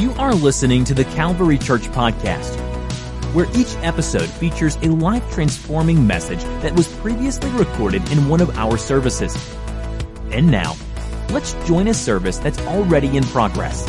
You 0.00 0.12
are 0.12 0.34
listening 0.34 0.84
to 0.84 0.94
the 0.94 1.04
Calvary 1.04 1.58
Church 1.58 1.82
Podcast, 1.88 2.56
where 3.34 3.46
each 3.54 3.76
episode 3.82 4.30
features 4.30 4.76
a 4.76 4.86
life 4.86 5.30
transforming 5.30 6.06
message 6.06 6.42
that 6.62 6.74
was 6.74 6.88
previously 6.88 7.50
recorded 7.50 8.10
in 8.10 8.26
one 8.26 8.40
of 8.40 8.56
our 8.56 8.78
services. 8.78 9.36
And 10.30 10.50
now, 10.50 10.74
let's 11.32 11.52
join 11.66 11.86
a 11.86 11.92
service 11.92 12.38
that's 12.38 12.58
already 12.60 13.14
in 13.14 13.24
progress. 13.24 13.86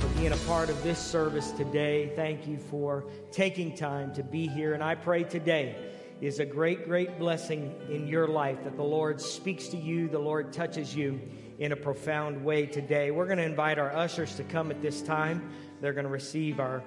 For 0.00 0.08
being 0.18 0.32
a 0.32 0.36
part 0.48 0.68
of 0.68 0.82
this 0.82 0.98
service 0.98 1.52
today, 1.52 2.10
thank 2.16 2.48
you 2.48 2.58
for 2.58 3.04
taking 3.30 3.76
time 3.76 4.12
to 4.14 4.24
be 4.24 4.48
here. 4.48 4.74
And 4.74 4.82
I 4.82 4.96
pray 4.96 5.22
today 5.22 5.76
is 6.20 6.38
a 6.38 6.44
great, 6.44 6.86
great 6.86 7.18
blessing 7.18 7.74
in 7.88 8.06
your 8.06 8.28
life 8.28 8.62
that 8.64 8.76
the 8.76 8.82
Lord 8.82 9.20
speaks 9.20 9.68
to 9.68 9.76
you, 9.76 10.08
the 10.08 10.18
Lord 10.18 10.52
touches 10.52 10.94
you 10.94 11.18
in 11.58 11.72
a 11.72 11.76
profound 11.76 12.44
way 12.44 12.66
today. 12.66 13.10
We're 13.10 13.26
going 13.26 13.38
to 13.38 13.44
invite 13.44 13.78
our 13.78 13.94
ushers 13.94 14.34
to 14.36 14.44
come 14.44 14.70
at 14.70 14.82
this 14.82 15.00
time. 15.00 15.50
They're 15.80 15.94
going 15.94 16.04
to 16.04 16.10
receive 16.10 16.60
our 16.60 16.82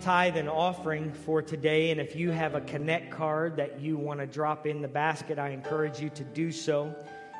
tithe 0.00 0.36
and 0.36 0.48
offering 0.48 1.12
for 1.12 1.42
today. 1.42 1.90
And 1.90 2.00
if 2.00 2.16
you 2.16 2.30
have 2.30 2.56
a 2.56 2.60
Connect 2.60 3.10
card 3.10 3.56
that 3.56 3.80
you 3.80 3.96
want 3.96 4.18
to 4.18 4.26
drop 4.26 4.66
in 4.66 4.82
the 4.82 4.88
basket, 4.88 5.38
I 5.38 5.50
encourage 5.50 6.00
you 6.00 6.10
to 6.10 6.24
do 6.24 6.50
so. 6.50 6.94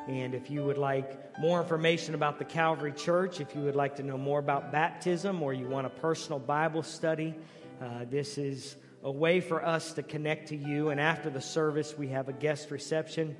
And 0.07 0.33
if 0.33 0.49
you 0.49 0.63
would 0.63 0.77
like 0.77 1.37
more 1.39 1.61
information 1.61 2.15
about 2.15 2.39
the 2.39 2.45
Calvary 2.45 2.93
Church, 2.93 3.41
if 3.41 3.53
you 3.53 3.61
would 3.61 3.75
like 3.75 3.95
to 3.97 4.03
know 4.03 4.17
more 4.17 4.39
about 4.39 4.71
baptism, 4.71 5.43
or 5.43 5.53
you 5.53 5.67
want 5.67 5.87
a 5.87 5.89
personal 5.89 6.39
Bible 6.39 6.83
study, 6.83 7.35
uh, 7.81 8.05
this 8.09 8.37
is 8.37 8.75
a 9.03 9.11
way 9.11 9.39
for 9.39 9.65
us 9.65 9.93
to 9.93 10.03
connect 10.03 10.49
to 10.49 10.55
you. 10.55 10.89
And 10.89 10.99
after 10.99 11.29
the 11.29 11.41
service, 11.41 11.97
we 11.97 12.09
have 12.09 12.27
a 12.27 12.33
guest 12.33 12.71
reception 12.71 13.35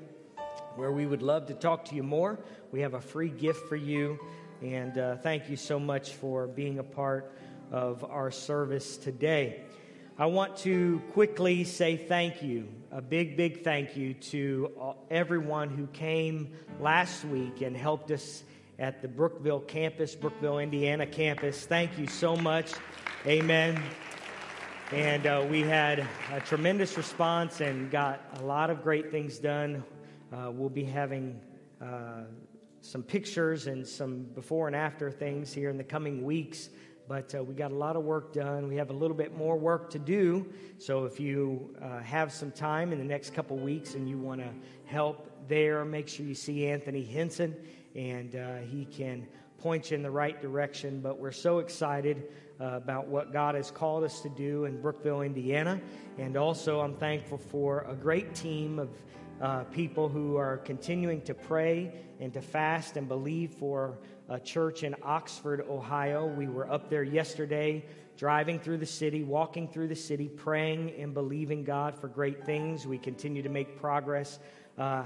where 0.76 0.92
we 0.92 1.06
would 1.06 1.22
love 1.22 1.46
to 1.46 1.54
talk 1.54 1.86
to 1.86 1.94
you 1.94 2.02
more. 2.02 2.38
We 2.72 2.80
have 2.80 2.94
a 2.94 3.00
free 3.00 3.28
gift 3.28 3.68
for 3.68 3.76
you. 3.76 4.18
And 4.62 4.96
uh, 4.96 5.16
thank 5.16 5.48
you 5.50 5.56
so 5.56 5.78
much 5.78 6.14
for 6.14 6.46
being 6.46 6.78
a 6.78 6.84
part 6.84 7.32
of 7.70 8.04
our 8.04 8.30
service 8.30 8.96
today. 8.96 9.62
I 10.18 10.26
want 10.26 10.56
to 10.58 11.00
quickly 11.12 11.64
say 11.64 11.96
thank 11.96 12.42
you, 12.42 12.68
a 12.90 13.00
big, 13.00 13.36
big 13.38 13.64
thank 13.64 13.96
you 13.96 14.12
to 14.14 14.94
everyone 15.10 15.70
who 15.70 15.86
came 15.88 16.52
last 16.78 17.24
week 17.24 17.62
and 17.62 17.74
helped 17.74 18.10
us 18.10 18.44
at 18.78 19.00
the 19.00 19.08
Brookville 19.08 19.60
campus, 19.60 20.14
Brookville, 20.14 20.58
Indiana 20.58 21.06
campus. 21.06 21.64
Thank 21.64 21.98
you 21.98 22.06
so 22.06 22.36
much. 22.36 22.72
Amen. 23.26 23.82
And 24.92 25.24
uh, 25.24 25.46
we 25.48 25.60
had 25.60 26.04
a 26.32 26.40
tremendous 26.40 26.96
response 26.96 27.60
and 27.60 27.92
got 27.92 28.20
a 28.40 28.42
lot 28.42 28.70
of 28.70 28.82
great 28.82 29.12
things 29.12 29.38
done. 29.38 29.84
Uh, 30.32 30.50
we'll 30.50 30.68
be 30.68 30.82
having 30.82 31.40
uh, 31.80 32.22
some 32.80 33.04
pictures 33.04 33.68
and 33.68 33.86
some 33.86 34.24
before 34.34 34.66
and 34.66 34.74
after 34.74 35.08
things 35.08 35.52
here 35.52 35.70
in 35.70 35.76
the 35.76 35.84
coming 35.84 36.24
weeks. 36.24 36.70
But 37.06 37.32
uh, 37.36 37.44
we 37.44 37.54
got 37.54 37.70
a 37.70 37.76
lot 37.76 37.94
of 37.94 38.02
work 38.02 38.32
done. 38.32 38.66
We 38.66 38.74
have 38.76 38.90
a 38.90 38.92
little 38.92 39.16
bit 39.16 39.36
more 39.36 39.56
work 39.56 39.90
to 39.90 40.00
do. 40.00 40.52
So 40.78 41.04
if 41.04 41.20
you 41.20 41.72
uh, 41.80 42.00
have 42.00 42.32
some 42.32 42.50
time 42.50 42.92
in 42.92 42.98
the 42.98 43.04
next 43.04 43.32
couple 43.32 43.56
weeks 43.58 43.94
and 43.94 44.08
you 44.08 44.18
want 44.18 44.40
to 44.40 44.50
help 44.86 45.30
there, 45.46 45.84
make 45.84 46.08
sure 46.08 46.26
you 46.26 46.34
see 46.34 46.66
Anthony 46.66 47.04
Henson 47.04 47.54
and 47.94 48.34
uh, 48.34 48.56
he 48.68 48.86
can 48.86 49.28
point 49.58 49.92
you 49.92 49.94
in 49.94 50.02
the 50.02 50.10
right 50.10 50.42
direction. 50.42 51.00
But 51.00 51.20
we're 51.20 51.30
so 51.30 51.60
excited 51.60 52.24
about 52.60 53.08
what 53.08 53.32
God 53.32 53.54
has 53.54 53.70
called 53.70 54.04
us 54.04 54.20
to 54.20 54.28
do 54.28 54.66
in 54.66 54.80
Brookville, 54.80 55.22
Indiana. 55.22 55.80
And 56.18 56.36
also, 56.36 56.80
I'm 56.80 56.94
thankful 56.94 57.38
for 57.38 57.86
a 57.88 57.94
great 57.94 58.34
team 58.34 58.78
of 58.78 58.90
uh, 59.40 59.64
people 59.64 60.08
who 60.08 60.36
are 60.36 60.58
continuing 60.58 61.22
to 61.22 61.34
pray 61.34 61.92
and 62.20 62.32
to 62.34 62.42
fast 62.42 62.98
and 62.98 63.08
believe 63.08 63.52
for 63.52 63.98
a 64.28 64.38
church 64.38 64.82
in 64.82 64.94
Oxford, 65.02 65.64
Ohio. 65.68 66.26
We 66.26 66.46
were 66.46 66.70
up 66.70 66.90
there 66.90 67.02
yesterday, 67.02 67.84
driving 68.18 68.60
through 68.60 68.76
the 68.76 68.86
city, 68.86 69.24
walking 69.24 69.66
through 69.66 69.88
the 69.88 69.96
city, 69.96 70.28
praying 70.28 70.92
and 70.98 71.14
believing 71.14 71.64
God 71.64 71.94
for 71.94 72.08
great 72.08 72.44
things. 72.44 72.86
We 72.86 72.98
continue 72.98 73.42
to 73.42 73.48
make 73.48 73.80
progress. 73.80 74.38
Uh, 74.76 75.04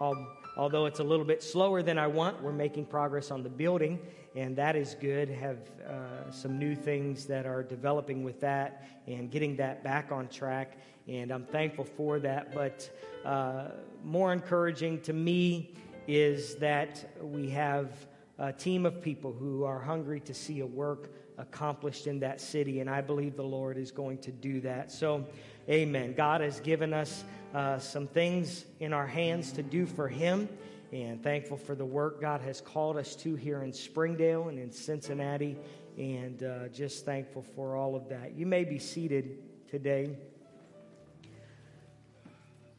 although 0.00 0.86
it's 0.86 0.98
a 0.98 1.04
little 1.04 1.24
bit 1.24 1.42
slower 1.42 1.82
than 1.82 1.98
I 1.98 2.08
want, 2.08 2.42
we're 2.42 2.52
making 2.52 2.86
progress 2.86 3.30
on 3.30 3.44
the 3.44 3.48
building 3.48 4.00
and 4.38 4.54
that 4.54 4.76
is 4.76 4.94
good. 5.00 5.28
Have 5.28 5.58
uh, 5.84 6.30
some 6.30 6.60
new 6.60 6.76
things 6.76 7.26
that 7.26 7.44
are 7.44 7.64
developing 7.64 8.22
with 8.22 8.40
that 8.40 8.84
and 9.08 9.32
getting 9.32 9.56
that 9.56 9.82
back 9.82 10.12
on 10.12 10.28
track, 10.28 10.78
and 11.08 11.32
I'm 11.32 11.44
thankful 11.44 11.84
for 11.84 12.20
that. 12.20 12.54
But 12.54 12.88
uh, 13.24 13.70
more 14.04 14.32
encouraging 14.32 15.00
to 15.02 15.12
me 15.12 15.74
is 16.06 16.54
that 16.56 17.16
we 17.20 17.50
have 17.50 17.90
a 18.38 18.52
team 18.52 18.86
of 18.86 19.02
people 19.02 19.32
who 19.32 19.64
are 19.64 19.80
hungry 19.80 20.20
to 20.20 20.32
see 20.32 20.60
a 20.60 20.66
work 20.66 21.10
accomplished 21.36 22.06
in 22.06 22.20
that 22.20 22.40
city, 22.40 22.78
and 22.78 22.88
I 22.88 23.00
believe 23.00 23.34
the 23.34 23.42
Lord 23.42 23.76
is 23.76 23.90
going 23.90 24.18
to 24.18 24.30
do 24.30 24.60
that. 24.60 24.92
So, 24.92 25.26
amen. 25.68 26.14
God 26.14 26.42
has 26.42 26.60
given 26.60 26.94
us 26.94 27.24
uh, 27.54 27.80
some 27.80 28.06
things 28.06 28.66
in 28.78 28.92
our 28.92 29.06
hands 29.06 29.50
to 29.52 29.64
do 29.64 29.84
for 29.84 30.06
Him 30.06 30.48
and 30.92 31.22
thankful 31.22 31.56
for 31.56 31.74
the 31.74 31.84
work 31.84 32.20
God 32.20 32.40
has 32.40 32.60
called 32.60 32.96
us 32.96 33.14
to 33.16 33.34
here 33.34 33.62
in 33.62 33.72
Springdale 33.72 34.48
and 34.48 34.58
in 34.58 34.72
Cincinnati, 34.72 35.56
and 35.96 36.42
uh, 36.42 36.68
just 36.68 37.04
thankful 37.04 37.42
for 37.42 37.76
all 37.76 37.94
of 37.94 38.08
that. 38.08 38.34
You 38.36 38.46
may 38.46 38.64
be 38.64 38.78
seated 38.78 39.38
today. 39.70 40.16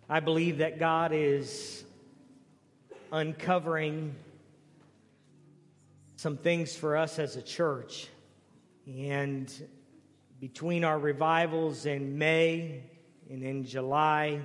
I 0.09 0.19
believe 0.19 0.57
that 0.57 0.79
God 0.79 1.11
is 1.13 1.83
uncovering 3.11 4.15
some 6.15 6.37
things 6.37 6.75
for 6.75 6.97
us 6.97 7.19
as 7.19 7.35
a 7.35 7.41
church. 7.41 8.07
And 8.87 9.53
between 10.39 10.83
our 10.83 10.97
revivals 10.97 11.85
in 11.85 12.17
May 12.17 12.81
and 13.29 13.43
in 13.43 13.65
July, 13.65 14.41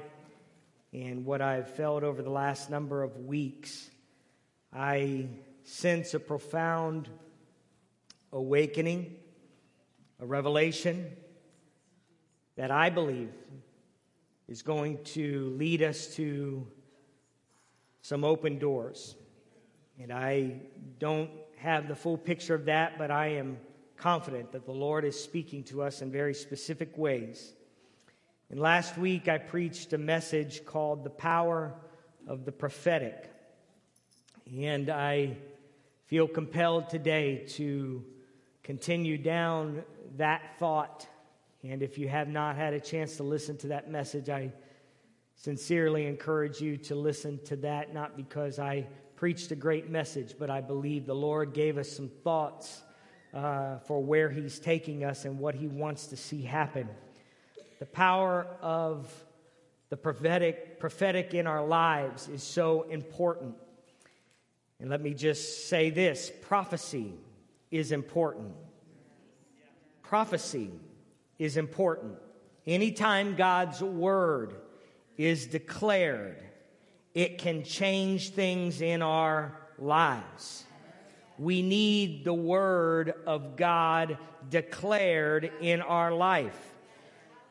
and 0.95 1.27
what 1.27 1.43
I've 1.43 1.69
felt 1.69 2.05
over 2.05 2.23
the 2.23 2.31
last 2.31 2.71
number 2.71 3.03
of 3.03 3.17
weeks, 3.17 3.91
I 4.73 5.27
sense 5.65 6.15
a 6.15 6.21
profound 6.21 7.09
awakening, 8.33 9.17
a 10.21 10.27
revelation 10.27 11.11
that 12.57 12.71
I 12.71 12.91
believe 12.91 13.33
is 14.47 14.63
going 14.63 15.03
to 15.05 15.53
lead 15.59 15.83
us 15.83 16.15
to 16.15 16.65
some 18.03 18.23
open 18.23 18.61
doors. 18.61 19.17
And 20.01 20.13
I 20.13 20.61
don't 21.01 21.31
have 21.57 21.89
the 21.89 21.97
full 21.97 22.19
picture 22.19 22.55
of 22.55 22.67
that, 22.67 22.99
but 22.99 23.11
I 23.11 23.29
am 23.29 23.59
confident 23.97 24.53
that 24.53 24.65
the 24.65 24.73
Lord 24.73 25.05
is 25.05 25.19
speaking 25.19 25.65
to 25.65 25.83
us 25.83 26.03
in 26.03 26.13
very 26.13 26.35
specific 26.35 26.97
ways. 26.97 27.53
And 28.51 28.61
last 28.61 28.99
week 28.99 29.27
I 29.27 29.39
preached 29.39 29.93
a 29.95 29.99
message 29.99 30.65
called 30.67 31.03
The 31.03 31.11
Power 31.11 31.75
of 32.29 32.45
the 32.45 32.53
Prophetic. 32.53 33.31
And 34.55 34.91
I 34.91 35.39
feel 36.07 36.29
compelled 36.29 36.91
today 36.91 37.47
to 37.49 38.05
continue 38.63 39.17
down 39.17 39.83
that 40.19 40.59
thought. 40.59 41.07
And 41.63 41.83
if 41.83 41.97
you 41.97 42.09
have 42.09 42.29
not 42.29 42.57
had 42.57 42.75
a 42.75 42.81
chance 42.81 43.17
to 43.17 43.23
listen 43.23 43.57
to 43.59 43.69
that 43.69 43.91
message, 43.91 44.29
I 44.29 44.53
sincerely 45.37 46.07
encourage 46.07 46.61
you 46.61 46.77
to 46.77 46.95
listen 46.95 47.41
to 47.47 47.57
that, 47.57 47.95
not 47.95 48.17
because 48.17 48.59
I 48.59 48.87
preached 49.17 49.53
a 49.53 49.57
great 49.57 49.89
message, 49.89 50.35
but 50.39 50.51
I 50.51 50.61
believe 50.61 51.07
the 51.07 51.15
Lord 51.15 51.55
gave 51.55 51.79
us 51.79 51.91
some 51.91 52.11
thoughts 52.23 52.83
uh, 53.33 53.79
for 53.79 54.03
where 54.03 54.29
He's 54.29 54.59
taking 54.59 55.03
us 55.03 55.25
and 55.25 55.39
what 55.39 55.55
He 55.55 55.67
wants 55.67 56.09
to 56.09 56.17
see 56.17 56.43
happen 56.43 56.91
the 57.79 57.87
power 57.87 58.47
of 58.61 59.13
the 59.91 59.97
prophetic, 59.97 60.81
prophetic 60.81 61.35
in 61.35 61.47
our 61.47 61.65
lives 61.65 62.29
is 62.29 62.43
so 62.43 62.83
important. 62.83 63.55
And 64.81 64.91
let 64.91 65.01
me 65.01 65.15
just 65.15 65.69
say 65.69 65.91
this 65.91 66.33
prophecy 66.43 67.15
is 67.71 67.93
important. 67.93 68.55
Prophecy 70.03 70.71
is 71.39 71.57
important. 71.57 72.19
Anytime 72.67 73.37
God's 73.37 73.81
word 73.83 74.55
is 75.17 75.47
declared, 75.47 76.43
it 77.15 77.39
can 77.39 77.63
change 77.63 78.31
things 78.31 78.81
in 78.81 79.03
our 79.03 79.57
lives. 79.79 80.65
We 81.39 81.63
need 81.63 82.25
the 82.25 82.35
word 82.35 83.15
of 83.27 83.57
God 83.57 84.19
declared 84.51 85.51
in 85.61 85.83
our 85.83 86.13
life. 86.13 86.74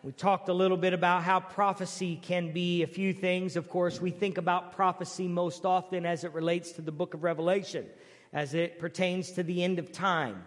We 0.04 0.12
talked 0.12 0.50
a 0.50 0.54
little 0.54 0.76
bit 0.76 0.92
about 0.92 1.24
how 1.24 1.40
prophecy 1.40 2.20
can 2.22 2.52
be 2.52 2.84
a 2.84 2.88
few 2.88 3.14
things. 3.14 3.56
Of 3.56 3.70
course, 3.70 4.02
we 4.02 4.12
think 4.12 4.38
about 4.38 4.74
prophecy 4.74 5.30
most 5.30 5.64
often 5.64 6.06
as 6.06 6.26
it 6.26 6.34
relates 6.34 6.74
to 6.74 6.82
the 6.82 6.92
book 6.92 7.14
of 7.14 7.24
Revelation, 7.24 7.86
as 8.34 8.54
it 8.54 8.80
pertains 8.80 9.32
to 9.32 9.44
the 9.44 9.64
end 9.64 9.80
of 9.80 9.94
time. 9.94 10.44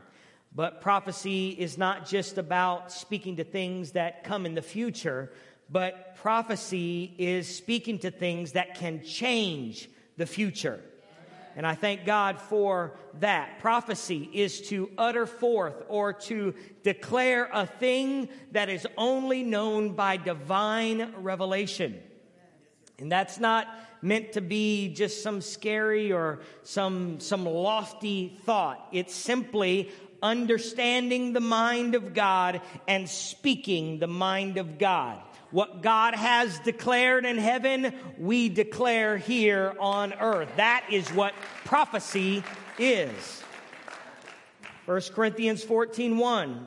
But 0.54 0.82
prophecy 0.82 1.48
is 1.48 1.78
not 1.78 2.06
just 2.06 2.36
about 2.36 2.92
speaking 2.92 3.36
to 3.36 3.44
things 3.44 3.92
that 3.92 4.24
come 4.24 4.44
in 4.44 4.54
the 4.54 4.60
future, 4.60 5.32
but 5.70 6.16
prophecy 6.16 7.14
is 7.16 7.48
speaking 7.48 7.98
to 8.00 8.10
things 8.10 8.52
that 8.52 8.74
can 8.74 9.02
change 9.04 9.88
the 10.18 10.26
future. 10.26 10.82
And 11.56 11.66
I 11.66 11.74
thank 11.74 12.04
God 12.04 12.38
for 12.38 12.98
that. 13.20 13.60
Prophecy 13.60 14.28
is 14.30 14.68
to 14.68 14.90
utter 14.98 15.24
forth 15.24 15.82
or 15.88 16.12
to 16.12 16.54
declare 16.82 17.48
a 17.50 17.66
thing 17.66 18.28
that 18.52 18.68
is 18.68 18.86
only 18.98 19.42
known 19.42 19.94
by 19.94 20.18
divine 20.18 21.14
revelation. 21.16 21.98
And 22.98 23.10
that's 23.10 23.40
not 23.40 23.68
meant 24.02 24.32
to 24.32 24.42
be 24.42 24.92
just 24.92 25.22
some 25.22 25.40
scary 25.40 26.12
or 26.12 26.40
some, 26.62 27.20
some 27.20 27.46
lofty 27.46 28.36
thought. 28.44 28.86
It's 28.92 29.14
simply 29.14 29.90
understanding 30.22 31.32
the 31.32 31.40
mind 31.40 31.94
of 31.94 32.12
God 32.12 32.60
and 32.86 33.08
speaking 33.08 33.98
the 33.98 34.06
mind 34.06 34.58
of 34.58 34.78
God. 34.78 35.22
What 35.56 35.80
God 35.80 36.14
has 36.14 36.58
declared 36.58 37.24
in 37.24 37.38
heaven, 37.38 37.94
we 38.18 38.50
declare 38.50 39.16
here 39.16 39.74
on 39.80 40.12
earth. 40.12 40.50
That 40.56 40.84
is 40.90 41.08
what 41.08 41.32
prophecy 41.64 42.44
is. 42.78 43.42
1 44.84 45.00
Corinthians 45.14 45.64
14 45.64 46.18
1. 46.18 46.66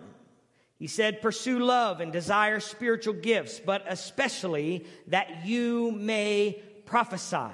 He 0.79 0.87
said, 0.87 1.21
Pursue 1.21 1.59
love 1.59 2.01
and 2.01 2.11
desire 2.11 2.59
spiritual 2.59 3.13
gifts, 3.13 3.61
but 3.63 3.83
especially 3.87 4.87
that 5.05 5.45
you 5.45 5.91
may 5.91 6.59
prophesy. 6.87 7.53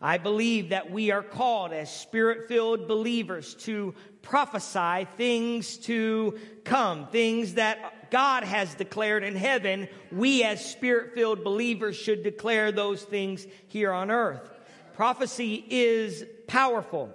I 0.00 0.18
believe 0.18 0.70
that 0.70 0.90
we 0.90 1.12
are 1.12 1.22
called 1.22 1.72
as 1.72 1.96
spirit 1.96 2.48
filled 2.48 2.88
believers 2.88 3.54
to 3.66 3.94
prophesy 4.22 5.06
things 5.16 5.76
to 5.78 6.38
come, 6.64 7.06
things 7.08 7.54
that 7.54 8.10
God 8.10 8.44
has 8.44 8.74
declared 8.74 9.24
in 9.24 9.34
heaven, 9.34 9.88
we 10.10 10.44
as 10.44 10.64
spirit 10.64 11.14
filled 11.14 11.44
believers 11.44 11.96
should 11.96 12.22
declare 12.22 12.72
those 12.72 13.02
things 13.02 13.46
here 13.68 13.92
on 13.92 14.10
earth. 14.10 14.48
Prophecy 14.94 15.64
is 15.68 16.24
powerful 16.46 17.10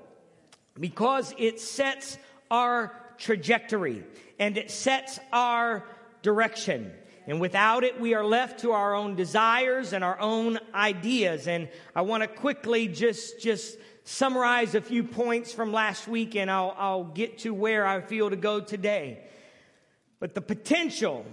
because 0.80 1.34
it 1.38 1.60
sets 1.60 2.18
our 2.52 2.96
trajectory 3.18 4.04
and 4.40 4.58
it 4.58 4.72
sets 4.72 5.20
our 5.32 5.86
direction. 6.22 6.92
And 7.28 7.42
without 7.42 7.84
it, 7.84 8.00
we 8.00 8.14
are 8.14 8.26
left 8.26 8.62
to 8.62 8.72
our 8.72 8.96
own 8.96 9.16
desires 9.16 9.94
and 9.94 10.04
our 10.04 10.20
own 10.20 10.60
ideas. 10.74 11.48
And 11.48 11.70
I 11.96 12.02
want 12.02 12.24
to 12.24 12.28
quickly 12.28 12.88
just, 12.88 13.40
just 13.42 13.78
summarize 14.08 14.74
a 14.74 14.80
few 14.80 15.04
points 15.04 15.52
from 15.52 15.74
last 15.74 16.08
week 16.08 16.38
and 16.38 16.50
I'll, 16.50 16.74
I'll 16.78 17.04
get 17.04 17.40
to 17.40 17.54
where 17.54 17.86
I 17.86 18.00
feel 18.00 18.30
to 18.30 18.38
go 18.38 18.62
today. 18.62 19.20
But 20.22 20.34
the 20.34 20.40
potential 20.40 21.26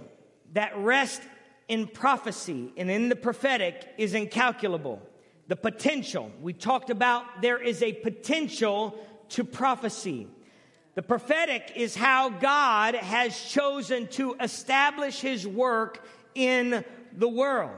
that 0.51 0.77
rests 0.77 1.25
in 1.69 1.87
prophecy 1.87 2.73
and 2.75 2.91
in 2.91 3.07
the 3.07 3.15
prophetic 3.15 3.87
is 3.97 4.13
incalculable. 4.13 5.01
The 5.47 5.55
potential. 5.55 6.29
We 6.41 6.51
talked 6.51 6.89
about 6.89 7.41
there 7.41 7.63
is 7.63 7.81
a 7.81 7.93
potential 7.93 8.99
to 9.29 9.45
prophecy. 9.45 10.27
The 10.95 11.01
prophetic 11.01 11.71
is 11.77 11.95
how 11.95 12.27
God 12.27 12.95
has 12.95 13.39
chosen 13.39 14.07
to 14.09 14.35
establish 14.41 15.21
his 15.21 15.47
work 15.47 16.05
in 16.35 16.83
the 17.13 17.29
world. 17.29 17.71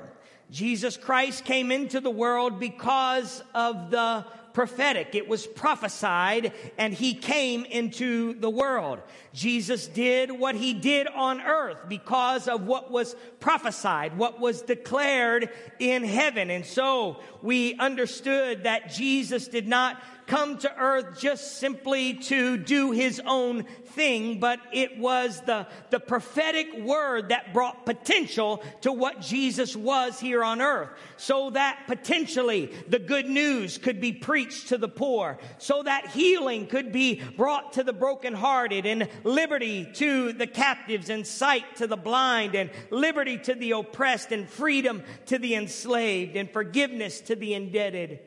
Jesus 0.50 0.98
Christ 0.98 1.46
came 1.46 1.72
into 1.72 2.00
the 2.00 2.10
world 2.10 2.60
because 2.60 3.44
of 3.54 3.92
the 3.92 4.26
prophetic. 4.57 5.13
It 5.13 5.27
was 5.27 5.45
prophesied 5.45 6.51
and 6.80 6.92
he 6.92 7.13
came 7.13 7.63
into 7.65 8.33
the 8.39 8.50
world. 8.50 8.98
Jesus 9.31 9.86
did 9.86 10.31
what 10.31 10.56
he 10.56 10.74
did 10.74 11.06
on 11.06 11.42
earth 11.42 11.77
because 11.88 12.48
of 12.48 12.65
what 12.65 12.89
was 12.89 13.15
prophesied, 13.39 14.18
what 14.18 14.39
was 14.39 14.63
declared 14.63 15.51
in 15.77 16.04
heaven. 16.04 16.50
And 16.50 16.65
so 16.65 17.19
we 17.44 17.75
understood 17.75 18.63
that 18.63 18.89
Jesus 18.89 19.48
did 19.48 19.68
not 19.68 20.01
come 20.27 20.57
to 20.59 20.77
earth 20.77 21.19
just 21.19 21.57
simply 21.57 22.15
to 22.15 22.57
do 22.57 22.91
his 22.91 23.21
own 23.25 23.63
thing, 23.63 24.39
but 24.39 24.59
it 24.71 25.00
was 25.00 25.41
the, 25.41 25.65
the 25.89 26.00
prophetic 26.00 26.68
word 26.79 27.29
that 27.29 27.53
brought 27.53 27.85
potential 27.85 28.62
to 28.81 28.91
what 28.91 29.21
Jesus 29.21 29.75
was 29.75 30.19
here 30.19 30.44
on 30.44 30.62
earth. 30.62 30.89
So 31.15 31.50
that 31.51 31.83
potentially 31.88 32.71
the 32.88 33.00
good 33.00 33.27
news 33.27 33.77
could 33.77 34.00
be 34.00 34.12
preached 34.12 34.68
to 34.68 34.77
the 34.77 34.89
poor, 34.89 35.39
so 35.57 35.81
that 35.83 36.07
healing 36.07 36.68
could 36.68 36.91
be 36.91 37.21
brought 37.35 37.74
to 37.74 37.83
the 37.83 37.94
brokenhearted, 37.94 38.85
and 38.85 39.07
liberty 39.24 39.88
to 39.94 40.33
the 40.33 40.47
captives, 40.47 41.09
and 41.09 41.25
sight 41.25 41.77
to 41.77 41.88
the 41.88 41.97
blind, 41.97 42.53
and 42.53 42.69
liberty 42.89 43.38
to 43.38 43.56
the 43.56 43.71
oppressed, 43.71 44.31
and 44.31 44.50
freedom 44.50 45.03
to 45.27 45.39
the 45.39 45.56
enslaved, 45.56 46.35
and 46.35 46.51
forgiveness 46.51 47.21
to 47.21 47.35
the 47.35 47.53
indebted. 47.53 48.19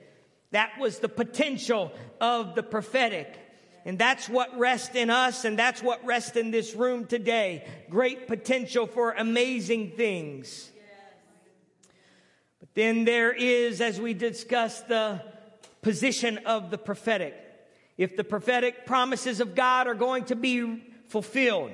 That 0.52 0.73
was 0.79 0.99
the 0.99 1.08
potential 1.08 1.93
of 2.20 2.55
the 2.55 2.62
prophetic. 2.62 3.38
And 3.85 3.99
that's 3.99 4.29
what 4.29 4.58
rests 4.58 4.94
in 4.94 5.08
us, 5.08 5.44
and 5.44 5.58
that's 5.58 5.82
what 5.82 6.05
rests 6.05 6.37
in 6.37 6.50
this 6.50 6.75
room 6.75 7.06
today. 7.06 7.67
Great 7.88 8.26
potential 8.29 8.87
for 8.87 9.12
amazing 9.12 9.93
things. 9.97 10.70
But 12.58 12.69
then 12.75 13.05
there 13.05 13.32
is, 13.32 13.81
as 13.81 14.00
we 14.00 14.12
discussed, 14.12 14.88
the 14.88 15.23
position 15.82 16.38
of 16.44 16.70
the 16.70 16.79
prophetic. 16.79 17.35
If 17.97 18.17
the 18.17 18.25
prophetic 18.25 18.87
promises 18.87 19.41
of 19.41 19.55
God 19.55 19.87
are 19.87 19.94
going 19.94 20.25
to 20.26 20.37
be 20.37 20.82
fulfilled, 21.08 21.73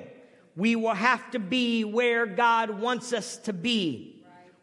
we 0.55 0.75
will 0.75 0.93
have 0.93 1.29
to 1.31 1.39
be 1.39 1.83
where 1.83 2.25
God 2.25 2.69
wants 2.69 3.13
us 3.13 3.37
to 3.39 3.53
be. 3.53 4.16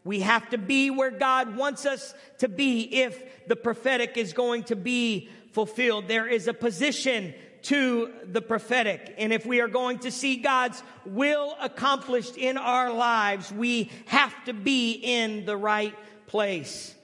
We 0.04 0.20
have 0.20 0.50
to 0.50 0.58
be 0.58 0.90
where 0.90 1.10
God 1.10 1.56
wants 1.56 1.86
us 1.86 2.14
to 2.38 2.48
be 2.48 2.82
if 2.82 3.48
the 3.48 3.56
prophetic 3.56 4.16
is 4.16 4.34
going 4.34 4.64
to 4.64 4.76
be 4.76 5.30
fulfilled. 5.52 6.08
There 6.08 6.26
is 6.26 6.46
a 6.46 6.54
position 6.54 7.34
to 7.62 8.12
the 8.24 8.42
prophetic. 8.42 9.14
And 9.16 9.32
if 9.32 9.46
we 9.46 9.60
are 9.60 9.68
going 9.68 10.00
to 10.00 10.10
see 10.10 10.36
God's 10.36 10.82
will 11.06 11.56
accomplished 11.60 12.36
in 12.36 12.58
our 12.58 12.92
lives, 12.92 13.50
we 13.50 13.90
have 14.06 14.32
to 14.44 14.52
be 14.52 14.92
in 14.92 15.46
the 15.46 15.56
right 15.56 15.94
place. 16.26 16.94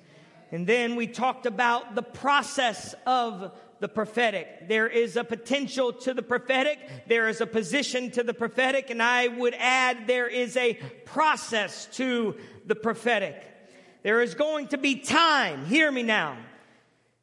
And 0.52 0.66
then 0.66 0.96
we 0.96 1.06
talked 1.06 1.46
about 1.46 1.94
the 1.94 2.02
process 2.02 2.94
of 3.06 3.52
the 3.80 3.88
prophetic. 3.88 4.68
There 4.68 4.86
is 4.86 5.16
a 5.16 5.24
potential 5.24 5.92
to 5.92 6.14
the 6.14 6.22
prophetic. 6.22 6.78
There 7.08 7.28
is 7.28 7.40
a 7.40 7.46
position 7.46 8.10
to 8.12 8.22
the 8.22 8.34
prophetic. 8.34 8.90
And 8.90 9.02
I 9.02 9.26
would 9.28 9.54
add 9.54 10.06
there 10.06 10.28
is 10.28 10.56
a 10.56 10.74
process 11.04 11.86
to 11.94 12.36
the 12.66 12.74
prophetic. 12.74 13.42
There 14.02 14.20
is 14.20 14.34
going 14.34 14.68
to 14.68 14.78
be 14.78 14.96
time. 14.96 15.64
Hear 15.66 15.90
me 15.90 16.02
now. 16.02 16.36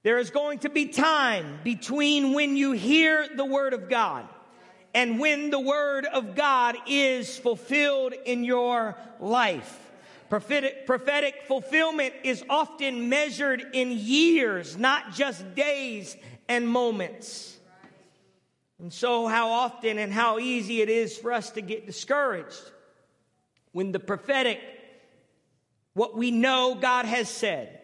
There 0.03 0.19
is 0.19 0.29
going 0.29 0.59
to 0.59 0.69
be 0.69 0.87
time 0.87 1.59
between 1.63 2.33
when 2.33 2.55
you 2.55 2.71
hear 2.71 3.27
the 3.35 3.45
word 3.45 3.73
of 3.73 3.89
God 3.89 4.27
and 4.93 5.19
when 5.19 5.49
the 5.49 5.59
word 5.59 6.05
of 6.05 6.35
God 6.35 6.75
is 6.87 7.37
fulfilled 7.37 8.13
in 8.25 8.43
your 8.43 8.95
life. 9.19 9.83
Prophetic, 10.29 10.85
prophetic 10.85 11.43
fulfillment 11.47 12.13
is 12.23 12.43
often 12.49 13.09
measured 13.09 13.63
in 13.73 13.91
years, 13.91 14.77
not 14.77 15.13
just 15.13 15.55
days 15.55 16.17
and 16.47 16.67
moments. 16.67 17.57
And 18.79 18.93
so, 18.93 19.27
how 19.27 19.49
often 19.49 19.97
and 19.97 20.13
how 20.13 20.39
easy 20.39 20.81
it 20.81 20.89
is 20.89 21.17
for 21.17 21.33
us 21.33 21.49
to 21.51 21.61
get 21.61 21.85
discouraged 21.85 22.61
when 23.71 23.91
the 23.91 23.99
prophetic, 23.99 24.59
what 25.93 26.15
we 26.15 26.31
know 26.31 26.75
God 26.79 27.05
has 27.05 27.27
said, 27.27 27.81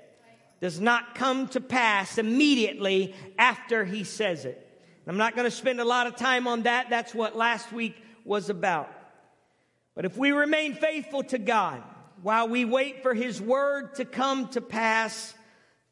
does 0.62 0.80
not 0.80 1.16
come 1.16 1.48
to 1.50 1.60
pass 1.60 2.18
immediately 2.18 3.16
after 3.38 3.84
He 3.84 4.04
says 4.04 4.46
it. 4.46 4.60
I'm 5.06 5.18
not 5.18 5.36
going 5.36 5.46
to 5.46 5.52
spend 5.52 5.82
a 5.82 5.86
lot 5.86 6.08
of 6.08 6.16
time 6.16 6.48
on 6.48 6.64
that. 6.64 6.90
That's 6.90 7.14
what 7.14 7.36
last 7.36 7.74
week 7.74 7.96
was 8.24 8.50
about. 8.50 8.90
But 9.96 10.06
if 10.06 10.18
we 10.18 10.32
remain 10.32 10.76
faithful 10.76 11.24
to 11.24 11.38
God 11.38 11.84
while 12.22 12.48
we 12.48 12.66
wait 12.66 13.04
for 13.04 13.14
His 13.14 13.42
word 13.42 13.96
to 13.96 14.06
come 14.06 14.48
to 14.50 14.62
pass, 14.62 15.34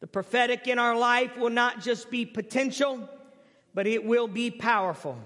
the 0.01 0.07
prophetic 0.07 0.67
in 0.67 0.79
our 0.79 0.97
life 0.97 1.37
will 1.37 1.51
not 1.51 1.79
just 1.79 2.09
be 2.09 2.25
potential, 2.25 3.07
but 3.73 3.87
it 3.87 4.03
will 4.03 4.27
be 4.27 4.51
powerful. 4.51 5.17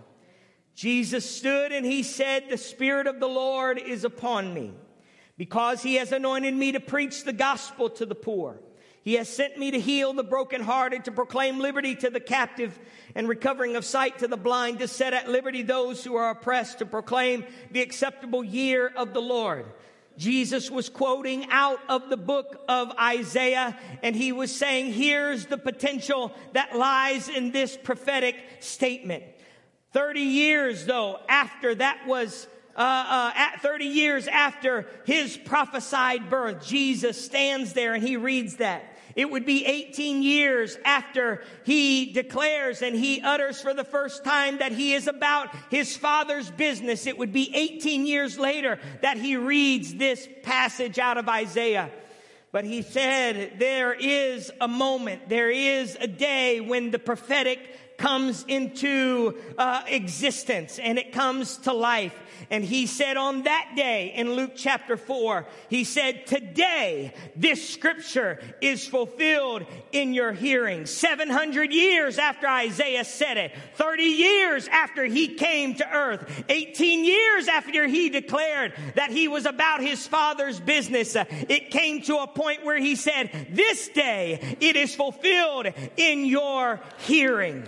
Jesus 0.76 1.28
stood 1.30 1.72
and 1.72 1.86
he 1.86 2.04
said, 2.04 2.50
The 2.50 2.58
Spirit 2.58 3.08
of 3.08 3.22
the 3.22 3.28
Lord 3.28 3.80
is 3.80 4.04
upon 4.04 4.54
me 4.54 4.74
because 5.38 5.82
he 5.82 5.96
has 5.96 6.12
anointed 6.12 6.54
me 6.54 6.74
to 6.74 6.80
preach 6.82 7.24
the 7.24 7.34
gospel 7.34 7.90
to 7.92 8.06
the 8.06 8.16
poor. 8.16 8.60
He 9.02 9.14
has 9.14 9.30
sent 9.30 9.58
me 9.58 9.72
to 9.72 9.80
heal 9.80 10.14
the 10.14 10.24
brokenhearted, 10.24 11.06
to 11.06 11.12
proclaim 11.12 11.60
liberty 11.60 11.96
to 11.98 12.10
the 12.10 12.20
captive 12.20 12.78
and 13.14 13.30
recovering 13.30 13.76
of 13.76 13.86
sight 13.86 14.18
to 14.20 14.28
the 14.28 14.36
blind, 14.36 14.80
to 14.80 14.88
set 14.88 15.14
at 15.14 15.30
liberty 15.30 15.62
those 15.62 16.04
who 16.04 16.16
are 16.16 16.32
oppressed, 16.32 16.80
to 16.80 16.86
proclaim 16.88 17.46
the 17.72 17.82
acceptable 17.82 18.44
year 18.44 18.92
of 18.96 19.14
the 19.14 19.22
Lord. 19.22 19.68
Jesus 20.18 20.72
was 20.72 20.90
quoting 20.90 21.48
out 21.50 21.80
of 21.90 22.10
the 22.10 22.18
book 22.18 22.64
of 22.68 22.92
Isaiah, 23.00 23.78
and 24.02 24.16
he 24.16 24.32
was 24.32 24.56
saying, 24.56 24.94
Here's 24.94 25.46
the 25.48 25.58
potential 25.58 26.34
that 26.54 26.76
lies 26.76 27.28
in 27.28 27.52
this 27.52 27.78
prophetic 27.78 28.36
statement. 28.60 29.24
30 29.92 30.20
years, 30.22 30.86
though, 30.86 31.20
after 31.28 31.76
that 31.76 32.06
was, 32.08 32.48
uh, 32.76 32.80
uh, 32.80 33.32
at 33.36 33.62
30 33.62 33.86
years 33.86 34.28
after 34.28 34.88
his 35.06 35.38
prophesied 35.38 36.30
birth, 36.30 36.66
Jesus 36.66 37.24
stands 37.24 37.74
there 37.74 37.94
and 37.94 38.04
he 38.04 38.18
reads 38.18 38.58
that. 38.58 38.95
It 39.16 39.32
would 39.32 39.46
be 39.46 39.66
18 39.66 40.24
years 40.24 40.78
after 40.84 41.42
he 41.64 42.12
declares 42.12 42.82
and 42.82 42.94
he 42.94 43.22
utters 43.22 43.62
for 43.62 43.74
the 43.74 43.86
first 43.86 44.26
time 44.26 44.58
that 44.58 44.74
he 44.74 44.94
is 44.94 45.08
about 45.08 45.56
his 45.70 45.96
father's 45.96 46.52
business. 46.52 47.08
It 47.08 47.18
would 47.18 47.32
be 47.32 47.50
18 47.56 48.06
years 48.06 48.38
later 48.38 48.78
that 49.02 49.18
he 49.18 49.38
reads 49.38 49.96
this 49.96 50.28
passage 50.44 51.00
out 51.00 51.18
of 51.18 51.30
Isaiah. 51.30 51.90
But 52.52 52.66
he 52.66 52.82
said, 52.82 53.54
there 53.58 53.94
is 53.94 54.52
a 54.60 54.68
moment, 54.68 55.30
there 55.30 55.52
is 55.52 55.98
a 56.00 56.08
day 56.08 56.60
when 56.60 56.92
the 56.92 57.00
prophetic 57.00 57.60
comes 57.98 58.46
into 58.48 59.38
uh, 59.58 59.84
existence 59.88 60.80
and 60.80 60.98
it 60.98 61.12
comes 61.12 61.58
to 61.58 61.74
life. 61.74 62.14
And 62.50 62.64
he 62.64 62.86
said 62.86 63.18
on 63.18 63.44
that 63.44 63.72
day 63.76 64.14
in 64.16 64.34
Luke 64.34 64.52
chapter 64.56 64.98
4, 64.98 65.48
he 65.70 65.84
said, 65.84 66.28
Today 66.28 67.14
this 67.36 67.68
scripture 67.70 68.40
is 68.62 68.88
fulfilled 68.88 69.66
in 69.92 70.14
your 70.14 70.32
hearing. 70.32 70.86
700 70.86 71.74
years 71.74 72.18
after 72.18 72.48
Isaiah 72.48 73.06
said 73.06 73.38
it, 73.38 73.52
30 73.76 74.04
years 74.04 74.68
after 74.68 75.06
he 75.06 75.36
came 75.36 75.76
to 75.76 75.90
earth, 75.92 76.44
18 76.50 77.06
years 77.06 77.48
after 77.48 77.88
he 77.88 78.10
declared 78.10 78.74
that 78.96 79.12
he 79.12 79.28
was 79.28 79.46
about 79.46 79.82
his 79.82 80.06
father's 80.06 80.60
business, 80.60 81.16
it 81.16 81.72
came 81.72 82.02
to 82.04 82.18
a 82.18 82.28
point 82.28 82.66
where 82.66 82.78
he 82.78 82.96
said, 82.96 83.48
This 83.52 83.88
day 83.90 84.58
it 84.60 84.76
is 84.76 84.94
fulfilled 84.94 85.68
in 85.98 86.26
your 86.26 86.80
hearing. 87.00 87.64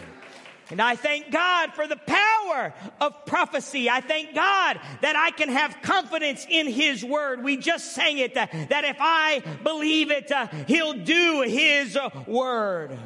And 0.70 0.82
I 0.82 0.96
thank 0.96 1.32
God 1.32 1.74
for 1.74 1.88
the 1.88 1.96
power 1.96 2.74
of 3.00 3.26
prophecy. 3.26 3.90
I 3.90 4.02
thank 4.02 4.36
God 4.36 4.80
that 5.02 5.16
I 5.16 5.32
can 5.32 5.50
have 5.50 5.82
confidence 5.82 6.46
in 6.50 6.68
His 6.68 7.04
word. 7.04 7.44
We 7.44 7.58
just 7.58 7.94
sang 7.94 8.18
it, 8.18 8.36
uh, 8.36 8.48
that 8.70 8.84
if 8.84 8.98
I 9.00 9.42
believe 9.64 10.12
it, 10.12 10.32
uh, 10.32 10.48
He'll 10.68 10.94
do 10.94 11.44
His 11.48 11.98
word. 12.28 12.98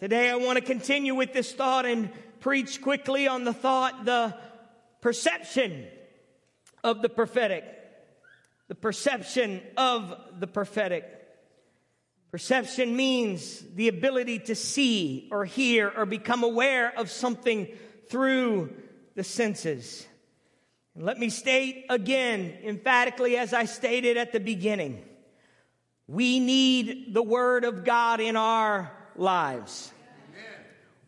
Today 0.00 0.30
I 0.30 0.36
want 0.36 0.58
to 0.58 0.64
continue 0.64 1.14
with 1.14 1.32
this 1.32 1.52
thought 1.52 1.86
and 1.86 2.10
preach 2.40 2.82
quickly 2.82 3.28
on 3.28 3.44
the 3.44 3.52
thought, 3.52 4.04
the 4.04 4.34
perception 5.00 5.86
of 6.82 7.02
the 7.02 7.08
prophetic. 7.08 7.64
The 8.66 8.74
perception 8.74 9.60
of 9.76 10.14
the 10.40 10.46
prophetic. 10.48 11.11
Perception 12.32 12.96
means 12.96 13.62
the 13.74 13.88
ability 13.88 14.38
to 14.38 14.54
see 14.54 15.28
or 15.30 15.44
hear 15.44 15.92
or 15.94 16.06
become 16.06 16.42
aware 16.42 16.98
of 16.98 17.10
something 17.10 17.68
through 18.08 18.72
the 19.14 19.22
senses. 19.22 20.06
And 20.94 21.04
let 21.04 21.18
me 21.18 21.28
state 21.28 21.84
again, 21.90 22.56
emphatically, 22.64 23.36
as 23.36 23.52
I 23.52 23.66
stated 23.66 24.16
at 24.16 24.32
the 24.32 24.40
beginning, 24.40 25.04
we 26.06 26.40
need 26.40 27.12
the 27.12 27.22
Word 27.22 27.64
of 27.64 27.84
God 27.84 28.18
in 28.18 28.36
our 28.36 28.90
lives. 29.14 29.92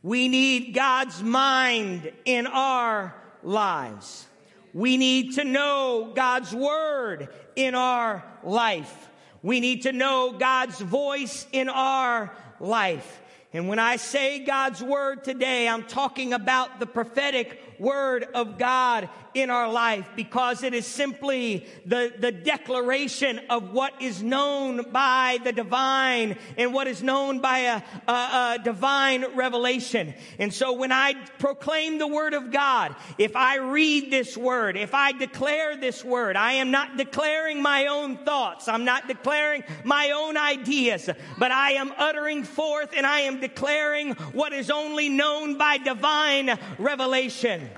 We 0.02 0.28
need 0.28 0.74
God's 0.74 1.22
mind 1.22 2.12
in 2.26 2.46
our 2.46 3.14
lives. 3.42 4.26
We 4.74 4.98
need 4.98 5.36
to 5.36 5.44
know 5.44 6.12
God's 6.14 6.54
Word 6.54 7.28
in 7.56 7.74
our 7.74 8.22
life. 8.42 9.08
We 9.44 9.60
need 9.60 9.82
to 9.82 9.92
know 9.92 10.32
God's 10.32 10.80
voice 10.80 11.46
in 11.52 11.68
our 11.68 12.32
life. 12.60 13.20
And 13.52 13.68
when 13.68 13.78
I 13.78 13.96
say 13.96 14.38
God's 14.38 14.82
word 14.82 15.22
today, 15.22 15.68
I'm 15.68 15.82
talking 15.82 16.32
about 16.32 16.80
the 16.80 16.86
prophetic 16.86 17.60
word 17.84 18.26
of 18.34 18.58
God 18.58 19.10
in 19.34 19.50
our 19.50 19.70
life 19.70 20.08
because 20.16 20.62
it 20.62 20.72
is 20.72 20.86
simply 20.86 21.66
the, 21.84 22.12
the 22.18 22.32
declaration 22.32 23.40
of 23.50 23.72
what 23.72 24.00
is 24.00 24.22
known 24.22 24.90
by 24.90 25.38
the 25.42 25.52
divine 25.52 26.38
and 26.56 26.72
what 26.72 26.86
is 26.86 27.02
known 27.02 27.40
by 27.40 27.58
a, 27.58 27.82
a, 28.08 28.12
a 28.12 28.58
divine 28.62 29.24
revelation. 29.34 30.14
And 30.38 30.54
so 30.54 30.72
when 30.72 30.92
I 30.92 31.14
proclaim 31.38 31.98
the 31.98 32.06
word 32.06 32.32
of 32.32 32.52
God, 32.52 32.94
if 33.18 33.34
I 33.34 33.56
read 33.56 34.10
this 34.10 34.36
word, 34.36 34.76
if 34.76 34.94
I 34.94 35.12
declare 35.12 35.76
this 35.76 36.04
word, 36.04 36.36
I 36.36 36.52
am 36.52 36.70
not 36.70 36.96
declaring 36.96 37.60
my 37.60 37.86
own 37.86 38.18
thoughts. 38.18 38.68
I'm 38.68 38.84
not 38.84 39.08
declaring 39.08 39.64
my 39.82 40.12
own 40.12 40.36
ideas, 40.36 41.10
but 41.38 41.50
I 41.50 41.72
am 41.72 41.92
uttering 41.98 42.44
forth 42.44 42.90
and 42.96 43.04
I 43.04 43.20
am 43.20 43.40
declaring 43.40 44.12
what 44.32 44.52
is 44.52 44.70
only 44.70 45.08
known 45.08 45.58
by 45.58 45.78
divine 45.78 46.56
revelation. 46.78 47.68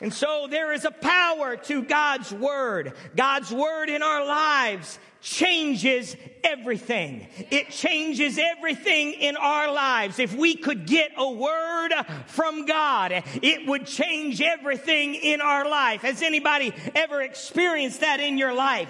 And 0.00 0.12
so 0.12 0.46
there 0.50 0.72
is 0.72 0.84
a 0.84 0.90
power 0.90 1.56
to 1.56 1.82
God's 1.82 2.32
word. 2.32 2.94
God's 3.14 3.52
word 3.52 3.90
in 3.90 4.02
our 4.02 4.24
lives 4.24 4.98
changes 5.20 6.16
everything. 6.42 7.26
It 7.50 7.68
changes 7.70 8.38
everything 8.38 9.12
in 9.12 9.36
our 9.36 9.70
lives. 9.70 10.18
If 10.18 10.34
we 10.34 10.56
could 10.56 10.86
get 10.86 11.12
a 11.18 11.30
word 11.30 11.90
from 12.26 12.64
God, 12.64 13.12
it 13.42 13.66
would 13.66 13.86
change 13.86 14.40
everything 14.40 15.14
in 15.14 15.42
our 15.42 15.68
life. 15.68 16.00
Has 16.00 16.22
anybody 16.22 16.72
ever 16.94 17.20
experienced 17.20 18.00
that 18.00 18.20
in 18.20 18.38
your 18.38 18.54
life? 18.54 18.88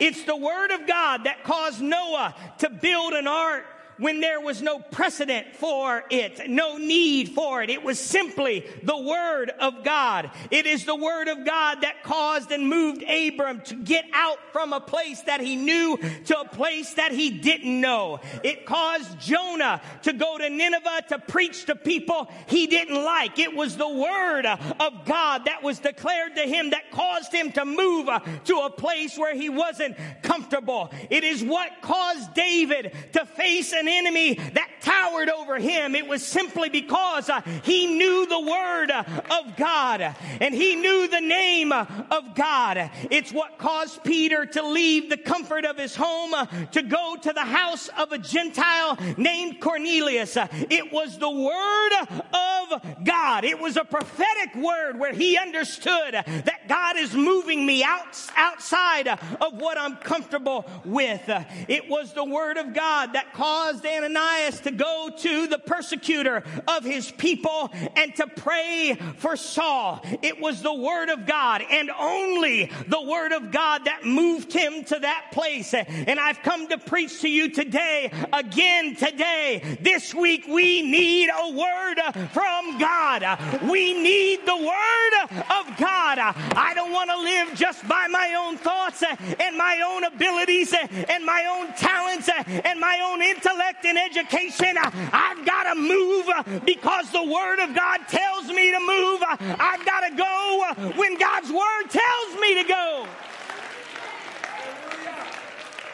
It's 0.00 0.24
the 0.24 0.36
word 0.36 0.72
of 0.72 0.86
God 0.86 1.24
that 1.24 1.44
caused 1.44 1.80
Noah 1.80 2.34
to 2.58 2.68
build 2.68 3.14
an 3.14 3.26
ark 3.26 3.64
when 3.98 4.20
there 4.20 4.40
was 4.40 4.62
no 4.62 4.78
precedent 4.78 5.54
for 5.56 6.04
it, 6.10 6.48
no 6.48 6.76
need 6.76 7.30
for 7.30 7.62
it. 7.62 7.70
It 7.70 7.82
was 7.82 7.98
simply 7.98 8.66
the 8.82 8.96
Word 8.96 9.50
of 9.60 9.84
God. 9.84 10.30
It 10.50 10.66
is 10.66 10.84
the 10.84 10.96
Word 10.96 11.28
of 11.28 11.44
God 11.44 11.82
that 11.82 12.02
caused 12.02 12.50
and 12.50 12.68
moved 12.68 13.02
Abram 13.02 13.60
to 13.62 13.74
get 13.74 14.04
out 14.12 14.38
from 14.52 14.72
a 14.72 14.80
place 14.80 15.20
that 15.22 15.40
he 15.40 15.56
knew 15.56 15.98
to 16.26 16.40
a 16.40 16.48
place 16.48 16.94
that 16.94 17.12
he 17.12 17.30
didn't 17.30 17.80
know. 17.80 18.20
It 18.42 18.66
caused 18.66 19.18
Jonah 19.20 19.80
to 20.02 20.12
go 20.12 20.38
to 20.38 20.48
Nineveh 20.48 21.04
to 21.10 21.18
preach 21.18 21.66
to 21.66 21.76
people 21.76 22.30
he 22.46 22.66
didn't 22.66 23.02
like. 23.02 23.38
It 23.38 23.54
was 23.54 23.76
the 23.76 23.88
Word 23.88 24.46
of 24.46 25.04
God 25.04 25.44
that 25.46 25.62
was 25.62 25.78
declared 25.78 26.36
to 26.36 26.42
him 26.42 26.70
that 26.70 26.90
caused 26.90 27.32
him 27.32 27.52
to 27.52 27.64
move 27.64 28.08
to 28.44 28.56
a 28.58 28.70
place 28.70 29.16
where 29.18 29.34
he 29.34 29.48
wasn't 29.48 29.96
comfortable. 30.22 30.92
It 31.10 31.24
is 31.24 31.42
what 31.42 31.70
caused 31.82 32.34
David 32.34 32.92
to 33.12 33.24
face 33.24 33.72
an 33.72 33.83
an 33.84 33.88
enemy 33.88 34.34
that 34.34 34.70
towered 34.80 35.28
over 35.28 35.58
him. 35.58 35.94
It 35.94 36.06
was 36.06 36.24
simply 36.24 36.68
because 36.68 37.28
uh, 37.28 37.40
he 37.62 37.86
knew 37.86 38.26
the 38.26 38.40
word 38.40 38.90
of 38.90 39.56
God 39.56 40.00
and 40.40 40.54
he 40.54 40.76
knew 40.76 41.08
the 41.08 41.20
name 41.20 41.72
of 41.72 42.34
God. 42.34 42.90
It's 43.10 43.32
what 43.32 43.58
caused 43.58 44.02
Peter 44.04 44.46
to 44.46 44.66
leave 44.66 45.10
the 45.10 45.16
comfort 45.16 45.64
of 45.64 45.78
his 45.78 45.96
home 45.96 46.34
uh, 46.34 46.46
to 46.72 46.82
go 46.82 47.16
to 47.20 47.32
the 47.32 47.44
house 47.44 47.88
of 47.98 48.12
a 48.12 48.18
Gentile 48.18 48.98
named 49.16 49.60
Cornelius. 49.60 50.36
Uh, 50.36 50.48
it 50.70 50.92
was 50.92 51.18
the 51.18 51.30
word 51.30 51.92
of 52.32 53.04
God. 53.04 53.44
It 53.44 53.58
was 53.58 53.76
a 53.76 53.84
prophetic 53.84 54.54
word 54.54 54.98
where 54.98 55.12
he 55.12 55.36
understood 55.36 56.14
that 56.14 56.68
God 56.68 56.96
is 56.96 57.14
moving 57.14 57.64
me 57.66 57.82
out, 57.82 58.16
outside 58.36 59.08
of 59.08 59.54
what 59.54 59.78
I'm 59.78 59.96
comfortable 59.96 60.66
with. 60.84 61.22
It 61.68 61.88
was 61.88 62.12
the 62.12 62.24
word 62.24 62.56
of 62.56 62.74
God 62.74 63.12
that 63.14 63.32
caused 63.32 63.73
caused 63.74 63.86
Ananias 63.86 64.60
to 64.60 64.70
go 64.70 65.10
to 65.16 65.46
the 65.46 65.58
persecutor 65.58 66.44
of 66.68 66.84
his 66.84 67.10
people 67.10 67.70
and 67.96 68.14
to 68.16 68.26
pray 68.26 68.96
for 69.16 69.36
Saul. 69.36 70.00
It 70.22 70.40
was 70.40 70.62
the 70.62 70.74
word 70.74 71.08
of 71.08 71.26
God 71.26 71.62
and 71.68 71.90
only 71.90 72.70
the 72.86 73.02
word 73.02 73.32
of 73.32 73.50
God 73.50 73.84
that 73.86 74.04
moved 74.04 74.52
him 74.52 74.84
to 74.84 74.98
that 75.00 75.30
place. 75.32 75.74
And 75.74 76.20
I've 76.20 76.42
come 76.42 76.68
to 76.68 76.78
preach 76.78 77.20
to 77.22 77.28
you 77.28 77.50
today, 77.50 78.12
again 78.32 78.94
today, 78.96 79.78
this 79.80 80.14
week, 80.14 80.46
we 80.46 80.82
need 80.82 81.30
a 81.30 81.50
word 81.50 82.28
from 82.32 82.78
God. 82.78 83.62
We 83.68 83.94
need 83.94 84.40
the 84.46 84.56
word 84.56 85.42
of 85.50 85.78
God. 85.78 86.18
I 86.18 86.72
don't 86.74 86.92
want 86.92 87.10
to 87.10 87.16
live 87.16 87.54
just 87.54 87.86
by 87.88 88.06
my 88.08 88.34
own 88.38 88.56
thoughts 88.56 89.02
and 89.02 89.56
my 89.56 89.82
own 89.84 90.04
abilities 90.04 90.74
and 91.08 91.24
my 91.24 91.44
own 91.58 91.74
talents 91.74 92.28
and 92.28 92.78
my 92.78 93.00
own 93.04 93.22
intellect 93.22 93.63
and 93.84 93.98
education. 93.98 94.76
I've 94.76 95.44
got 95.44 95.74
to 95.74 95.80
move 95.80 96.64
because 96.64 97.10
the 97.10 97.22
Word 97.22 97.60
of 97.60 97.74
God 97.74 98.00
tells 98.08 98.48
me 98.48 98.70
to 98.70 98.80
move. 98.80 99.22
I've 99.60 99.84
got 99.84 100.08
to 100.08 100.16
go 100.16 100.92
when 100.96 101.18
God's 101.18 101.50
Word 101.50 101.90
tells 101.90 102.40
me 102.40 102.62
to 102.62 102.68
go. 102.68 103.06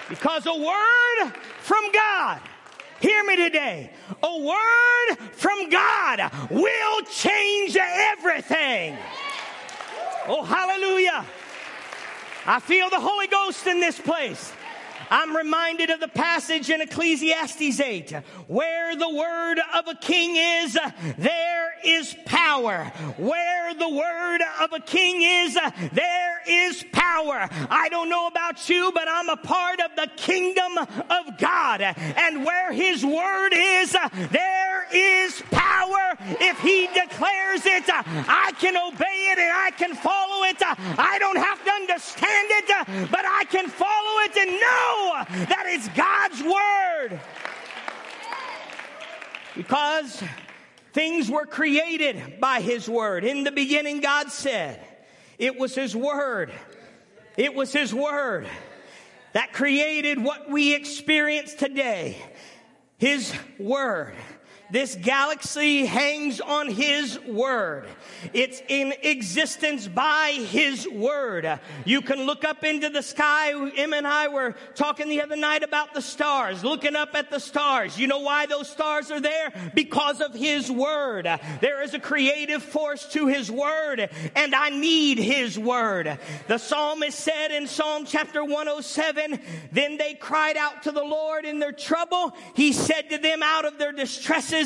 Because 0.09 0.45
a 0.47 0.53
word 0.53 1.33
from 1.61 1.85
God, 1.93 2.41
hear 3.01 3.23
me 3.25 3.37
today, 3.37 3.93
a 4.21 4.39
word 4.41 5.19
from 5.35 5.71
God 5.71 6.33
will 6.51 7.03
change 7.03 7.77
everything. 7.79 8.99
Oh, 10.27 10.43
hallelujah. 10.43 11.25
I 12.45 12.59
feel 12.59 12.91
the 12.91 12.99
Holy 12.99 13.29
Ghost 13.29 13.69
in 13.69 13.79
this 13.79 14.01
place. 14.01 14.53
I'm 15.11 15.37
reminded 15.37 15.91
of 15.91 16.01
the 16.01 16.09
passage 16.09 16.71
in 16.71 16.81
Ecclesiastes 16.81 17.81
8 17.81 18.13
where 18.47 18.97
the 18.97 19.09
word 19.09 19.59
of 19.75 19.89
a 19.89 19.95
king 19.97 20.37
is, 20.37 20.79
there 21.19 21.73
is 21.85 22.15
power. 22.27 22.85
Where 23.17 23.75
the 23.75 23.89
word 23.89 24.41
of 24.61 24.73
a 24.73 24.81
king 24.81 25.23
is, 25.23 25.59
there 25.93 26.43
is 26.47 26.85
power. 26.93 27.49
I 27.71 27.89
don't 27.91 28.09
know 28.09 28.27
about 28.27 28.69
you, 28.69 28.93
but 28.95 29.09
I'm 29.09 29.29
a 29.29 29.37
part 29.37 29.81
of 29.81 29.97
the 29.97 30.09
kingdom 30.17 30.79
of 30.79 31.39
God. 31.39 31.81
And 31.83 32.45
where 32.45 32.73
his 32.73 33.05
word 33.05 33.53
is, 33.53 33.97
there 34.31 34.87
is 34.93 35.43
power. 35.51 36.17
If 36.41 36.61
he 36.61 36.87
declares 36.89 37.67
it, 37.67 37.85
I 37.89 38.53
can 38.59 38.77
obey 38.77 39.33
it 39.33 39.39
and 39.39 39.53
I 39.53 39.71
can 39.77 39.95
follow 39.95 40.45
it. 40.45 40.57
I 40.61 41.19
don't 41.19 41.39
have 41.39 41.65
to 41.65 41.71
understand 41.71 42.49
it, 42.51 43.11
but 43.11 43.25
I 43.25 43.45
can 43.51 43.69
follow 43.69 44.21
it 44.25 44.37
and 44.37 44.51
know 44.61 45.00
that 45.29 45.65
it's 45.67 45.89
God's 45.91 46.43
word. 46.43 47.21
Because 49.57 50.23
things 50.93 51.31
were 51.31 51.47
created 51.47 52.41
by 52.41 52.61
his 52.61 52.89
word. 52.89 53.25
In 53.25 53.45
the 53.45 53.53
beginning, 53.53 54.01
God 54.01 54.31
said, 54.31 54.81
it 55.39 55.59
was 55.59 55.75
his 55.75 55.97
word. 55.97 56.53
It 57.37 57.55
was 57.55 57.73
his 57.73 57.95
word 57.95 58.47
that 59.33 59.53
created 59.53 60.23
what 60.23 60.51
we 60.51 60.75
experience 60.75 61.55
today. 61.55 62.17
His 62.99 63.33
word. 63.59 64.15
This 64.71 64.95
galaxy 64.95 65.85
hangs 65.85 66.41
on 66.41 66.69
His 66.69 67.19
Word. 67.21 67.87
It's 68.33 68.63
in 68.69 68.95
existence 69.03 69.89
by 69.89 70.33
His 70.33 70.87
Word. 70.89 71.61
You 71.85 72.03
can 72.03 72.27
look 72.27 72.45
up 72.45 72.63
into 72.63 72.89
the 72.89 73.03
sky. 73.03 73.53
Em 73.77 73.93
and 73.93 74.07
I 74.07 74.29
were 74.29 74.55
talking 74.75 75.09
the 75.09 75.23
other 75.23 75.37
night 75.37 75.63
about 75.63 75.95
the 75.95 76.03
stars, 76.03 76.63
looking 76.63 76.95
up 76.95 77.15
at 77.15 77.31
the 77.31 77.41
stars. 77.41 77.99
You 77.99 78.07
know 78.07 78.21
why 78.21 78.47
those 78.47 78.69
stars 78.69 79.11
are 79.11 79.21
there? 79.21 79.53
Because 79.75 80.21
of 80.21 80.35
His 80.35 80.71
Word. 80.71 81.29
There 81.61 81.83
is 81.83 81.95
a 81.95 81.99
creative 81.99 82.63
force 82.63 83.07
to 83.13 83.27
His 83.27 83.51
Word, 83.51 84.09
and 84.37 84.55
I 84.55 84.69
need 84.69 85.19
His 85.19 85.59
Word. 85.59 86.19
The 86.47 86.59
psalmist 86.59 87.19
said 87.19 87.51
in 87.51 87.67
Psalm 87.67 88.05
chapter 88.05 88.45
107, 88.45 89.41
Then 89.73 89.97
they 89.97 90.15
cried 90.15 90.57
out 90.57 90.85
to 90.85 90.93
the 90.93 91.03
Lord 91.03 91.45
in 91.45 91.59
their 91.59 91.73
trouble. 91.73 92.37
He 92.55 92.73
said 92.73 93.11
to 93.11 93.19
them 93.19 93.43
out 93.43 93.65
of 93.65 93.79
their 93.79 93.93
distresses, 93.93 94.60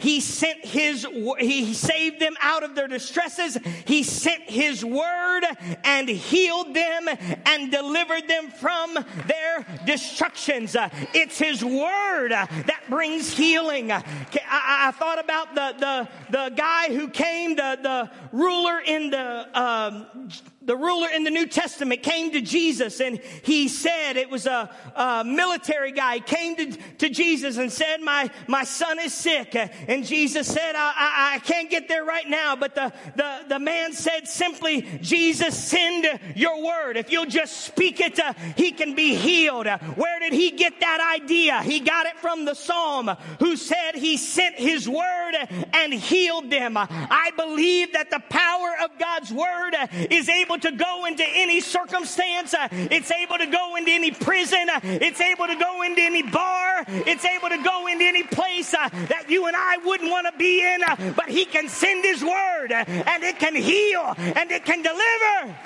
he 0.00 0.20
sent 0.20 0.64
his, 0.64 1.06
he 1.38 1.74
saved 1.74 2.20
them 2.20 2.36
out 2.40 2.62
of 2.62 2.74
their 2.74 2.88
distresses. 2.88 3.58
He 3.84 4.02
sent 4.02 4.42
his 4.42 4.84
word 4.84 5.42
and 5.84 6.08
healed 6.08 6.74
them 6.74 7.08
and 7.46 7.70
delivered 7.70 8.28
them 8.28 8.50
from 8.50 8.94
their 9.26 9.66
destructions. 9.86 10.76
It's 11.14 11.38
his 11.38 11.64
word 11.64 12.30
that 12.30 12.82
brings 12.88 13.36
healing. 13.36 13.92
I, 13.92 14.02
I 14.50 14.90
thought 14.92 15.18
about 15.18 15.54
the, 15.54 15.74
the, 15.78 16.08
the 16.30 16.54
guy 16.54 16.94
who 16.94 17.08
came, 17.08 17.56
the, 17.56 17.78
the 17.82 18.10
ruler 18.32 18.80
in 18.80 19.10
the, 19.10 19.60
um, 19.60 20.28
the 20.62 20.76
ruler 20.76 21.08
in 21.08 21.24
the 21.24 21.30
New 21.30 21.46
Testament 21.46 22.02
came 22.02 22.32
to 22.32 22.40
Jesus 22.42 23.00
and 23.00 23.18
he 23.42 23.66
said, 23.68 24.16
it 24.16 24.28
was 24.28 24.46
a, 24.46 24.70
a 24.94 25.24
military 25.24 25.90
guy, 25.90 26.16
he 26.16 26.20
came 26.20 26.54
to, 26.56 26.66
to 26.98 27.08
Jesus 27.08 27.56
and 27.56 27.72
said, 27.72 28.02
my, 28.02 28.30
my 28.46 28.64
son 28.64 28.98
is 28.98 29.14
sick. 29.14 29.56
And 29.56 30.04
Jesus 30.04 30.46
said, 30.46 30.74
I, 30.74 30.92
I, 30.94 31.34
I 31.36 31.38
can't 31.38 31.70
get 31.70 31.88
there 31.88 32.04
right 32.04 32.28
now. 32.28 32.56
But 32.56 32.74
the, 32.74 32.92
the, 33.16 33.38
the 33.48 33.58
man 33.58 33.94
said 33.94 34.28
simply, 34.28 34.82
Jesus, 35.00 35.56
send 35.58 36.20
your 36.36 36.62
word. 36.62 36.98
If 36.98 37.10
you'll 37.10 37.26
just 37.26 37.62
speak 37.62 38.00
it, 38.00 38.20
uh, 38.20 38.34
he 38.56 38.72
can 38.72 38.94
be 38.94 39.14
healed. 39.14 39.66
Where 39.66 40.20
did 40.20 40.34
he 40.34 40.50
get 40.50 40.78
that 40.80 41.16
idea? 41.20 41.62
He 41.62 41.80
got 41.80 42.04
it 42.04 42.18
from 42.18 42.44
the 42.44 42.54
Psalm 42.54 43.08
who 43.38 43.56
said 43.56 43.94
he 43.94 44.18
sent 44.18 44.56
his 44.56 44.86
word 44.86 45.32
and 45.72 45.94
healed 45.94 46.50
them. 46.50 46.76
I 46.76 47.30
believe 47.34 47.94
that 47.94 48.10
the 48.10 48.20
power 48.28 48.74
of 48.84 48.98
God's 48.98 49.32
word 49.32 49.74
is 50.10 50.28
able 50.28 50.49
able 50.50 50.60
to 50.60 50.72
go 50.72 51.06
into 51.06 51.24
any 51.26 51.60
circumstance. 51.60 52.54
Uh, 52.54 52.68
it's 52.72 53.10
able 53.10 53.38
to 53.38 53.46
go 53.46 53.76
into 53.76 53.90
any 53.90 54.10
prison. 54.10 54.68
Uh, 54.68 54.80
it's 54.82 55.20
able 55.20 55.46
to 55.46 55.56
go 55.56 55.82
into 55.82 56.02
any 56.02 56.22
bar. 56.22 56.84
It's 56.88 57.24
able 57.24 57.48
to 57.50 57.62
go 57.62 57.86
into 57.86 58.04
any 58.04 58.24
place 58.24 58.74
uh, 58.74 58.88
that 58.88 59.26
you 59.28 59.46
and 59.46 59.56
I 59.56 59.78
wouldn't 59.78 60.10
want 60.10 60.26
to 60.30 60.36
be 60.38 60.60
in. 60.60 60.80
But 61.14 61.28
He 61.28 61.44
can 61.44 61.68
send 61.68 62.04
His 62.04 62.22
word 62.22 62.72
and 62.72 63.22
it 63.22 63.38
can 63.38 63.54
heal 63.54 64.14
and 64.18 64.50
it 64.50 64.64
can 64.64 64.82
deliver. 64.82 65.56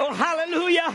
Oh, 0.00 0.12
hallelujah. 0.12 0.94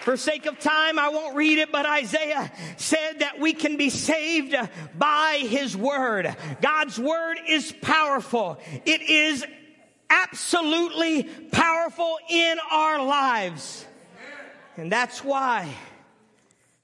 For 0.00 0.18
sake 0.18 0.44
of 0.44 0.58
time, 0.58 0.98
I 0.98 1.08
won't 1.08 1.34
read 1.34 1.58
it, 1.58 1.72
but 1.72 1.86
Isaiah 1.86 2.52
said 2.76 3.20
that 3.20 3.40
we 3.40 3.54
can 3.54 3.78
be 3.78 3.88
saved 3.88 4.54
by 4.98 5.38
his 5.48 5.74
word. 5.74 6.36
God's 6.60 6.98
word 6.98 7.38
is 7.48 7.72
powerful. 7.72 8.58
It 8.84 9.00
is 9.00 9.46
absolutely 10.22 11.24
powerful 11.52 12.18
in 12.28 12.58
our 12.70 13.04
lives. 13.04 13.84
And 14.76 14.90
that's 14.90 15.22
why 15.22 15.72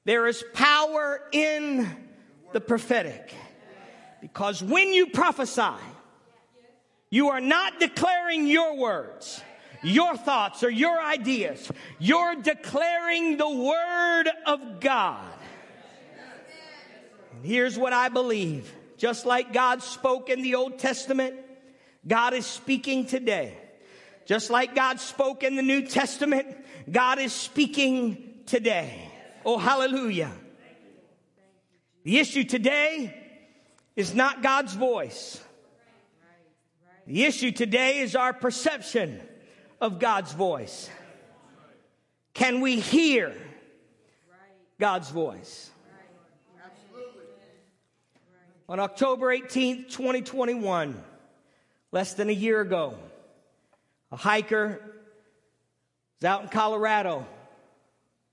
there 0.05 0.27
is 0.27 0.45
power 0.55 1.21
in 1.33 1.89
the 2.53 2.61
prophetic. 2.61 3.35
Because 4.21 4.63
when 4.63 4.93
you 4.93 5.07
prophesy, 5.09 5.81
you 7.11 7.29
are 7.31 7.41
not 7.41 7.81
declaring 7.81 8.47
your 8.47 8.77
words, 8.77 9.43
your 9.83 10.17
thoughts, 10.17 10.63
or 10.63 10.71
your 10.71 11.01
ideas. 11.01 11.71
You're 11.99 12.37
declaring 12.37 13.37
the 13.37 13.49
word 13.49 14.25
of 14.47 14.81
God. 14.81 15.33
And 17.33 17.45
here's 17.45 17.79
what 17.79 17.93
I 17.93 18.09
believe. 18.09 18.73
Just 18.99 19.25
like 19.25 19.53
God 19.53 19.83
spoke 19.83 20.29
in 20.29 20.43
the 20.43 20.57
Old 20.57 20.79
Testament, 20.79 21.35
God 22.07 22.35
is 22.35 22.47
speaking 22.47 23.07
today. 23.07 23.57
Just 24.27 24.51
like 24.51 24.75
God 24.75 25.01
spoke 25.01 25.43
in 25.43 25.57
the 25.57 25.63
New 25.63 25.87
Testament, 25.87 26.47
God 26.91 27.19
is 27.19 27.33
speaking 27.33 28.43
today. 28.47 29.11
Oh, 29.45 29.59
hallelujah. 29.59 30.31
The 32.05 32.19
issue 32.19 32.45
today 32.45 33.15
is 33.97 34.15
not 34.15 34.43
God's 34.43 34.75
voice. 34.75 35.43
The 37.07 37.25
issue 37.25 37.51
today 37.51 37.99
is 37.99 38.15
our 38.15 38.33
perception 38.33 39.21
of 39.81 39.99
God's 39.99 40.33
voice. 40.33 40.89
Can 42.35 42.61
we 42.61 42.81
hear 42.81 43.35
God's 44.79 45.11
voice? 45.11 45.71
On 48.69 48.79
October 48.79 49.37
18th, 49.37 49.91
2021, 49.91 51.03
less 51.93 52.15
than 52.15 52.29
a 52.29 52.33
year 52.33 52.61
ago. 52.61 52.97
A 54.13 54.17
hiker 54.17 54.81
was 56.19 56.25
out 56.25 56.43
in 56.43 56.49
Colorado, 56.49 57.27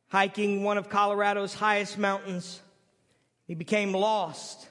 hiking 0.09 0.63
one 0.63 0.77
of 0.77 0.89
Colorado's 0.89 1.53
highest 1.53 1.97
mountains. 1.97 2.61
He 3.45 3.55
became 3.55 3.93
lost 3.93 4.67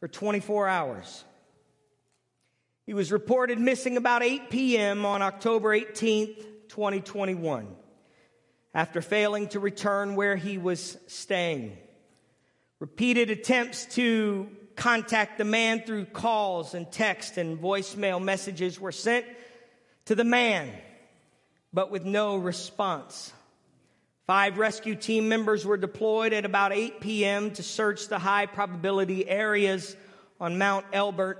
for 0.00 0.08
24 0.08 0.68
hours. 0.68 1.24
He 2.86 2.94
was 2.94 3.12
reported 3.12 3.58
missing 3.58 3.96
about 3.96 4.22
8 4.22 4.50
p.m. 4.50 5.06
on 5.06 5.22
October 5.22 5.68
18th, 5.68 6.36
2021, 6.68 7.68
after 8.74 9.00
failing 9.00 9.48
to 9.48 9.60
return 9.60 10.16
where 10.16 10.36
he 10.36 10.58
was 10.58 10.96
staying. 11.06 11.76
Repeated 12.80 13.30
attempts 13.30 13.86
to 13.94 14.48
contact 14.80 15.36
the 15.36 15.44
man 15.44 15.82
through 15.82 16.06
calls 16.06 16.72
and 16.72 16.90
text 16.90 17.36
and 17.36 17.60
voicemail 17.60 18.20
messages 18.20 18.80
were 18.80 18.90
sent 18.90 19.26
to 20.06 20.14
the 20.14 20.24
man, 20.24 20.72
but 21.70 21.90
with 21.90 22.06
no 22.06 22.38
response. 22.38 23.30
Five 24.26 24.56
rescue 24.56 24.94
team 24.94 25.28
members 25.28 25.66
were 25.66 25.76
deployed 25.76 26.32
at 26.32 26.46
about 26.46 26.72
8 26.72 26.98
p.m. 27.02 27.50
to 27.52 27.62
search 27.62 28.08
the 28.08 28.18
high 28.18 28.46
probability 28.46 29.28
areas 29.28 29.94
on 30.40 30.56
Mount 30.56 30.86
Elbert, 30.94 31.38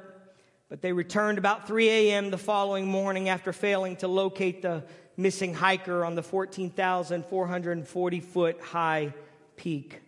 but 0.68 0.82
they 0.82 0.92
returned 0.92 1.38
about 1.38 1.66
3 1.66 1.88
a.m. 1.88 2.30
the 2.30 2.36
following 2.36 2.86
morning 2.86 3.30
after 3.30 3.54
failing 3.54 3.96
to 3.96 4.08
locate 4.08 4.60
the 4.60 4.84
missing 5.16 5.54
hiker 5.54 6.04
on 6.04 6.14
the 6.14 6.22
14,440 6.22 8.20
foot 8.20 8.60
high 8.60 9.14
peak. 9.56 9.98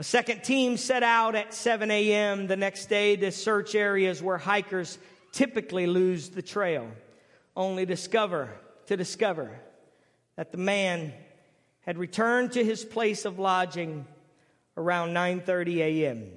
A 0.00 0.04
second 0.04 0.44
team 0.44 0.76
set 0.76 1.02
out 1.02 1.34
at 1.34 1.52
7 1.52 1.90
a.m. 1.90 2.46
the 2.46 2.56
next 2.56 2.86
day 2.86 3.16
to 3.16 3.32
search 3.32 3.74
areas 3.74 4.22
where 4.22 4.38
hikers 4.38 4.96
typically 5.32 5.88
lose 5.88 6.28
the 6.28 6.40
trail, 6.40 6.88
only 7.56 7.84
discover 7.84 8.48
to 8.86 8.96
discover 8.96 9.58
that 10.36 10.52
the 10.52 10.58
man 10.58 11.12
had 11.80 11.98
returned 11.98 12.52
to 12.52 12.64
his 12.64 12.84
place 12.84 13.24
of 13.24 13.40
lodging 13.40 14.06
around 14.76 15.14
9:30 15.14 15.78
a.m. 15.78 16.30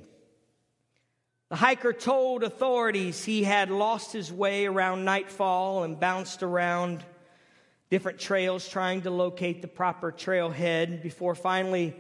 The 1.49 1.57
hiker 1.57 1.93
told 1.93 2.41
authorities 2.41 3.23
he 3.23 3.43
had 3.43 3.69
lost 3.69 4.11
his 4.11 4.33
way 4.33 4.65
around 4.65 5.05
nightfall 5.05 5.83
and 5.83 5.99
bounced 5.99 6.41
around 6.41 7.05
different 7.91 8.17
trails 8.17 8.67
trying 8.67 9.03
to 9.03 9.11
locate 9.11 9.61
the 9.61 9.67
proper 9.67 10.11
trailhead 10.11 11.03
before 11.03 11.35
finally 11.35 11.95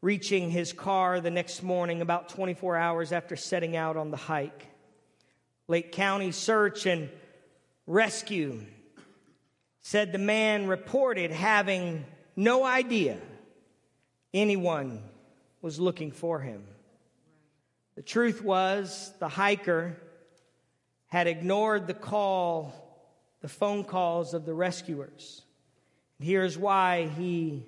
reaching 0.00 0.50
his 0.50 0.72
car 0.72 1.20
the 1.20 1.30
next 1.30 1.62
morning 1.62 2.00
about 2.00 2.28
24 2.28 2.76
hours 2.76 3.12
after 3.12 3.36
setting 3.36 3.76
out 3.76 3.96
on 3.96 4.10
the 4.10 4.16
hike. 4.16 4.66
Lake 5.66 5.92
County 5.92 6.32
Search 6.32 6.86
and 6.86 7.10
Rescue 7.86 8.64
said 9.80 10.12
the 10.12 10.18
man 10.18 10.66
reported 10.66 11.30
having 11.30 12.04
no 12.36 12.64
idea 12.64 13.18
anyone 14.32 15.02
was 15.62 15.80
looking 15.80 16.12
for 16.12 16.40
him. 16.40 16.64
The 17.96 18.02
truth 18.02 18.42
was, 18.42 19.12
the 19.18 19.28
hiker 19.28 19.96
had 21.06 21.26
ignored 21.26 21.86
the 21.86 21.94
call, 21.94 22.72
the 23.40 23.48
phone 23.48 23.82
calls 23.82 24.34
of 24.34 24.44
the 24.44 24.54
rescuers. 24.54 25.42
here's 26.20 26.56
why 26.56 27.08
he 27.16 27.64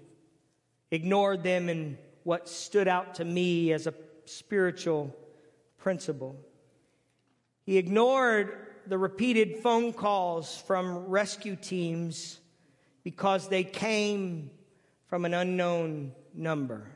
ignored 0.91 1.43
them 1.43 1.69
and 1.69 1.97
what 2.25 2.49
stood 2.49 2.89
out 2.89 3.15
to 3.17 3.25
me 3.25 3.73
as 3.73 3.87
a 3.87 3.95
spiritual 4.25 5.15
principle. 5.79 6.37
He 7.65 7.79
ignored 7.79 8.67
the 8.87 8.99
repeated 8.99 9.59
phone 9.59 9.93
calls 9.93 10.57
from 10.67 11.07
rescue 11.07 11.57
teams 11.57 12.41
because 13.05 13.49
they 13.49 13.65
came 13.65 14.51
from 15.07 15.25
an 15.25 15.35
unknown 15.35 16.13
number. 16.35 16.91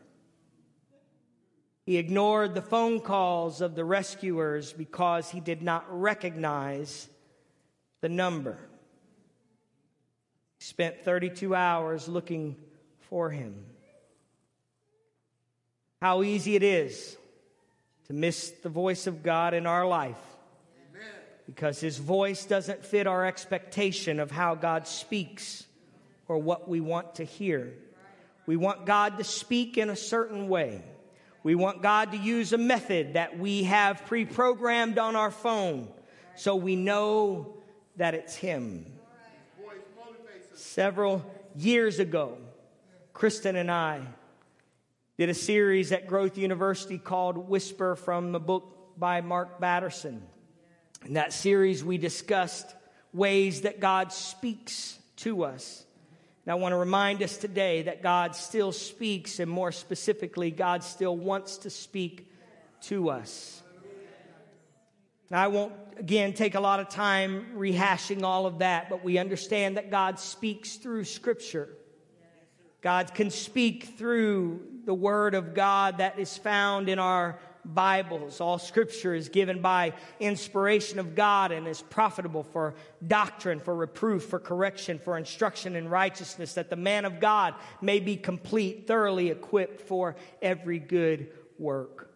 He 1.85 1.99
ignored 1.99 2.55
the 2.55 2.63
phone 2.63 3.01
calls 3.01 3.61
of 3.61 3.75
the 3.75 3.85
rescuers 3.85 4.73
because 4.73 5.31
he 5.31 5.41
did 5.41 5.63
not 5.63 5.85
recognize 5.89 7.09
the 8.01 8.09
number. 8.09 8.59
He 10.59 10.65
spent 10.65 11.05
32 11.05 11.55
hours 11.55 12.09
looking 12.09 12.57
for 12.99 13.31
him. 13.31 13.67
How 16.05 16.23
easy 16.23 16.55
it 16.55 16.63
is 16.63 17.17
to 18.09 18.13
miss 18.13 18.51
the 18.51 18.69
voice 18.69 19.07
of 19.07 19.23
God 19.23 19.55
in 19.55 19.67
our 19.67 19.87
life 19.87 20.21
because 21.47 21.81
his 21.81 21.97
voice 21.97 22.45
doesn't 22.45 22.85
fit 22.85 23.07
our 23.07 23.25
expectation 23.25 24.21
of 24.21 24.31
how 24.31 24.55
God 24.55 24.87
speaks 24.87 25.65
or 26.29 26.37
what 26.37 26.69
we 26.69 26.83
want 26.83 27.15
to 27.15 27.25
hear. 27.25 27.73
We 28.45 28.57
want 28.57 28.85
God 28.85 29.17
to 29.17 29.25
speak 29.25 29.79
in 29.79 29.89
a 29.89 29.97
certain 29.97 30.51
way. 30.51 30.83
We 31.43 31.55
want 31.55 31.81
God 31.81 32.13
to 32.13 32.19
use 32.19 32.53
a 32.53 32.59
method 32.59 33.15
that 33.15 33.39
we 33.39 33.63
have 33.65 34.05
pre 34.05 34.27
programmed 34.27 34.99
on 34.99 35.17
our 35.17 35.31
phone 35.31 35.89
so 36.37 36.55
we 36.55 36.77
know 36.77 37.55
that 37.97 38.13
it's 38.13 38.37
Him. 38.37 38.85
Several 40.53 41.25
years 41.57 41.99
ago, 41.99 42.37
Kristen 43.15 43.57
and 43.57 43.71
I 43.71 44.03
did 45.17 45.29
a 45.29 45.35
series 45.35 45.93
at 45.93 46.09
Growth 46.09 46.37
University 46.37 46.99
called 46.99 47.49
Whisper 47.49 47.95
from 47.95 48.33
the 48.33 48.41
book 48.41 48.99
by 48.99 49.21
Mark 49.21 49.61
Batterson. 49.61 50.21
In 51.07 51.15
that 51.15 51.33
series, 51.33 51.85
we 51.85 51.99
discussed 51.99 52.75
ways 53.13 53.61
that 53.61 53.79
God 53.79 54.13
speaks 54.13 54.99
to 55.19 55.45
us. 55.45 55.85
And 56.45 56.51
I 56.51 56.57
want 56.57 56.73
to 56.73 56.77
remind 56.77 57.23
us 57.23 57.37
today 57.37 57.83
that 57.83 58.03
God 58.03 58.35
still 58.35 58.73
speaks, 58.73 59.39
and 59.39 59.49
more 59.49 59.71
specifically, 59.71 60.51
God 60.51 60.83
still 60.83 61.17
wants 61.17 61.59
to 61.59 61.71
speak 61.71 62.33
to 62.83 63.09
us. 63.11 63.63
Now, 65.31 65.45
I 65.45 65.47
won't, 65.47 65.73
again, 65.97 66.33
take 66.33 66.57
a 66.57 66.61
lot 66.61 66.81
of 66.81 66.89
time 66.89 67.53
rehashing 67.55 68.25
all 68.25 68.47
of 68.47 68.59
that, 68.59 68.91
but 68.91 69.05
we 69.05 69.19
understand 69.19 69.77
that 69.77 69.93
God 69.93 70.19
speaks 70.19 70.75
through 70.75 71.05
Scripture. 71.05 71.69
God 72.83 73.15
can 73.15 73.31
speak 73.31 73.95
through 73.97 74.74
the 74.85 74.95
Word 74.95 75.35
of 75.35 75.55
God 75.55 75.99
that 75.99 76.19
is 76.19 76.37
found 76.37 76.89
in 76.89 76.99
our 76.99 77.39
Bibles. 77.65 78.41
All 78.41 78.59
scripture 78.59 79.15
is 79.15 79.31
given 79.31 79.63
by 79.63 79.95
inspiration 80.21 80.99
of 80.99 81.15
God 81.15 81.51
and 81.51 81.67
is 81.67 81.81
profitable 81.81 82.43
for 82.43 82.75
doctrine, 83.07 83.61
for 83.61 83.75
reproof, 83.75 84.25
for 84.25 84.39
correction, 84.39 84.99
for 84.99 85.17
instruction 85.17 85.75
in 85.75 85.89
righteousness, 85.89 86.55
that 86.55 86.69
the 86.69 86.77
man 86.77 87.07
of 87.07 87.21
God 87.21 87.55
may 87.81 88.01
be 88.01 88.17
complete, 88.17 88.87
thoroughly 88.87 89.31
equipped 89.31 89.81
for 89.81 90.17
every 90.43 90.79
good 90.79 91.31
work. 91.59 92.11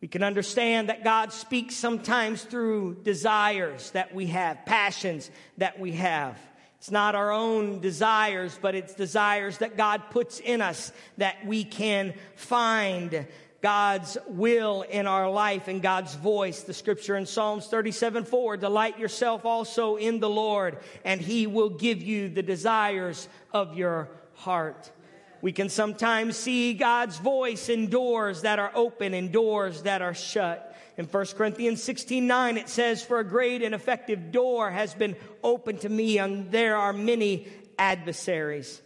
We 0.00 0.08
can 0.08 0.22
understand 0.22 0.88
that 0.88 1.04
God 1.04 1.32
speaks 1.32 1.74
sometimes 1.74 2.42
through 2.44 3.02
desires 3.02 3.90
that 3.90 4.14
we 4.14 4.28
have, 4.28 4.64
passions 4.64 5.30
that 5.58 5.78
we 5.78 5.92
have. 5.92 6.38
It's 6.78 6.90
not 6.90 7.14
our 7.14 7.32
own 7.32 7.80
desires, 7.80 8.58
but 8.60 8.74
it's 8.74 8.94
desires 8.94 9.58
that 9.58 9.76
God 9.76 10.02
puts 10.10 10.38
in 10.38 10.60
us 10.60 10.92
that 11.16 11.44
we 11.44 11.64
can 11.64 12.14
find 12.36 13.26
God's 13.60 14.16
will 14.28 14.82
in 14.82 15.08
our 15.08 15.28
life 15.28 15.66
and 15.66 15.82
God's 15.82 16.14
voice. 16.14 16.62
The 16.62 16.72
scripture 16.72 17.16
in 17.16 17.26
Psalms 17.26 17.66
37 17.66 18.24
4 18.24 18.56
Delight 18.56 18.98
yourself 18.98 19.44
also 19.44 19.96
in 19.96 20.20
the 20.20 20.30
Lord, 20.30 20.78
and 21.04 21.20
he 21.20 21.48
will 21.48 21.70
give 21.70 22.00
you 22.00 22.28
the 22.28 22.42
desires 22.42 23.28
of 23.52 23.76
your 23.76 24.08
heart. 24.34 24.92
We 25.40 25.52
can 25.52 25.68
sometimes 25.68 26.36
see 26.36 26.74
God's 26.74 27.18
voice 27.18 27.68
in 27.68 27.90
doors 27.90 28.42
that 28.42 28.58
are 28.58 28.72
open 28.74 29.14
and 29.14 29.32
doors 29.32 29.82
that 29.82 30.02
are 30.02 30.14
shut. 30.14 30.67
In 30.98 31.04
1 31.06 31.26
Corinthians 31.36 31.80
16 31.84 32.26
9, 32.26 32.58
it 32.58 32.68
says, 32.68 33.04
For 33.04 33.20
a 33.20 33.24
great 33.24 33.62
and 33.62 33.72
effective 33.72 34.32
door 34.32 34.68
has 34.68 34.94
been 34.94 35.14
opened 35.44 35.82
to 35.82 35.88
me, 35.88 36.18
and 36.18 36.50
there 36.50 36.76
are 36.76 36.92
many 36.92 37.46
adversaries. 37.78 38.82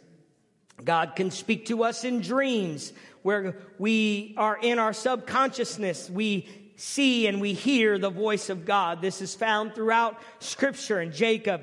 God 0.85 1.17
can 1.17 1.31
speak 1.31 1.67
to 1.67 1.85
us 1.85 2.05
in 2.05 2.21
dreams 2.21 2.93
where 3.23 3.57
we 3.79 4.35
are 4.37 4.59
in 4.61 4.79
our 4.79 4.93
subconsciousness. 4.93 6.11
We 6.11 6.47
see 6.77 7.27
and 7.29 7.41
we 7.41 7.55
hear 7.55 7.99
the 7.99 8.11
voice 8.11 8.51
of 8.51 8.67
God. 8.67 9.01
This 9.01 9.23
is 9.23 9.35
found 9.35 9.75
throughout 9.75 10.21
Scripture. 10.39 10.99
And 10.99 11.15
Jacob 11.15 11.63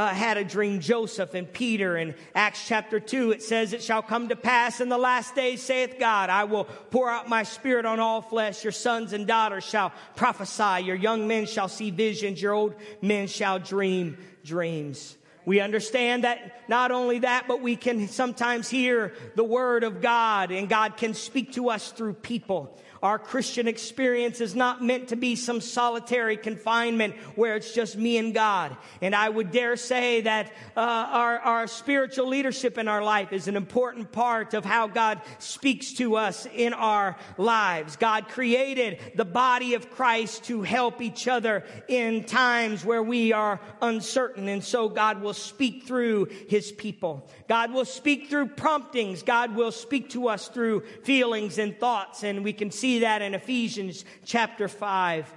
uh, 0.00 0.08
had 0.08 0.38
a 0.38 0.44
dream, 0.44 0.80
Joseph 0.80 1.34
and 1.34 1.52
Peter. 1.52 1.98
In 1.98 2.14
Acts 2.34 2.66
chapter 2.66 2.98
2, 2.98 3.32
it 3.32 3.42
says, 3.42 3.74
It 3.74 3.82
shall 3.82 4.00
come 4.00 4.28
to 4.30 4.36
pass 4.36 4.80
in 4.80 4.88
the 4.88 4.96
last 4.96 5.34
days, 5.34 5.62
saith 5.62 5.96
God, 5.98 6.30
I 6.30 6.44
will 6.44 6.64
pour 6.64 7.10
out 7.10 7.28
my 7.28 7.42
spirit 7.42 7.84
on 7.84 8.00
all 8.00 8.22
flesh. 8.22 8.64
Your 8.64 8.72
sons 8.72 9.12
and 9.12 9.26
daughters 9.26 9.64
shall 9.64 9.92
prophesy. 10.16 10.84
Your 10.84 10.96
young 10.96 11.28
men 11.28 11.44
shall 11.44 11.68
see 11.68 11.90
visions. 11.90 12.40
Your 12.40 12.54
old 12.54 12.74
men 13.02 13.26
shall 13.26 13.58
dream 13.58 14.16
dreams. 14.42 15.18
We 15.44 15.60
understand 15.60 16.24
that 16.24 16.68
not 16.68 16.92
only 16.92 17.18
that, 17.20 17.46
but 17.46 17.60
we 17.60 17.76
can 17.76 18.08
sometimes 18.08 18.70
hear 18.70 19.14
the 19.34 19.44
word 19.44 19.84
of 19.84 20.00
God 20.00 20.50
and 20.50 20.66
God 20.66 20.96
can 20.96 21.12
speak 21.12 21.52
to 21.54 21.68
us 21.68 21.92
through 21.92 22.14
people. 22.14 22.78
Our 23.02 23.18
Christian 23.18 23.66
experience 23.66 24.42
is 24.42 24.54
not 24.54 24.82
meant 24.82 25.08
to 25.08 25.16
be 25.16 25.34
some 25.34 25.62
solitary 25.62 26.36
confinement 26.36 27.16
where 27.34 27.56
it's 27.56 27.72
just 27.72 27.96
me 27.96 28.18
and 28.18 28.34
God. 28.34 28.76
And 29.00 29.14
I 29.14 29.26
would 29.26 29.52
dare 29.52 29.76
say 29.76 30.20
that 30.20 30.52
uh, 30.76 30.80
our, 30.80 31.38
our 31.38 31.66
spiritual 31.66 32.28
leadership 32.28 32.76
in 32.76 32.88
our 32.88 33.02
life 33.02 33.32
is 33.32 33.48
an 33.48 33.56
important 33.56 34.12
part 34.12 34.52
of 34.52 34.66
how 34.66 34.86
God 34.86 35.22
speaks 35.38 35.94
to 35.94 36.16
us 36.16 36.46
in 36.54 36.74
our 36.74 37.16
lives. 37.38 37.96
God 37.96 38.28
created 38.28 38.98
the 39.14 39.24
body 39.24 39.72
of 39.74 39.90
Christ 39.90 40.44
to 40.44 40.60
help 40.60 41.00
each 41.00 41.26
other 41.26 41.64
in 41.88 42.24
times 42.24 42.84
where 42.84 43.02
we 43.02 43.32
are 43.32 43.60
uncertain. 43.80 44.46
And 44.46 44.62
so 44.62 44.90
God 44.90 45.22
will 45.22 45.32
speak 45.32 45.84
through 45.84 46.26
his 46.48 46.70
people. 46.70 47.26
God 47.48 47.72
will 47.72 47.86
speak 47.86 48.28
through 48.28 48.48
promptings. 48.48 49.22
God 49.22 49.54
will 49.54 49.72
speak 49.72 50.10
to 50.10 50.28
us 50.28 50.48
through 50.48 50.82
feelings 51.02 51.56
and 51.56 51.78
thoughts. 51.78 52.24
And 52.24 52.44
we 52.44 52.52
can 52.52 52.70
see 52.70 52.89
see 52.90 52.98
that 53.00 53.22
in 53.22 53.34
Ephesians 53.34 54.04
chapter 54.24 54.66
5. 54.66 55.32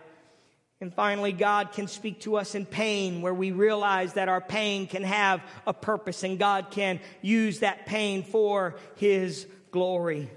And 0.82 0.92
finally, 0.92 1.32
God 1.32 1.72
can 1.72 1.88
speak 1.88 2.22
to 2.22 2.36
us 2.36 2.56
in 2.56 2.66
pain 2.66 3.22
where 3.22 3.34
we 3.34 3.52
realize 3.52 4.14
that 4.14 4.28
our 4.28 4.42
pain 4.42 4.88
can 4.88 5.04
have 5.04 5.40
a 5.68 5.74
purpose 5.74 6.24
and 6.24 6.40
God 6.40 6.72
can 6.72 7.00
use 7.22 7.60
that 7.60 7.86
pain 7.86 8.24
for 8.24 8.76
His 8.96 9.46
glory. 9.70 10.32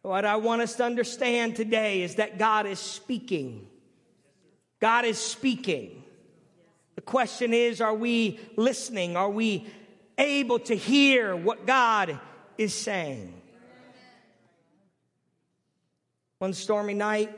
What 0.00 0.24
I 0.24 0.36
want 0.36 0.62
us 0.62 0.76
to 0.76 0.84
understand 0.84 1.56
today 1.56 2.02
is 2.02 2.14
that 2.14 2.38
God 2.38 2.66
is 2.66 2.78
speaking. 2.78 3.66
God 4.80 5.04
is 5.04 5.18
speaking. 5.18 6.02
The 6.94 7.02
question 7.02 7.52
is, 7.52 7.82
are 7.82 7.94
we 7.94 8.40
listening? 8.56 9.16
Are 9.16 9.30
we 9.30 9.66
able 10.16 10.58
to 10.60 10.74
hear 10.74 11.36
what 11.36 11.66
God 11.66 12.18
is 12.56 12.74
saying? 12.74 13.42
One 16.44 16.52
stormy 16.52 16.92
night 16.92 17.30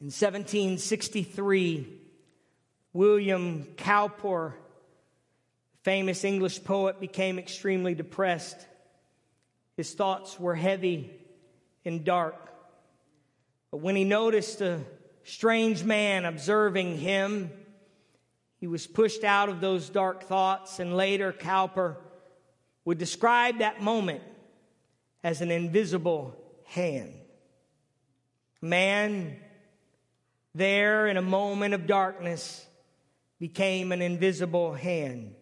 in 0.00 0.06
1763, 0.06 1.86
William 2.94 3.64
Cowper, 3.76 4.54
famous 5.82 6.24
English 6.24 6.64
poet, 6.64 7.00
became 7.00 7.38
extremely 7.38 7.94
depressed. 7.94 8.56
His 9.76 9.92
thoughts 9.92 10.40
were 10.40 10.54
heavy 10.54 11.10
and 11.84 12.02
dark. 12.02 12.54
But 13.70 13.82
when 13.82 13.94
he 13.94 14.04
noticed 14.04 14.62
a 14.62 14.80
strange 15.24 15.84
man 15.84 16.24
observing 16.24 16.96
him, 16.96 17.50
He 18.58 18.68
was 18.68 18.86
pushed 18.86 19.22
out 19.22 19.50
of 19.50 19.60
those 19.60 19.90
dark 19.90 20.22
thoughts, 20.22 20.78
and 20.78 20.96
later 20.96 21.30
Cowper 21.30 21.98
would 22.86 22.96
describe 22.96 23.58
that 23.58 23.82
moment 23.82 24.22
as 25.22 25.42
an 25.42 25.50
invisible 25.50 26.34
hand. 26.64 27.21
Man, 28.62 29.36
there 30.54 31.08
in 31.08 31.16
a 31.16 31.22
moment 31.22 31.74
of 31.74 31.88
darkness, 31.88 32.64
became 33.40 33.90
an 33.90 34.00
invisible 34.00 34.72
hand. 34.72 35.34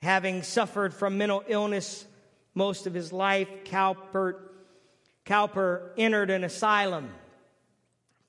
Having 0.00 0.44
suffered 0.44 0.94
from 0.94 1.18
mental 1.18 1.42
illness 1.48 2.06
most 2.54 2.86
of 2.86 2.94
his 2.94 3.12
life, 3.12 3.48
Cowper, 3.64 4.40
Cowper 5.24 5.92
entered 5.98 6.30
an 6.30 6.44
asylum 6.44 7.10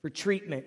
for 0.00 0.10
treatment. 0.10 0.64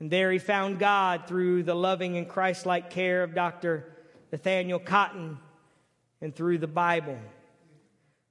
And 0.00 0.10
there 0.10 0.32
he 0.32 0.38
found 0.38 0.78
God 0.78 1.28
through 1.28 1.64
the 1.64 1.74
loving 1.74 2.16
and 2.16 2.26
Christ 2.26 2.64
like 2.64 2.88
care 2.88 3.22
of 3.22 3.34
Dr. 3.34 3.94
Nathaniel 4.32 4.78
Cotton 4.78 5.38
and 6.22 6.34
through 6.34 6.58
the 6.58 6.66
Bible. 6.66 7.18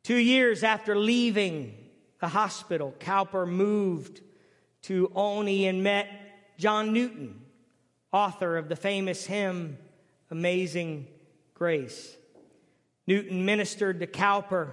Two 0.03 0.17
years 0.17 0.63
after 0.63 0.97
leaving 0.97 1.80
the 2.21 2.29
hospital, 2.29 2.95
Cowper 2.99 3.45
moved 3.45 4.21
to 4.83 5.11
Olney 5.13 5.67
and 5.67 5.83
met 5.83 6.07
John 6.57 6.93
Newton, 6.93 7.41
author 8.13 8.57
of 8.57 8.69
the 8.69 8.75
famous 8.75 9.25
hymn, 9.25 9.77
Amazing 10.29 11.07
Grace. 11.55 12.15
Newton 13.07 13.43
ministered 13.43 13.99
to 13.99 14.07
Cowper 14.07 14.69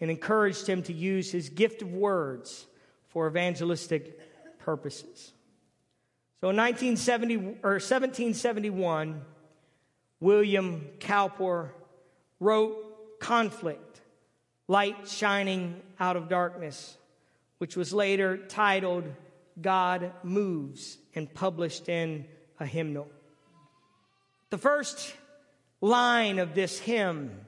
and 0.00 0.10
encouraged 0.10 0.66
him 0.66 0.82
to 0.82 0.92
use 0.92 1.30
his 1.30 1.48
gift 1.48 1.80
of 1.82 1.92
words 1.92 2.66
for 3.08 3.28
evangelistic 3.28 4.58
purposes. 4.58 5.32
So 6.40 6.50
in 6.50 6.56
1970, 6.56 7.36
or 7.62 7.78
1771, 7.78 9.20
William 10.18 10.88
Cowper 10.98 11.70
wrote 12.40 13.20
Conflict, 13.20 14.00
Light 14.66 15.06
Shining 15.06 15.80
Out 16.00 16.16
of 16.16 16.28
Darkness, 16.28 16.96
which 17.58 17.76
was 17.76 17.92
later 17.92 18.38
titled 18.38 19.04
God 19.60 20.12
Moves 20.22 20.98
and 21.14 21.32
published 21.32 21.88
in 21.88 22.24
a 22.58 22.66
hymnal. 22.66 23.06
The 24.48 24.58
first 24.58 25.14
line 25.80 26.38
of 26.38 26.54
this 26.54 26.78
hymn 26.78 27.40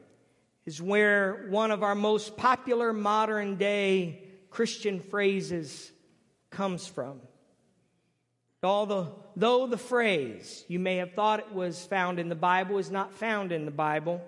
is 0.64 0.80
where 0.80 1.46
one 1.48 1.70
of 1.70 1.82
our 1.82 1.94
most 1.94 2.36
popular 2.36 2.92
modern 2.92 3.56
day 3.56 4.22
Christian 4.50 5.00
phrases 5.00 5.90
comes 6.50 6.86
from. 6.86 7.20
Although 8.62 9.16
though 9.34 9.66
the 9.66 9.78
phrase 9.78 10.64
you 10.68 10.78
may 10.78 10.98
have 10.98 11.14
thought 11.14 11.40
it 11.40 11.52
was 11.52 11.84
found 11.84 12.20
in 12.20 12.28
the 12.28 12.34
Bible 12.34 12.78
is 12.78 12.90
not 12.90 13.14
found 13.14 13.50
in 13.50 13.64
the 13.64 13.72
Bible, 13.72 14.22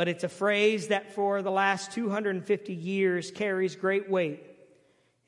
but 0.00 0.08
it's 0.08 0.24
a 0.24 0.30
phrase 0.30 0.88
that 0.88 1.12
for 1.12 1.42
the 1.42 1.50
last 1.50 1.92
250 1.92 2.72
years 2.72 3.30
carries 3.30 3.76
great 3.76 4.08
weight 4.08 4.42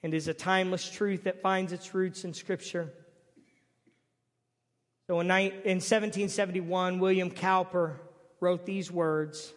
and 0.02 0.14
is 0.14 0.28
a 0.28 0.32
timeless 0.32 0.88
truth 0.88 1.24
that 1.24 1.42
finds 1.42 1.74
its 1.74 1.92
roots 1.92 2.24
in 2.24 2.32
Scripture. 2.32 2.90
So 5.08 5.20
in 5.20 5.28
1771, 5.28 7.00
William 7.00 7.30
Cowper 7.30 8.00
wrote 8.40 8.64
these 8.64 8.90
words 8.90 9.52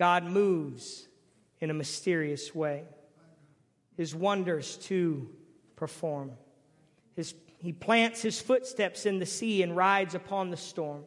God 0.00 0.24
moves 0.24 1.06
in 1.60 1.70
a 1.70 1.74
mysterious 1.74 2.52
way, 2.52 2.82
his 3.96 4.16
wonders 4.16 4.78
to 4.88 5.30
perform. 5.76 6.32
His 7.14 7.36
he 7.58 7.70
plants 7.70 8.20
his 8.20 8.40
footsteps 8.40 9.06
in 9.06 9.20
the 9.20 9.26
sea 9.26 9.62
and 9.62 9.76
rides 9.76 10.16
upon 10.16 10.50
the 10.50 10.56
storm. 10.56 11.04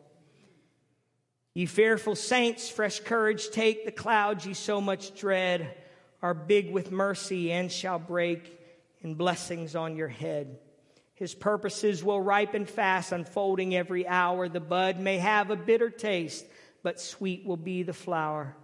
Ye 1.57 1.65
fearful 1.65 2.15
saints, 2.15 2.69
fresh 2.69 2.99
courage 2.99 3.49
take. 3.49 3.83
The 3.83 3.91
clouds 3.91 4.45
ye 4.45 4.53
so 4.53 4.79
much 4.79 5.19
dread 5.19 5.73
are 6.21 6.35
big 6.35 6.69
with 6.71 6.91
mercy 6.91 7.51
and 7.51 7.71
shall 7.71 7.97
break 7.97 8.59
in 9.01 9.15
blessings 9.15 9.75
on 9.75 9.95
your 9.95 10.07
head. 10.07 10.59
His 11.15 11.33
purposes 11.33 12.03
will 12.03 12.21
ripen 12.21 12.67
fast, 12.67 13.11
unfolding 13.11 13.75
every 13.75 14.07
hour. 14.07 14.47
The 14.47 14.59
bud 14.59 14.99
may 14.99 15.17
have 15.17 15.49
a 15.49 15.55
bitter 15.55 15.89
taste, 15.89 16.45
but 16.83 17.01
sweet 17.01 17.43
will 17.43 17.57
be 17.57 17.81
the 17.81 17.91
flower. 17.91 18.55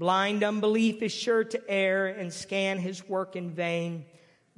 Blind 0.00 0.42
unbelief 0.42 1.00
is 1.00 1.12
sure 1.12 1.44
to 1.44 1.70
err 1.70 2.08
and 2.08 2.32
scan 2.32 2.78
his 2.78 3.08
work 3.08 3.36
in 3.36 3.52
vain. 3.52 4.04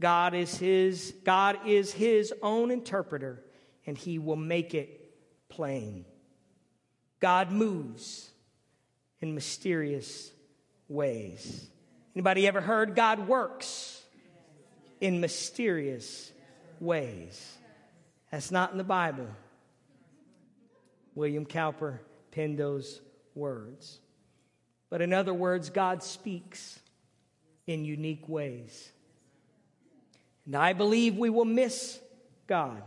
God 0.01 0.33
is 0.33 0.57
his, 0.57 1.15
God 1.23 1.59
is 1.67 1.93
his 1.93 2.33
own 2.41 2.71
interpreter, 2.71 3.45
and 3.87 3.99
he 3.99 4.19
will 4.19 4.37
make 4.37 4.73
it 4.73 5.15
plain. 5.51 6.07
God 7.25 7.51
moves 7.51 8.29
in 9.23 9.35
mysterious 9.35 10.31
ways. 10.91 11.67
Anybody 12.15 12.47
ever 12.47 12.61
heard 12.61 12.95
God 12.95 13.27
works 13.27 14.03
in 15.01 15.23
mysterious 15.23 16.31
ways? 16.81 17.57
That's 18.31 18.51
not 18.51 18.73
in 18.73 18.77
the 18.77 18.85
Bible. 18.85 19.27
William 21.15 21.47
Cowper 21.47 22.03
penned 22.31 22.59
those 22.59 23.01
words. 23.35 24.01
But 24.91 25.01
in 25.01 25.15
other 25.15 25.33
words, 25.33 25.71
God 25.71 26.03
speaks 26.03 26.79
in 27.67 27.87
unique 27.87 28.29
ways. 28.29 28.93
And 30.45 30.55
I 30.55 30.75
believe 30.75 31.17
we 31.17 31.31
will 31.31 31.47
miss 31.47 31.99
God 32.47 32.83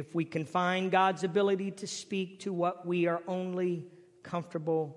if 0.00 0.14
we 0.14 0.24
confine 0.24 0.88
God's 0.88 1.24
ability 1.24 1.72
to 1.72 1.86
speak 1.86 2.40
to 2.40 2.52
what 2.52 2.86
we 2.86 3.06
are 3.06 3.22
only 3.28 3.84
comfortable 4.22 4.96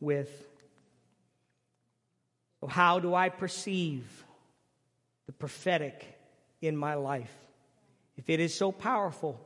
with. 0.00 0.30
So, 2.60 2.66
how 2.66 2.98
do 2.98 3.14
I 3.14 3.28
perceive 3.28 4.04
the 5.26 5.32
prophetic 5.32 6.04
in 6.60 6.76
my 6.76 6.94
life? 6.94 7.32
If 8.16 8.28
it 8.28 8.40
is 8.40 8.52
so 8.52 8.72
powerful 8.72 9.40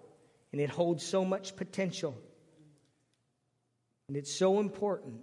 and 0.50 0.60
it 0.60 0.70
holds 0.70 1.04
so 1.04 1.22
much 1.22 1.54
potential 1.54 2.16
and 4.08 4.16
it's 4.16 4.34
so 4.34 4.58
important, 4.58 5.20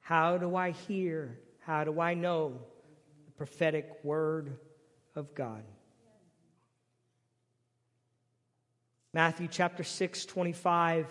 how 0.00 0.36
do 0.36 0.56
I 0.56 0.72
hear? 0.72 1.38
How 1.60 1.84
do 1.84 2.00
I 2.00 2.14
know 2.14 2.58
the 3.26 3.32
prophetic 3.32 3.88
word 4.02 4.58
of 5.16 5.34
God. 5.34 5.62
Matthew 9.16 9.48
chapter 9.50 9.82
6, 9.82 10.26
25. 10.26 11.06
I 11.06 11.08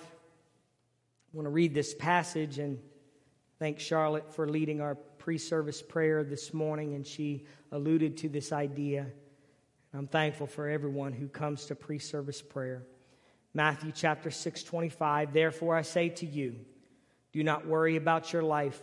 want 1.33 1.47
to 1.47 1.49
read 1.49 1.73
this 1.73 1.95
passage 1.95 2.59
and 2.59 2.77
thank 3.57 3.79
Charlotte 3.79 4.31
for 4.31 4.47
leading 4.47 4.79
our 4.79 4.93
pre 4.93 5.39
service 5.39 5.81
prayer 5.81 6.23
this 6.23 6.53
morning, 6.53 6.93
and 6.93 7.03
she 7.03 7.47
alluded 7.71 8.17
to 8.17 8.29
this 8.29 8.51
idea. 8.51 9.07
I'm 9.91 10.05
thankful 10.05 10.45
for 10.45 10.69
everyone 10.69 11.13
who 11.13 11.27
comes 11.27 11.65
to 11.65 11.75
pre 11.75 11.97
service 11.97 12.43
prayer. 12.43 12.83
Matthew 13.55 13.91
chapter 13.91 14.29
6, 14.29 14.61
25. 14.61 15.33
Therefore, 15.33 15.75
I 15.75 15.81
say 15.81 16.09
to 16.09 16.27
you, 16.27 16.57
do 17.33 17.43
not 17.43 17.65
worry 17.65 17.95
about 17.95 18.31
your 18.31 18.43
life, 18.43 18.79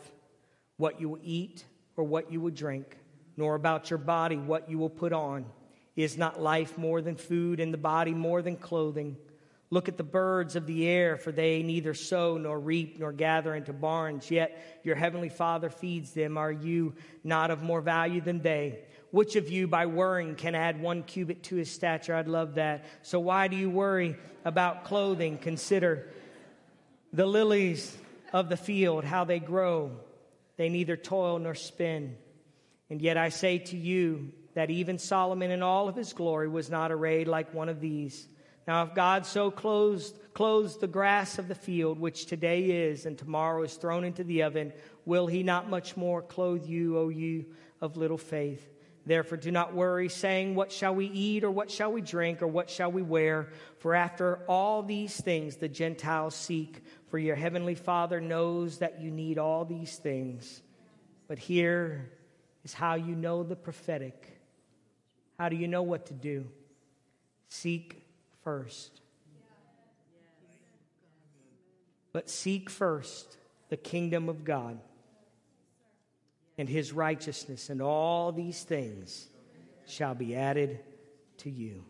what 0.79 1.01
you 1.01 1.09
will 1.11 1.21
eat 1.23 1.65
or 1.97 2.03
what 2.03 2.33
you 2.33 2.41
will 2.41 2.51
drink 2.51 2.99
nor 3.37 3.55
about 3.55 3.89
your 3.89 3.99
body 3.99 4.37
what 4.37 4.69
you 4.69 4.79
will 4.79 4.91
put 4.91 5.13
on. 5.13 5.47
Is 5.95 6.17
not 6.17 6.41
life 6.41 6.79
more 6.79 7.03
than 7.03 7.17
food, 7.17 7.61
and 7.61 7.73
the 7.73 7.79
body 7.79 8.15
more 8.15 8.41
than 8.41 8.57
clothing? 8.57 9.17
Look 9.69 9.89
at 9.89 9.97
the 9.97 10.05
birds 10.05 10.55
of 10.55 10.67
the 10.67 10.87
air, 10.87 11.17
for 11.17 11.33
they 11.33 11.63
neither 11.63 11.95
sow 11.95 12.37
nor 12.37 12.61
reap 12.61 12.99
nor 12.99 13.11
gather 13.11 13.55
into 13.55 13.73
barns, 13.73 14.31
yet 14.31 14.81
your 14.85 14.97
heavenly 14.97 15.31
Father 15.31 15.71
feeds 15.71 16.13
them. 16.13 16.37
Are 16.37 16.53
you 16.53 16.95
not 17.25 17.51
of 17.51 17.63
more 17.63 17.81
value 17.81 18.21
than 18.21 18.41
they? 18.41 18.81
Which 19.13 19.37
of 19.37 19.51
you, 19.51 19.67
by 19.67 19.87
worrying, 19.87 20.35
can 20.35 20.55
add 20.55 20.81
one 20.81 21.03
cubit 21.03 21.45
to 21.45 21.57
his 21.57 21.71
stature? 21.71 22.15
I'd 22.15 22.29
love 22.29 22.57
that. 22.57 22.85
So, 23.03 23.21
why 23.21 23.49
do 23.49 23.57
you 23.57 23.71
worry 23.71 24.17
about 24.45 24.85
clothing? 24.85 25.39
Consider 25.39 26.07
the 27.13 27.27
lilies 27.27 27.97
of 28.33 28.49
the 28.49 28.57
field, 28.57 29.05
how 29.05 29.25
they 29.25 29.39
grow. 29.39 29.93
They 30.57 30.69
neither 30.69 30.97
toil 30.97 31.39
nor 31.39 31.55
spin. 31.55 32.17
And 32.91 33.01
yet 33.01 33.17
I 33.17 33.31
say 33.31 33.59
to 33.59 33.77
you 33.77 34.33
that 34.55 34.71
even 34.71 34.99
Solomon 34.99 35.51
in 35.51 35.63
all 35.63 35.89
of 35.89 35.97
his 35.97 36.13
glory 36.13 36.49
was 36.49 36.71
not 36.71 36.93
arrayed 36.93 37.29
like 37.29 37.55
one 37.55 37.69
of 37.69 37.81
these. 37.81 38.29
Now, 38.67 38.85
if 38.85 38.95
God 38.95 39.27
so 39.27 39.51
clothes, 39.51 40.15
clothes 40.35 40.79
the 40.79 40.87
grass 40.87 41.39
of 41.39 41.49
the 41.49 41.55
field, 41.55 41.99
which 41.99 42.27
today 42.27 42.63
is 42.63 43.07
and 43.07 43.19
tomorrow 43.19 43.63
is 43.63 43.75
thrown 43.75 44.05
into 44.05 44.25
the 44.25 44.43
oven, 44.45 44.73
will 45.05 45.27
he 45.27 45.43
not 45.43 45.69
much 45.69 45.97
more 45.97 46.23
clothe 46.23 46.67
you, 46.67 46.99
O 46.99 47.09
you 47.09 47.47
of 47.81 47.97
little 47.97 48.19
faith? 48.19 48.69
Therefore, 49.05 49.39
do 49.39 49.51
not 49.51 49.75
worry, 49.75 50.09
saying, 50.09 50.55
What 50.55 50.71
shall 50.71 50.95
we 50.95 51.07
eat, 51.07 51.43
or 51.43 51.51
what 51.51 51.73
shall 51.73 51.91
we 51.91 52.03
drink, 52.03 52.41
or 52.41 52.47
what 52.47 52.71
shall 52.71 52.93
we 52.93 53.03
wear? 53.03 53.49
For 53.79 53.97
after 53.97 54.45
all 54.47 54.85
these 54.85 55.21
things 55.21 55.57
the 55.57 55.69
Gentiles 55.69 56.37
seek, 56.37 56.85
for 57.09 57.19
your 57.19 57.35
heavenly 57.35 57.75
Father 57.75 58.21
knows 58.21 58.79
that 58.79 59.01
you 59.01 59.11
need 59.11 59.39
all 59.39 59.65
these 59.65 59.97
things. 59.97 60.63
But 61.27 61.41
here, 61.41 62.13
is 62.65 62.73
how 62.73 62.95
you 62.95 63.15
know 63.15 63.43
the 63.43 63.57
prophetic. 63.57 64.32
How 65.39 65.49
do 65.49 65.57
you 65.57 65.69
know 65.69 65.83
what 65.83 66.07
to 66.07 66.15
do? 66.15 66.47
Seek 67.49 68.05
first. 68.43 69.01
But 72.13 72.29
seek 72.29 72.69
first 72.69 73.37
the 73.71 73.77
kingdom 73.77 74.29
of 74.29 74.45
God 74.45 74.79
and 76.59 76.69
his 76.69 76.93
righteousness, 76.93 77.71
and 77.71 77.81
all 77.81 78.33
these 78.33 78.63
things 78.63 79.29
shall 79.87 80.15
be 80.15 80.37
added 80.37 80.81
to 81.39 81.51
you. 81.51 81.85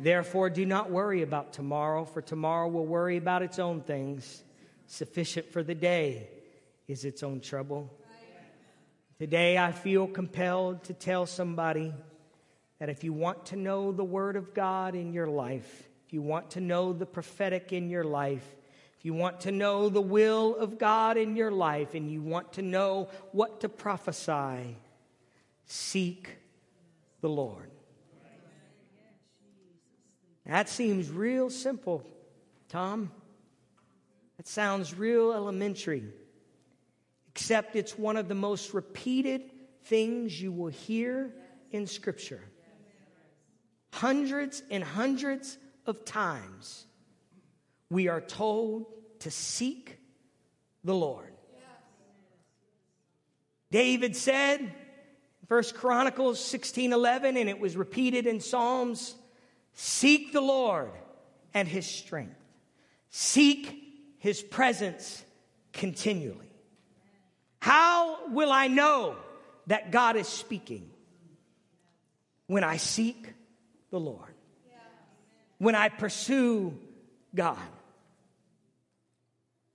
Therefore, 0.00 0.50
do 0.50 0.66
not 0.66 0.90
worry 0.90 1.22
about 1.22 1.52
tomorrow, 1.52 2.04
for 2.04 2.20
tomorrow 2.20 2.68
will 2.68 2.86
worry 2.86 3.16
about 3.16 3.42
its 3.42 3.58
own 3.58 3.80
things. 3.80 4.42
Sufficient 4.86 5.50
for 5.50 5.62
the 5.62 5.74
day 5.74 6.28
is 6.88 7.04
its 7.04 7.22
own 7.22 7.40
trouble. 7.40 7.90
Today, 9.18 9.56
I 9.56 9.72
feel 9.72 10.06
compelled 10.06 10.84
to 10.84 10.92
tell 10.92 11.26
somebody 11.26 11.94
that 12.82 12.88
if 12.88 13.04
you 13.04 13.12
want 13.12 13.46
to 13.46 13.54
know 13.54 13.92
the 13.92 14.02
Word 14.02 14.34
of 14.34 14.54
God 14.54 14.96
in 14.96 15.12
your 15.12 15.28
life, 15.28 15.88
if 16.04 16.12
you 16.12 16.20
want 16.20 16.50
to 16.50 16.60
know 16.60 16.92
the 16.92 17.06
prophetic 17.06 17.72
in 17.72 17.88
your 17.88 18.02
life, 18.02 18.44
if 18.98 19.04
you 19.04 19.14
want 19.14 19.42
to 19.42 19.52
know 19.52 19.88
the 19.88 20.00
will 20.00 20.56
of 20.56 20.80
God 20.80 21.16
in 21.16 21.36
your 21.36 21.52
life, 21.52 21.94
and 21.94 22.10
you 22.10 22.20
want 22.20 22.54
to 22.54 22.62
know 22.62 23.08
what 23.30 23.60
to 23.60 23.68
prophesy, 23.68 24.76
seek 25.64 26.28
the 27.20 27.28
Lord. 27.28 27.70
That 30.44 30.68
seems 30.68 31.08
real 31.08 31.50
simple, 31.50 32.04
Tom. 32.68 33.12
That 34.38 34.48
sounds 34.48 34.98
real 34.98 35.32
elementary, 35.32 36.02
except 37.28 37.76
it's 37.76 37.96
one 37.96 38.16
of 38.16 38.26
the 38.26 38.34
most 38.34 38.74
repeated 38.74 39.52
things 39.84 40.42
you 40.42 40.50
will 40.50 40.66
hear 40.66 41.32
in 41.70 41.86
Scripture. 41.86 42.42
Hundreds 43.92 44.62
and 44.70 44.82
hundreds 44.82 45.58
of 45.86 46.04
times, 46.04 46.86
we 47.90 48.08
are 48.08 48.20
told 48.20 48.86
to 49.20 49.30
seek 49.30 49.98
the 50.82 50.94
Lord. 50.94 51.32
David 53.70 54.16
said, 54.16 54.74
First 55.48 55.74
Chronicles 55.74 56.42
16 56.44 56.92
11, 56.92 57.36
and 57.36 57.48
it 57.48 57.60
was 57.60 57.76
repeated 57.76 58.26
in 58.26 58.40
Psalms 58.40 59.14
seek 59.74 60.32
the 60.32 60.40
Lord 60.40 60.90
and 61.54 61.66
his 61.66 61.86
strength, 61.86 62.38
seek 63.10 63.82
his 64.18 64.42
presence 64.42 65.24
continually. 65.72 66.50
How 67.58 68.28
will 68.28 68.50
I 68.50 68.68
know 68.68 69.16
that 69.66 69.90
God 69.90 70.16
is 70.16 70.28
speaking? 70.28 70.90
When 72.46 72.64
I 72.64 72.76
seek 72.76 73.32
the 73.92 74.00
Lord, 74.00 74.34
when 75.58 75.76
I 75.76 75.90
pursue 75.90 76.76
God. 77.34 77.58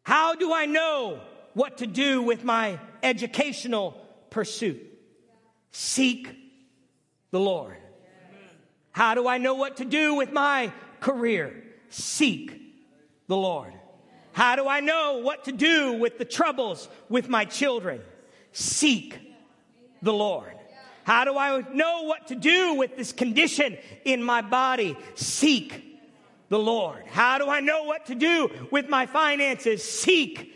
How 0.04 0.36
do 0.36 0.52
I 0.52 0.66
know 0.66 1.22
what 1.54 1.78
to 1.78 1.88
do 1.88 2.24
with 2.24 2.44
my 2.44 2.80
educational 3.04 3.96
pursuit? 4.32 4.82
Seek 5.72 6.36
the 7.32 7.40
Lord. 7.40 7.78
How 8.92 9.14
do 9.14 9.28
I 9.28 9.38
know 9.38 9.54
what 9.54 9.78
to 9.78 9.86
do 9.86 10.16
with 10.16 10.32
my 10.32 10.74
career? 11.00 11.64
Seek 11.90 12.60
the 13.28 13.38
Lord. 13.38 13.74
How 14.32 14.56
do 14.56 14.68
I 14.68 14.80
know 14.80 15.20
what 15.24 15.46
to 15.46 15.52
do 15.52 15.94
with 15.94 16.18
the 16.18 16.26
troubles 16.26 16.90
with 17.08 17.30
my 17.30 17.46
children? 17.46 18.02
Seek 18.52 19.20
the 20.02 20.14
Lord. 20.14 20.57
How 21.08 21.24
do 21.24 21.38
I 21.38 21.64
know 21.72 22.04
what 22.04 22.28
to 22.28 22.36
do 22.36 22.74
with 22.74 22.98
this 22.98 23.14
condition 23.14 23.78
in 24.04 24.22
my 24.22 24.42
body? 24.42 24.98
Seek 25.16 26.02
the 26.50 26.60
Lord. 26.60 27.02
How 27.08 27.38
do 27.38 27.48
I 27.48 27.62
know 27.62 27.84
what 27.84 28.08
to 28.08 28.16
do 28.16 28.50
with 28.72 28.90
my 28.90 29.06
finances? 29.06 29.82
Seek 29.86 30.54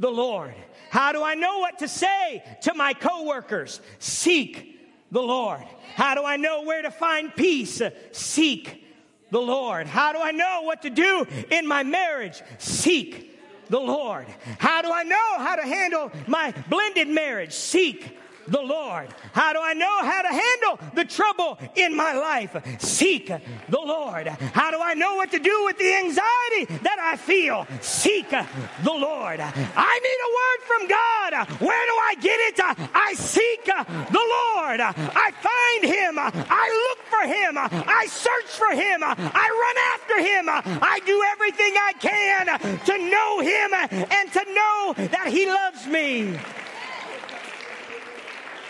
the 0.00 0.10
Lord. 0.10 0.54
How 0.90 1.12
do 1.12 1.22
I 1.22 1.36
know 1.36 1.60
what 1.60 1.78
to 1.78 1.86
say 1.86 2.42
to 2.62 2.74
my 2.74 2.94
coworkers? 2.94 3.80
Seek 4.00 4.76
the 5.12 5.22
Lord. 5.22 5.62
How 5.94 6.16
do 6.16 6.24
I 6.24 6.36
know 6.36 6.64
where 6.64 6.82
to 6.82 6.90
find 6.90 7.32
peace? 7.32 7.80
Seek 8.10 8.84
the 9.30 9.40
Lord. 9.40 9.86
How 9.86 10.12
do 10.12 10.18
I 10.18 10.32
know 10.32 10.62
what 10.62 10.82
to 10.82 10.90
do 10.90 11.24
in 11.52 11.64
my 11.64 11.84
marriage? 11.84 12.42
Seek 12.58 13.38
the 13.68 13.78
Lord. 13.78 14.26
How 14.58 14.82
do 14.82 14.90
I 14.90 15.04
know 15.04 15.38
how 15.38 15.54
to 15.54 15.62
handle 15.62 16.10
my 16.26 16.52
blended 16.68 17.06
marriage? 17.06 17.52
Seek 17.52 18.18
the 18.48 18.60
Lord. 18.60 19.08
How 19.32 19.52
do 19.52 19.60
I 19.62 19.74
know 19.74 19.98
how 20.02 20.22
to 20.22 20.28
handle 20.28 20.78
the 20.94 21.04
trouble 21.04 21.58
in 21.74 21.96
my 21.96 22.12
life? 22.12 22.56
Seek 22.80 23.26
the 23.26 23.78
Lord. 23.78 24.28
How 24.28 24.70
do 24.70 24.80
I 24.80 24.94
know 24.94 25.16
what 25.16 25.30
to 25.32 25.38
do 25.38 25.64
with 25.64 25.78
the 25.78 25.94
anxiety 25.94 26.80
that 26.82 26.98
I 27.00 27.16
feel? 27.16 27.66
Seek 27.80 28.30
the 28.30 28.46
Lord. 28.84 29.40
I 29.40 30.00
need 30.06 30.20
a 30.26 30.30
word 30.40 30.60
from 30.66 30.88
God. 30.88 31.60
Where 31.60 31.86
do 31.86 31.92
I 31.92 32.14
get 32.20 32.38
it? 32.40 32.60
I 32.94 33.14
seek 33.14 33.64
the 33.64 34.26
Lord. 34.36 34.80
I 34.80 35.30
find 35.42 35.92
Him. 35.92 36.18
I 36.18 36.66
look 36.88 36.98
for 37.06 37.26
Him. 37.26 37.58
I 37.58 38.06
search 38.08 38.46
for 38.46 38.70
Him. 38.70 39.02
I 39.02 39.46
run 39.64 39.76
after 39.94 40.18
Him. 40.20 40.80
I 40.82 41.00
do 41.04 41.22
everything 41.32 41.74
I 41.76 41.92
can 41.98 42.46
to 42.86 42.98
know 43.10 43.40
Him 43.40 44.06
and 44.10 44.32
to 44.32 44.44
know 44.54 44.94
that 45.08 45.28
He 45.28 45.46
loves 45.46 45.86
me. 45.86 46.38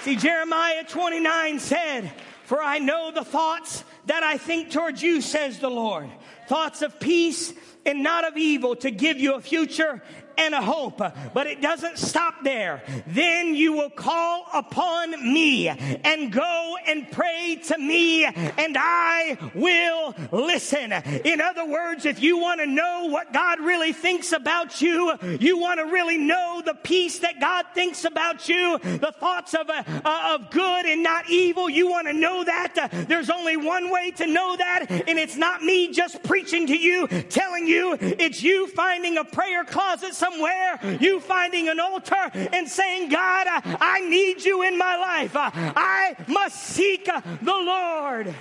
See, 0.07 0.15
Jeremiah 0.15 0.85
29 0.85 1.59
said, 1.59 2.13
For 2.45 2.63
I 2.63 2.79
know 2.79 3.11
the 3.11 3.25
thoughts 3.25 3.83
that 4.05 4.23
I 4.23 4.39
think 4.39 4.71
towards 4.71 5.03
you, 5.03 5.21
says 5.21 5.59
the 5.59 5.69
Lord. 5.69 6.09
Thoughts 6.47 6.83
of 6.83 7.01
peace 7.01 7.53
and 7.85 8.05
not 8.05 8.25
of 8.25 8.37
evil 8.37 8.77
to 8.77 8.93
give 8.93 9.19
you 9.19 9.35
a 9.35 9.41
future 9.41 10.01
and 10.39 10.55
a 10.55 10.63
hope. 10.63 10.99
But 10.99 11.47
it 11.47 11.61
doesn't 11.61 11.99
stop 11.99 12.35
there. 12.43 12.83
Then 13.07 13.55
you 13.55 13.73
will 13.73 13.91
call 13.91 14.47
upon 14.53 15.33
me 15.33 15.69
and 15.69 16.33
go 16.33 16.77
and 16.87 17.11
pray 17.11 17.61
to 17.67 17.79
me 17.79 18.25
and 18.25 18.77
I 18.79 19.39
will 19.55 20.15
listen. 20.33 20.93
In 20.93 21.41
other 21.41 21.65
words, 21.65 22.07
if 22.07 22.23
you 22.23 22.39
want 22.39 22.61
to 22.61 22.67
know 22.67 23.07
what 23.07 23.33
God 23.33 23.61
really 23.61 23.93
thinks 23.93 24.33
about 24.33 24.81
you, 24.81 25.15
you 25.41 25.59
want 25.59 25.81
to 25.81 25.87
really 25.87 26.19
know 26.19 26.63
the 26.65 26.75
peace 26.75 27.21
that 27.21 27.41
God 27.41 27.67
thinks 27.75 28.05
about 28.05 28.49
you, 28.49 28.79
the 28.79 29.15
thoughts 29.19 29.55
of, 29.55 29.69
uh, 29.69 29.83
of 30.05 30.51
good 30.51 30.87
and 30.87 31.03
not 31.03 31.29
evil, 31.31 31.69
you 31.69 31.89
want 31.89 32.07
to 32.07 32.13
know 32.13 32.45
that. 32.45 32.77
Uh, 32.77 32.89
there's 33.09 33.31
only 33.31 33.57
one 33.57 33.91
way 33.91 34.11
to 34.13 34.27
know 34.27 34.57
that, 34.57 34.87
and 34.91 35.19
it's 35.19 35.37
not 35.37 35.63
me 35.63 35.93
just 35.93 36.23
preaching 36.23 36.67
to 36.67 36.77
you, 36.77 37.07
telling 37.07 37.67
you, 37.67 37.97
it's 38.01 38.43
you 38.43 38.67
finding 38.69 39.19
a 39.19 39.25
prayer 39.25 39.65
closet 39.65 40.15
somewhere, 40.31 40.99
you 41.01 41.21
finding 41.21 41.69
an 41.69 41.81
altar 41.81 42.31
and 42.35 42.69
saying, 42.69 43.09
God, 43.09 43.47
I 43.49 44.01
need 44.09 44.45
you 44.45 44.63
in 44.63 44.77
my 44.79 44.97
life. 44.97 45.33
I 45.35 46.17
must 46.29 46.57
seek 46.57 47.05
the 47.07 47.23
Lord. 47.45 48.35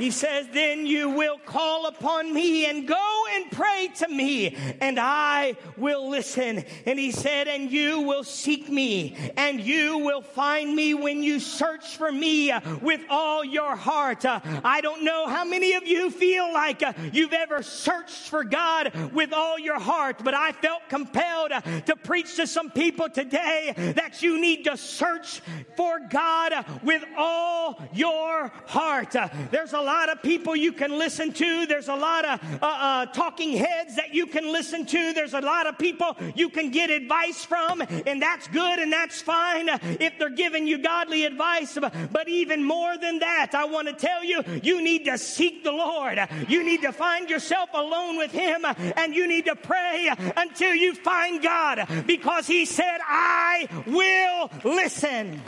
He 0.00 0.10
says, 0.10 0.48
Then 0.50 0.86
you 0.86 1.10
will 1.10 1.36
call 1.38 1.86
upon 1.86 2.32
me 2.32 2.64
and 2.64 2.88
go 2.88 3.24
and 3.34 3.50
pray 3.50 3.90
to 3.96 4.08
me, 4.08 4.56
and 4.80 4.98
I 4.98 5.56
will 5.76 6.08
listen. 6.08 6.64
And 6.86 6.98
he 6.98 7.12
said, 7.12 7.48
And 7.48 7.70
you 7.70 8.00
will 8.00 8.24
seek 8.24 8.70
me, 8.70 9.14
and 9.36 9.60
you 9.60 9.98
will 9.98 10.22
find 10.22 10.74
me 10.74 10.94
when 10.94 11.22
you 11.22 11.38
search 11.38 11.98
for 11.98 12.10
me 12.10 12.50
with 12.80 13.02
all 13.10 13.44
your 13.44 13.76
heart. 13.76 14.24
Uh, 14.24 14.40
I 14.64 14.80
don't 14.80 15.04
know 15.04 15.28
how 15.28 15.44
many 15.44 15.74
of 15.74 15.86
you 15.86 16.10
feel 16.10 16.50
like 16.50 16.82
uh, 16.82 16.94
you've 17.12 17.34
ever 17.34 17.62
searched 17.62 18.30
for 18.30 18.42
God 18.42 19.12
with 19.12 19.34
all 19.34 19.58
your 19.58 19.78
heart, 19.78 20.24
but 20.24 20.32
I 20.32 20.52
felt 20.52 20.80
compelled 20.88 21.52
uh, 21.52 21.60
to 21.60 21.94
preach 21.94 22.36
to 22.36 22.46
some 22.46 22.70
people 22.70 23.10
today 23.10 23.74
that 23.96 24.22
you 24.22 24.40
need 24.40 24.64
to 24.64 24.78
search 24.78 25.42
for 25.76 26.00
God 26.08 26.54
with 26.82 27.04
all 27.18 27.82
your 27.92 28.50
heart. 28.66 29.14
There's 29.50 29.74
a 29.74 29.89
lot 29.90 30.08
of 30.08 30.22
people 30.22 30.54
you 30.54 30.72
can 30.72 30.96
listen 30.96 31.32
to. 31.32 31.66
There's 31.66 31.88
a 31.88 31.96
lot 31.96 32.24
of 32.24 32.40
uh, 32.62 32.66
uh, 32.66 33.06
talking 33.06 33.56
heads 33.56 33.96
that 33.96 34.14
you 34.14 34.26
can 34.26 34.52
listen 34.52 34.86
to. 34.86 35.12
There's 35.12 35.34
a 35.34 35.40
lot 35.40 35.66
of 35.66 35.78
people 35.78 36.16
you 36.36 36.48
can 36.48 36.70
get 36.70 36.90
advice 36.90 37.44
from, 37.44 37.82
and 38.06 38.22
that's 38.22 38.46
good 38.48 38.78
and 38.78 38.92
that's 38.92 39.20
fine 39.20 39.68
if 39.98 40.12
they're 40.18 40.30
giving 40.44 40.68
you 40.68 40.78
godly 40.78 41.24
advice. 41.24 41.76
But 42.12 42.28
even 42.28 42.62
more 42.62 42.96
than 42.98 43.18
that, 43.18 43.50
I 43.54 43.64
want 43.64 43.88
to 43.88 43.94
tell 43.94 44.22
you, 44.24 44.44
you 44.62 44.80
need 44.80 45.06
to 45.06 45.18
seek 45.18 45.64
the 45.64 45.72
Lord. 45.72 46.20
You 46.48 46.62
need 46.62 46.82
to 46.82 46.92
find 46.92 47.28
yourself 47.28 47.70
alone 47.74 48.16
with 48.16 48.30
Him, 48.30 48.64
and 48.96 49.12
you 49.12 49.26
need 49.26 49.46
to 49.46 49.56
pray 49.56 50.08
until 50.36 50.74
you 50.74 50.94
find 50.94 51.42
God 51.42 52.04
because 52.06 52.46
He 52.46 52.64
said, 52.64 52.98
I 53.08 53.66
will 53.86 54.50
listen. 54.64 55.42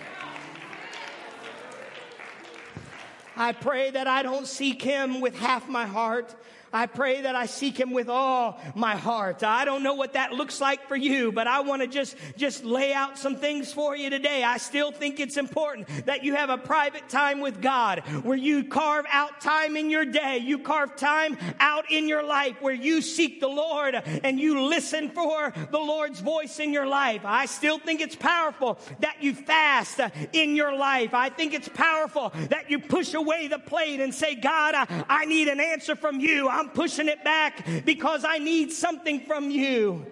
I 3.37 3.53
pray 3.53 3.91
that 3.91 4.07
I 4.07 4.22
don't 4.22 4.47
seek 4.47 4.83
him 4.83 5.20
with 5.20 5.37
half 5.37 5.68
my 5.68 5.87
heart. 5.87 6.35
I 6.73 6.87
pray 6.87 7.23
that 7.23 7.37
I 7.37 7.47
seek 7.47 7.79
him 7.79 7.91
with 7.91 8.09
all 8.09 8.59
my 8.75 8.97
heart. 8.97 9.43
I 9.43 9.64
don't 9.64 9.83
know 9.83 9.95
what 9.95 10.14
that 10.14 10.33
looks 10.33 10.61
like 10.61 10.89
for 10.89 10.97
you, 10.97 11.33
but 11.33 11.47
I 11.47 11.61
want 11.61 11.83
to 11.83 11.89
just, 11.89 12.16
just 12.37 12.64
lay 12.64 12.93
out 12.93 13.18
some 13.18 13.37
things 13.37 13.73
for 13.73 13.97
you 13.97 14.11
today. 14.11 14.43
I 14.43 14.57
still 14.57 14.91
think 14.91 15.20
it's 15.20 15.37
important 15.37 15.89
that 16.07 16.25
you 16.25 16.35
have 16.35 16.51
a 16.51 16.59
private 16.59 17.09
time 17.09 17.41
with 17.41 17.61
God 17.61 18.01
where 18.23 18.37
you 18.37 18.64
carve 18.64 19.05
out 19.11 19.41
time 19.41 19.77
in 19.77 19.91
your 19.91 20.05
day. 20.05 20.39
You 20.39 20.59
carve 20.59 20.97
time 20.97 21.37
out 21.61 21.91
in 21.91 22.09
your 22.09 22.23
life 22.23 22.57
where 22.61 22.75
you 22.75 23.03
seek 23.03 23.41
the 23.41 23.49
Lord 23.49 23.95
and 23.95 24.41
you 24.41 24.62
listen 24.62 25.11
for 25.11 25.53
the 25.70 25.79
Lord's 25.79 26.20
voice 26.20 26.59
in 26.59 26.73
your 26.73 26.87
life. 26.87 27.23
I 27.25 27.47
still 27.47 27.79
think 27.79 28.01
it's 28.01 28.16
powerful 28.16 28.79
that 29.01 29.23
you 29.23 29.35
fast 29.35 30.01
in 30.33 30.57
your 30.57 30.75
life. 30.75 31.12
I 31.12 31.29
think 31.29 31.53
it's 31.53 31.68
powerful 31.68 32.33
that 32.49 32.70
you 32.70 32.79
push 32.79 33.14
away 33.14 33.49
the 33.49 33.59
plate 33.59 34.01
and 34.01 34.14
say, 34.14 34.35
God, 34.35 34.75
I, 34.75 35.05
I 35.09 35.25
need 35.27 35.49
an 35.49 35.61
answer 35.61 35.97
from 35.97 36.20
you. 36.20 36.49
I'm 36.63 36.69
pushing 36.69 37.09
it 37.09 37.25
back 37.25 37.67
because 37.85 38.25
I 38.25 38.39
need 38.39 38.71
something 38.71 39.19
from 39.23 39.51
you. 39.51 40.07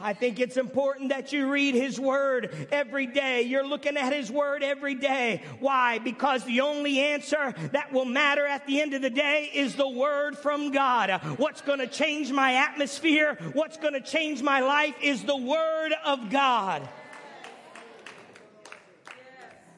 I 0.00 0.14
think 0.14 0.40
it's 0.40 0.56
important 0.56 1.10
that 1.10 1.32
you 1.32 1.48
read 1.48 1.76
His 1.76 2.00
Word 2.00 2.68
every 2.72 3.06
day. 3.06 3.42
You're 3.42 3.64
looking 3.64 3.96
at 3.96 4.12
His 4.12 4.28
Word 4.28 4.64
every 4.64 4.96
day. 4.96 5.44
Why? 5.60 6.00
Because 6.00 6.42
the 6.42 6.62
only 6.62 6.98
answer 6.98 7.54
that 7.70 7.92
will 7.92 8.04
matter 8.04 8.44
at 8.44 8.66
the 8.66 8.80
end 8.80 8.94
of 8.94 9.02
the 9.02 9.10
day 9.10 9.48
is 9.54 9.76
the 9.76 9.88
Word 9.88 10.36
from 10.36 10.72
God. 10.72 11.10
What's 11.36 11.60
going 11.60 11.78
to 11.78 11.86
change 11.86 12.32
my 12.32 12.54
atmosphere? 12.54 13.38
What's 13.52 13.76
going 13.76 13.94
to 13.94 14.00
change 14.00 14.42
my 14.42 14.58
life 14.58 14.96
is 15.00 15.22
the 15.22 15.36
Word 15.36 15.92
of 16.04 16.30
God. 16.30 16.86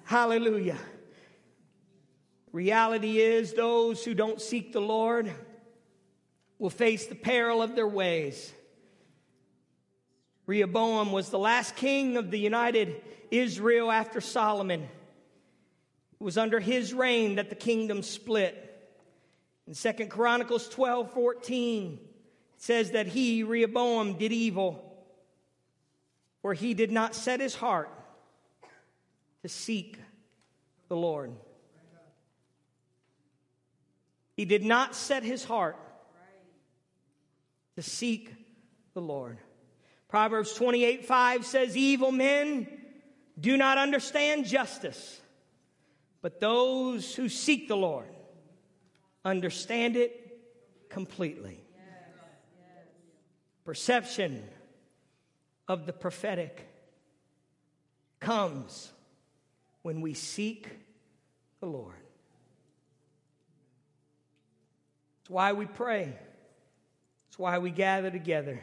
Hallelujah. 0.04 0.78
Reality 2.50 3.18
is, 3.18 3.52
those 3.52 4.02
who 4.02 4.14
don't 4.14 4.40
seek 4.40 4.72
the 4.72 4.80
Lord 4.80 5.30
will 6.58 6.70
face 6.70 7.06
the 7.06 7.14
peril 7.14 7.62
of 7.62 7.74
their 7.74 7.86
ways. 7.86 8.52
Rehoboam 10.46 11.12
was 11.12 11.28
the 11.28 11.38
last 11.38 11.76
king 11.76 12.16
of 12.16 12.30
the 12.30 12.38
united 12.38 13.02
Israel 13.30 13.90
after 13.90 14.20
Solomon. 14.20 14.82
It 14.82 16.24
was 16.24 16.38
under 16.38 16.58
his 16.58 16.94
reign 16.94 17.36
that 17.36 17.50
the 17.50 17.54
kingdom 17.54 18.02
split. 18.02 18.64
In 19.66 19.74
Second 19.74 20.08
Chronicles 20.08 20.68
12 20.68 21.12
14, 21.12 21.98
it 22.02 22.62
says 22.62 22.92
that 22.92 23.06
he, 23.06 23.42
Rehoboam, 23.42 24.14
did 24.14 24.32
evil, 24.32 24.82
for 26.40 26.54
he 26.54 26.72
did 26.72 26.90
not 26.90 27.14
set 27.14 27.40
his 27.40 27.54
heart 27.54 27.90
to 29.42 29.48
seek 29.48 29.98
the 30.88 30.96
Lord. 30.96 31.32
He 34.34 34.46
did 34.46 34.64
not 34.64 34.94
set 34.94 35.22
his 35.22 35.44
heart 35.44 35.76
to 37.78 37.82
seek 37.84 38.34
the 38.94 39.00
Lord. 39.00 39.38
Proverbs 40.08 40.52
28 40.54 41.04
5 41.04 41.46
says, 41.46 41.76
Evil 41.76 42.10
men 42.10 42.66
do 43.38 43.56
not 43.56 43.78
understand 43.78 44.46
justice, 44.46 45.20
but 46.20 46.40
those 46.40 47.14
who 47.14 47.28
seek 47.28 47.68
the 47.68 47.76
Lord 47.76 48.08
understand 49.24 49.94
it 49.94 50.40
completely. 50.88 51.60
Perception 53.64 54.42
of 55.68 55.86
the 55.86 55.92
prophetic 55.92 56.68
comes 58.18 58.90
when 59.82 60.00
we 60.00 60.14
seek 60.14 60.68
the 61.60 61.66
Lord. 61.66 61.94
It's 65.20 65.30
why 65.30 65.52
we 65.52 65.66
pray. 65.66 66.16
Why 67.38 67.58
we 67.58 67.70
gather 67.70 68.10
together. 68.10 68.60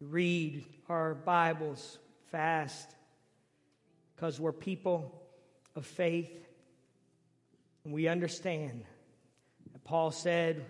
We 0.00 0.06
read 0.06 0.64
our 0.88 1.14
Bibles 1.14 1.98
fast 2.30 2.88
because 4.14 4.38
we're 4.38 4.52
people 4.52 5.20
of 5.74 5.84
faith 5.84 6.30
and 7.84 7.92
we 7.92 8.06
understand 8.06 8.84
that 9.72 9.82
Paul 9.82 10.12
said 10.12 10.64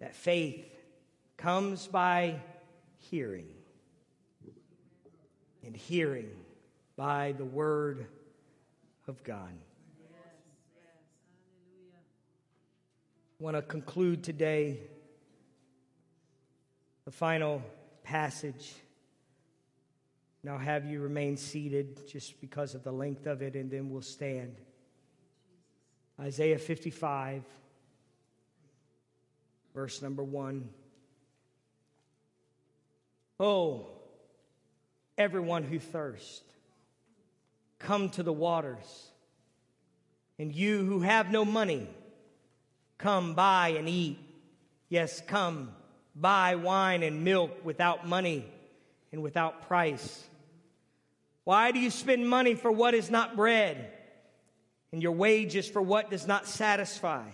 that 0.00 0.14
faith 0.14 0.66
comes 1.38 1.86
by 1.86 2.38
hearing 2.98 3.48
and 5.64 5.74
hearing 5.74 6.28
by 6.96 7.32
the 7.32 7.46
word 7.46 8.08
of 9.08 9.24
God. 9.24 9.54
I 13.40 13.42
want 13.42 13.56
to 13.56 13.62
conclude 13.62 14.22
today 14.22 14.80
the 17.04 17.10
final 17.10 17.62
passage. 18.02 18.74
Now, 20.42 20.58
have 20.58 20.86
you 20.86 21.00
remain 21.00 21.36
seated 21.36 22.08
just 22.08 22.40
because 22.40 22.74
of 22.74 22.82
the 22.82 22.92
length 22.92 23.26
of 23.26 23.42
it, 23.42 23.54
and 23.56 23.70
then 23.70 23.90
we'll 23.90 24.02
stand. 24.02 24.56
Isaiah 26.20 26.58
55, 26.58 27.42
verse 29.74 30.00
number 30.00 30.22
one. 30.22 30.68
Oh, 33.40 33.88
everyone 35.18 35.64
who 35.64 35.78
thirsts, 35.78 36.42
come 37.78 38.10
to 38.10 38.22
the 38.22 38.32
waters. 38.32 39.10
And 40.38 40.54
you 40.54 40.84
who 40.84 41.00
have 41.00 41.30
no 41.30 41.44
money, 41.44 41.88
come 42.98 43.34
buy 43.34 43.74
and 43.78 43.88
eat. 43.88 44.18
Yes, 44.88 45.20
come 45.26 45.70
buy 46.14 46.54
wine 46.54 47.02
and 47.02 47.24
milk 47.24 47.64
without 47.64 48.06
money 48.06 48.44
and 49.12 49.22
without 49.22 49.68
price. 49.68 50.24
Why 51.44 51.72
do 51.72 51.78
you 51.78 51.90
spend 51.90 52.28
money 52.28 52.54
for 52.54 52.72
what 52.72 52.94
is 52.94 53.10
not 53.10 53.36
bread 53.36 53.92
and 54.92 55.02
your 55.02 55.12
wages 55.12 55.68
for 55.68 55.82
what 55.82 56.10
does 56.10 56.26
not 56.26 56.46
satisfy? 56.46 57.28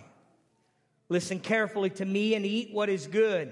Listen 1.09 1.39
carefully 1.39 1.89
to 1.91 2.05
me 2.05 2.35
and 2.35 2.45
eat 2.45 2.73
what 2.73 2.87
is 2.87 3.07
good, 3.07 3.51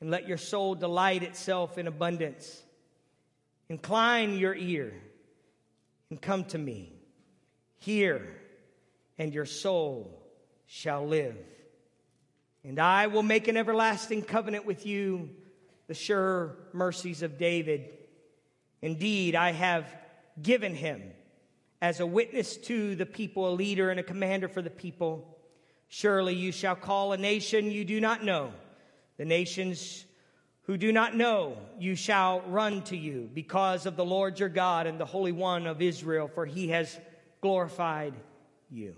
and 0.00 0.10
let 0.10 0.26
your 0.26 0.38
soul 0.38 0.74
delight 0.74 1.22
itself 1.22 1.76
in 1.76 1.86
abundance. 1.86 2.62
Incline 3.68 4.38
your 4.38 4.54
ear 4.54 4.92
and 6.10 6.20
come 6.20 6.44
to 6.44 6.58
me. 6.58 6.92
Hear, 7.78 8.26
and 9.18 9.34
your 9.34 9.44
soul 9.44 10.22
shall 10.66 11.06
live. 11.06 11.36
And 12.64 12.78
I 12.78 13.08
will 13.08 13.22
make 13.22 13.48
an 13.48 13.56
everlasting 13.56 14.22
covenant 14.22 14.66
with 14.66 14.86
you, 14.86 15.30
the 15.88 15.94
sure 15.94 16.56
mercies 16.72 17.22
of 17.22 17.38
David. 17.38 17.88
Indeed, 18.80 19.34
I 19.34 19.52
have 19.52 19.92
given 20.40 20.74
him 20.74 21.02
as 21.80 21.98
a 21.98 22.06
witness 22.06 22.56
to 22.56 22.94
the 22.94 23.06
people, 23.06 23.48
a 23.48 23.54
leader 23.54 23.90
and 23.90 23.98
a 23.98 24.04
commander 24.04 24.48
for 24.48 24.62
the 24.62 24.70
people. 24.70 25.36
Surely 25.88 26.34
you 26.34 26.52
shall 26.52 26.76
call 26.76 27.12
a 27.12 27.16
nation 27.18 27.70
you 27.70 27.84
do 27.84 28.00
not 28.00 28.24
know. 28.24 28.52
The 29.18 29.24
nations 29.24 30.04
who 30.62 30.76
do 30.76 30.92
not 30.92 31.16
know 31.16 31.56
you 31.78 31.96
shall 31.96 32.40
run 32.42 32.82
to 32.84 32.96
you 32.96 33.28
because 33.34 33.84
of 33.84 33.96
the 33.96 34.04
Lord 34.04 34.38
your 34.38 34.48
God 34.48 34.86
and 34.86 34.98
the 34.98 35.04
Holy 35.04 35.32
One 35.32 35.66
of 35.66 35.82
Israel, 35.82 36.30
for 36.32 36.46
he 36.46 36.68
has 36.68 36.98
glorified 37.40 38.14
you. 38.70 38.94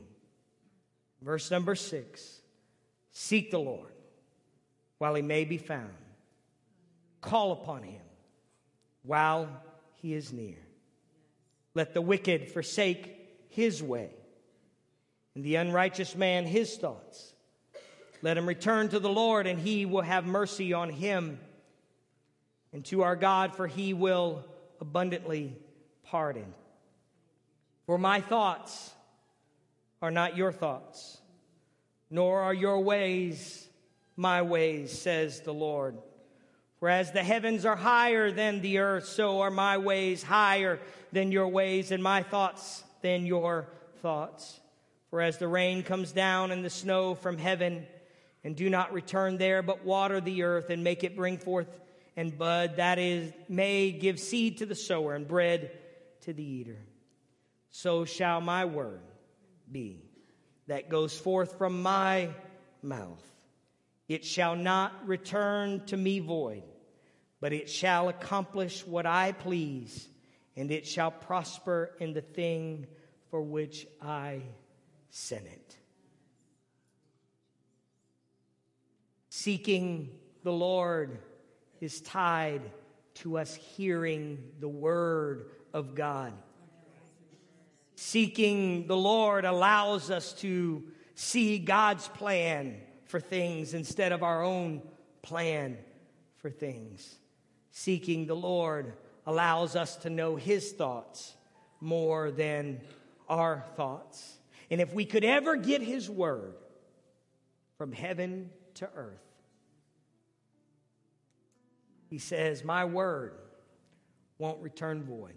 Verse 1.22 1.50
number 1.50 1.74
six. 1.74 2.42
Seek 3.14 3.52
the 3.52 3.60
Lord 3.60 3.92
while 4.98 5.14
he 5.14 5.22
may 5.22 5.44
be 5.44 5.56
found. 5.56 5.94
Call 7.20 7.52
upon 7.52 7.84
him 7.84 8.02
while 9.04 9.48
he 9.94 10.12
is 10.12 10.32
near. 10.32 10.58
Let 11.74 11.94
the 11.94 12.02
wicked 12.02 12.50
forsake 12.50 13.16
his 13.48 13.82
way, 13.82 14.10
and 15.34 15.44
the 15.44 15.54
unrighteous 15.54 16.16
man 16.16 16.44
his 16.44 16.76
thoughts. 16.76 17.32
Let 18.20 18.36
him 18.36 18.46
return 18.46 18.88
to 18.88 18.98
the 18.98 19.08
Lord, 19.08 19.46
and 19.46 19.58
he 19.58 19.86
will 19.86 20.02
have 20.02 20.26
mercy 20.26 20.72
on 20.72 20.90
him, 20.90 21.38
and 22.72 22.84
to 22.86 23.02
our 23.02 23.16
God, 23.16 23.54
for 23.54 23.68
he 23.68 23.94
will 23.94 24.44
abundantly 24.80 25.56
pardon. 26.02 26.52
For 27.86 27.96
my 27.96 28.20
thoughts 28.20 28.92
are 30.02 30.10
not 30.10 30.36
your 30.36 30.52
thoughts 30.52 31.20
nor 32.14 32.42
are 32.42 32.54
your 32.54 32.78
ways 32.78 33.68
my 34.16 34.40
ways, 34.42 34.96
says 34.96 35.40
the 35.40 35.52
Lord. 35.52 35.98
For 36.78 36.88
as 36.88 37.10
the 37.10 37.24
heavens 37.24 37.66
are 37.66 37.74
higher 37.74 38.30
than 38.30 38.60
the 38.60 38.78
earth, 38.78 39.06
so 39.06 39.40
are 39.40 39.50
my 39.50 39.78
ways 39.78 40.22
higher 40.22 40.78
than 41.10 41.32
your 41.32 41.48
ways, 41.48 41.90
and 41.90 42.00
my 42.00 42.22
thoughts 42.22 42.84
than 43.02 43.26
your 43.26 43.66
thoughts. 44.00 44.60
For 45.10 45.20
as 45.20 45.38
the 45.38 45.48
rain 45.48 45.82
comes 45.82 46.12
down 46.12 46.52
and 46.52 46.64
the 46.64 46.70
snow 46.70 47.16
from 47.16 47.36
heaven, 47.36 47.84
and 48.44 48.54
do 48.54 48.70
not 48.70 48.92
return 48.92 49.36
there, 49.36 49.60
but 49.60 49.84
water 49.84 50.20
the 50.20 50.44
earth 50.44 50.70
and 50.70 50.84
make 50.84 51.02
it 51.02 51.16
bring 51.16 51.36
forth 51.36 51.80
and 52.16 52.38
bud, 52.38 52.76
that 52.76 53.00
is, 53.00 53.32
may 53.48 53.90
give 53.90 54.20
seed 54.20 54.58
to 54.58 54.66
the 54.66 54.76
sower 54.76 55.16
and 55.16 55.26
bread 55.26 55.72
to 56.20 56.32
the 56.32 56.44
eater. 56.44 56.78
So 57.70 58.04
shall 58.04 58.40
my 58.40 58.66
word 58.66 59.00
be 59.72 60.13
that 60.66 60.88
goes 60.88 61.18
forth 61.18 61.58
from 61.58 61.82
my 61.82 62.30
mouth. 62.82 63.22
It 64.08 64.24
shall 64.24 64.56
not 64.56 65.06
return 65.06 65.84
to 65.86 65.96
me 65.96 66.18
void, 66.20 66.62
but 67.40 67.52
it 67.52 67.68
shall 67.68 68.08
accomplish 68.08 68.86
what 68.86 69.06
I 69.06 69.32
please, 69.32 70.08
and 70.56 70.70
it 70.70 70.86
shall 70.86 71.10
prosper 71.10 71.92
in 72.00 72.12
the 72.12 72.20
thing 72.20 72.86
for 73.30 73.40
which 73.40 73.86
I 74.00 74.42
sent 75.10 75.46
it. 75.46 75.76
Seeking 79.30 80.10
the 80.42 80.52
Lord 80.52 81.18
is 81.80 82.00
tied 82.00 82.62
to 83.14 83.38
us 83.38 83.54
hearing 83.54 84.38
the 84.60 84.68
word 84.68 85.50
of 85.72 85.94
God. 85.94 86.32
Seeking 88.06 88.86
the 88.86 88.96
Lord 88.98 89.46
allows 89.46 90.10
us 90.10 90.34
to 90.34 90.84
see 91.14 91.58
God's 91.58 92.06
plan 92.06 92.76
for 93.06 93.18
things 93.18 93.72
instead 93.72 94.12
of 94.12 94.22
our 94.22 94.42
own 94.42 94.82
plan 95.22 95.78
for 96.36 96.50
things. 96.50 97.16
Seeking 97.70 98.26
the 98.26 98.36
Lord 98.36 98.92
allows 99.24 99.74
us 99.74 99.96
to 99.96 100.10
know 100.10 100.36
His 100.36 100.72
thoughts 100.72 101.34
more 101.80 102.30
than 102.30 102.82
our 103.26 103.64
thoughts. 103.74 104.36
And 104.70 104.82
if 104.82 104.92
we 104.92 105.06
could 105.06 105.24
ever 105.24 105.56
get 105.56 105.80
His 105.80 106.10
word 106.10 106.56
from 107.78 107.90
heaven 107.90 108.50
to 108.74 108.88
earth, 108.94 109.24
He 112.10 112.18
says, 112.18 112.64
My 112.64 112.84
word 112.84 113.32
won't 114.36 114.60
return 114.62 115.04
void, 115.04 115.36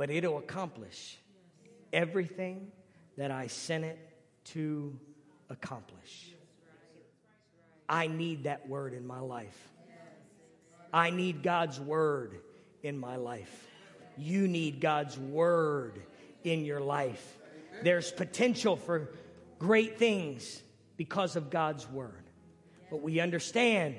but 0.00 0.08
it'll 0.08 0.38
accomplish 0.38 1.18
everything 1.92 2.72
that 3.18 3.30
I 3.30 3.48
sent 3.48 3.84
it 3.84 3.98
to 4.46 4.98
accomplish. 5.50 6.32
I 7.86 8.06
need 8.06 8.44
that 8.44 8.66
word 8.66 8.94
in 8.94 9.06
my 9.06 9.20
life. 9.20 9.68
I 10.90 11.10
need 11.10 11.42
God's 11.42 11.78
word 11.78 12.40
in 12.82 12.96
my 12.96 13.16
life. 13.16 13.68
You 14.16 14.48
need 14.48 14.80
God's 14.80 15.18
word 15.18 16.00
in 16.44 16.64
your 16.64 16.80
life. 16.80 17.36
There's 17.82 18.10
potential 18.10 18.76
for 18.76 19.10
great 19.58 19.98
things 19.98 20.62
because 20.96 21.36
of 21.36 21.50
God's 21.50 21.86
word. 21.90 22.24
But 22.88 23.02
we 23.02 23.20
understand 23.20 23.96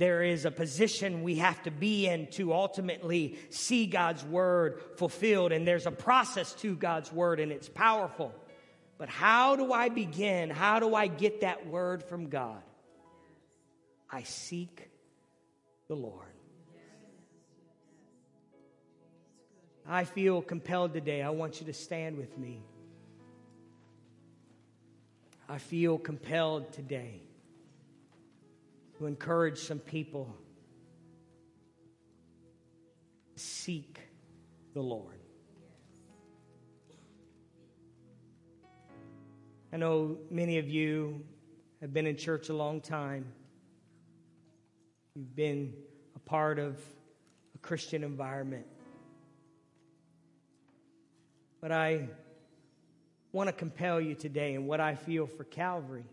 there 0.00 0.22
is 0.22 0.46
a 0.46 0.50
position 0.50 1.22
we 1.22 1.34
have 1.36 1.62
to 1.62 1.70
be 1.70 2.08
in 2.08 2.26
to 2.28 2.54
ultimately 2.54 3.38
see 3.50 3.84
God's 3.84 4.24
word 4.24 4.80
fulfilled. 4.96 5.52
And 5.52 5.68
there's 5.68 5.84
a 5.84 5.90
process 5.90 6.54
to 6.54 6.74
God's 6.74 7.12
word, 7.12 7.38
and 7.38 7.52
it's 7.52 7.68
powerful. 7.68 8.34
But 8.96 9.10
how 9.10 9.56
do 9.56 9.74
I 9.74 9.90
begin? 9.90 10.48
How 10.48 10.80
do 10.80 10.94
I 10.94 11.06
get 11.06 11.42
that 11.42 11.66
word 11.66 12.02
from 12.02 12.30
God? 12.30 12.62
I 14.10 14.22
seek 14.22 14.88
the 15.86 15.96
Lord. 15.96 16.32
I 19.86 20.04
feel 20.04 20.40
compelled 20.40 20.94
today. 20.94 21.20
I 21.20 21.28
want 21.28 21.60
you 21.60 21.66
to 21.66 21.74
stand 21.74 22.16
with 22.16 22.38
me. 22.38 22.62
I 25.46 25.58
feel 25.58 25.98
compelled 25.98 26.72
today 26.72 27.20
to 29.00 29.06
encourage 29.06 29.56
some 29.56 29.78
people 29.78 30.36
seek 33.34 33.98
the 34.74 34.82
Lord. 34.82 35.18
I 39.72 39.78
know 39.78 40.18
many 40.30 40.58
of 40.58 40.68
you 40.68 41.24
have 41.80 41.94
been 41.94 42.04
in 42.04 42.18
church 42.18 42.50
a 42.50 42.52
long 42.52 42.82
time. 42.82 43.24
You've 45.14 45.34
been 45.34 45.72
a 46.14 46.18
part 46.18 46.58
of 46.58 46.78
a 47.54 47.58
Christian 47.58 48.04
environment. 48.04 48.66
But 51.62 51.72
I 51.72 52.10
want 53.32 53.48
to 53.48 53.54
compel 53.54 53.98
you 53.98 54.14
today 54.14 54.52
in 54.52 54.66
what 54.66 54.78
I 54.78 54.94
feel 54.94 55.26
for 55.26 55.44
Calvary. 55.44 56.04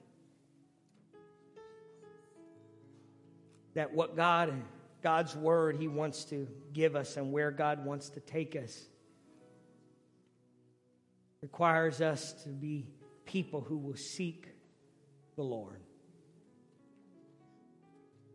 That 3.78 3.94
what 3.94 4.16
God, 4.16 4.56
God's 5.04 5.36
word, 5.36 5.78
He 5.78 5.88
wants 5.88 6.26
to 6.26 6.48
give 6.74 6.96
us 6.96 7.16
and 7.16 7.32
where 7.32 7.52
God 7.52 7.86
wants 7.86 8.10
to 8.10 8.20
take 8.20 8.56
us 8.56 8.86
requires 11.44 12.02
us 12.02 12.34
to 12.42 12.50
be 12.50 12.88
people 13.26 13.62
who 13.62 13.78
will 13.78 13.96
seek 13.96 14.48
the 15.36 15.44
Lord. 15.44 15.80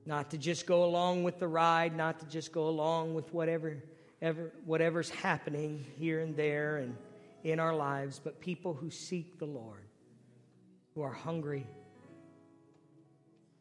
Not 0.07 0.31
to 0.31 0.39
just 0.39 0.65
go 0.65 0.85
along 0.85 1.25
with 1.25 1.41
the 1.41 1.49
ride, 1.49 1.97
not 1.97 2.21
to 2.21 2.27
just 2.27 2.53
go 2.53 2.69
along 2.69 3.15
with 3.15 3.35
whatever, 3.35 3.83
ever, 4.21 4.53
whatever's 4.65 5.11
happening 5.11 5.85
here 5.99 6.21
and 6.21 6.37
there 6.37 6.77
and 6.77 6.97
in 7.43 7.59
our 7.59 7.75
lives, 7.75 8.21
but 8.23 8.41
people 8.41 8.75
who 8.75 8.91
seek 8.91 9.41
the 9.41 9.45
Lord, 9.45 9.89
who 10.95 11.03
are 11.03 11.13
hungry 11.13 11.67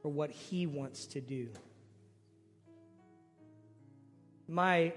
for 0.03 0.09
what 0.09 0.29
He 0.29 0.67
wants 0.67 1.07
to 1.07 1.21
do. 1.21 1.49
My 4.51 4.91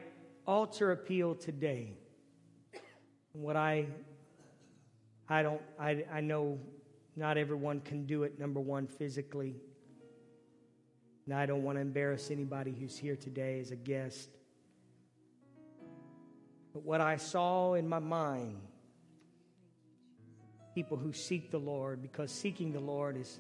altar 0.48 0.90
appeal 0.90 1.36
today, 1.36 1.92
what 3.34 3.55
I 3.55 3.86
I 5.28 5.44
don't, 5.44 5.61
I, 5.78 6.05
I 6.12 6.20
know 6.22 6.59
not 7.14 7.38
everyone 7.38 7.80
can 7.80 8.05
do 8.05 8.24
it, 8.24 8.36
number 8.36 8.59
one, 8.59 8.88
physically. 8.88 9.55
And 11.26 11.36
I 11.36 11.46
don't 11.46 11.62
want 11.62 11.76
to 11.76 11.82
embarrass 11.82 12.32
anybody 12.32 12.74
who's 12.76 12.98
here 12.98 13.14
today 13.14 13.61
as 13.61 13.70
a 13.70 13.76
guest. 13.76 14.28
But 16.72 16.82
what 16.82 17.00
I 17.00 17.16
saw 17.16 17.74
in 17.74 17.88
my 17.88 18.00
mind, 18.00 18.57
people 20.74 20.96
who 20.96 21.12
seek 21.12 21.52
the 21.52 21.61
Lord, 21.61 22.02
because 22.02 22.32
seeking 22.32 22.72
the 22.72 22.80
Lord 22.80 23.16
is 23.16 23.38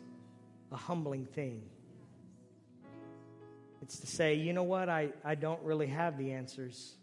a 0.70 0.76
humbling 0.76 1.26
thing. 1.26 1.64
It's 3.84 3.98
to 3.98 4.06
say, 4.06 4.36
you 4.36 4.54
know 4.54 4.62
what, 4.62 4.88
I, 4.88 5.10
I 5.22 5.34
don't 5.34 5.62
really 5.62 5.88
have 5.88 6.16
the 6.16 6.32
answers. 6.32 6.94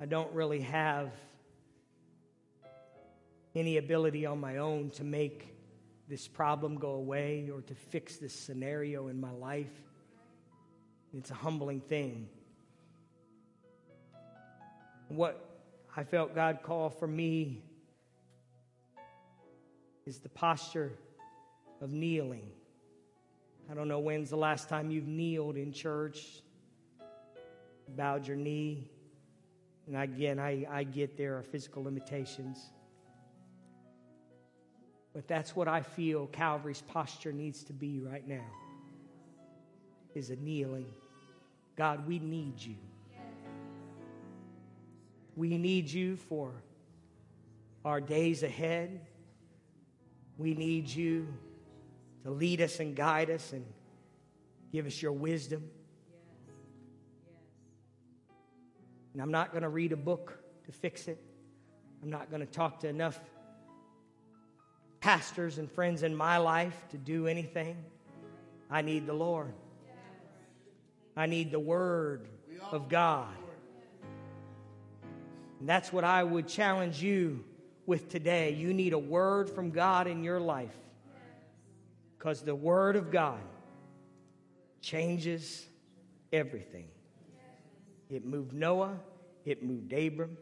I 0.00 0.06
don't 0.06 0.32
really 0.32 0.62
have 0.62 1.10
any 3.54 3.76
ability 3.76 4.24
on 4.24 4.40
my 4.40 4.56
own 4.56 4.88
to 4.92 5.04
make 5.04 5.54
this 6.08 6.26
problem 6.26 6.76
go 6.76 6.92
away 6.92 7.50
or 7.54 7.60
to 7.60 7.74
fix 7.74 8.16
this 8.16 8.32
scenario 8.32 9.08
in 9.08 9.20
my 9.20 9.32
life. 9.32 9.68
It's 11.12 11.30
a 11.30 11.34
humbling 11.34 11.82
thing. 11.82 12.26
What 15.08 15.46
I 15.94 16.04
felt 16.04 16.34
God 16.34 16.60
call 16.62 16.88
for 16.88 17.06
me 17.06 17.62
is 20.06 20.20
the 20.20 20.30
posture 20.30 20.92
of 21.82 21.92
kneeling. 21.92 22.50
I 23.70 23.74
don't 23.74 23.88
know 23.88 24.00
when's 24.00 24.30
the 24.30 24.36
last 24.36 24.68
time 24.68 24.90
you've 24.90 25.08
kneeled 25.08 25.56
in 25.56 25.72
church, 25.72 26.42
bowed 27.88 28.26
your 28.26 28.36
knee. 28.36 28.90
And 29.86 29.96
again, 29.96 30.38
I, 30.38 30.66
I 30.70 30.84
get 30.84 31.16
there 31.16 31.38
are 31.38 31.42
physical 31.42 31.82
limitations. 31.82 32.58
But 35.12 35.28
that's 35.28 35.54
what 35.54 35.68
I 35.68 35.82
feel 35.82 36.26
Calvary's 36.28 36.82
posture 36.82 37.32
needs 37.32 37.64
to 37.64 37.72
be 37.72 38.00
right 38.00 38.26
now 38.26 38.46
is 40.14 40.30
a 40.30 40.36
kneeling. 40.36 40.86
God, 41.76 42.06
we 42.06 42.18
need 42.18 42.60
you. 42.60 42.76
We 45.36 45.56
need 45.56 45.90
you 45.90 46.16
for 46.16 46.52
our 47.84 48.00
days 48.00 48.42
ahead. 48.42 49.00
We 50.36 50.54
need 50.54 50.88
you 50.88 51.28
to 52.24 52.30
lead 52.30 52.60
us 52.60 52.80
and 52.80 52.94
guide 52.94 53.30
us 53.30 53.52
and 53.52 53.64
give 54.72 54.86
us 54.86 55.00
your 55.02 55.12
wisdom. 55.12 55.62
And 59.12 59.20
I'm 59.20 59.30
not 59.30 59.50
going 59.50 59.62
to 59.62 59.68
read 59.68 59.92
a 59.92 59.96
book 59.96 60.38
to 60.64 60.72
fix 60.72 61.08
it. 61.08 61.22
I'm 62.02 62.10
not 62.10 62.30
going 62.30 62.40
to 62.40 62.46
talk 62.46 62.80
to 62.80 62.88
enough 62.88 63.20
pastors 65.00 65.58
and 65.58 65.70
friends 65.70 66.02
in 66.02 66.14
my 66.14 66.38
life 66.38 66.86
to 66.90 66.96
do 66.96 67.26
anything. 67.26 67.76
I 68.70 68.82
need 68.82 69.06
the 69.06 69.12
Lord. 69.12 69.52
I 71.16 71.26
need 71.26 71.50
the 71.50 71.60
Word 71.60 72.28
of 72.70 72.88
God. 72.88 73.34
And 75.60 75.68
that's 75.68 75.92
what 75.92 76.04
I 76.04 76.24
would 76.24 76.48
challenge 76.48 77.02
you 77.02 77.44
with 77.86 78.08
today. 78.08 78.52
You 78.52 78.72
need 78.72 78.92
a 78.92 78.98
word 78.98 79.50
from 79.50 79.70
God 79.70 80.06
in 80.06 80.24
your 80.24 80.40
life 80.40 80.74
because 82.22 82.42
the 82.42 82.54
Word 82.54 82.94
of 82.94 83.10
God 83.10 83.40
changes 84.80 85.66
everything. 86.32 86.86
It 88.08 88.24
moved 88.24 88.52
Noah, 88.52 88.96
it 89.44 89.64
moved 89.64 89.92
Abram, 89.92 90.38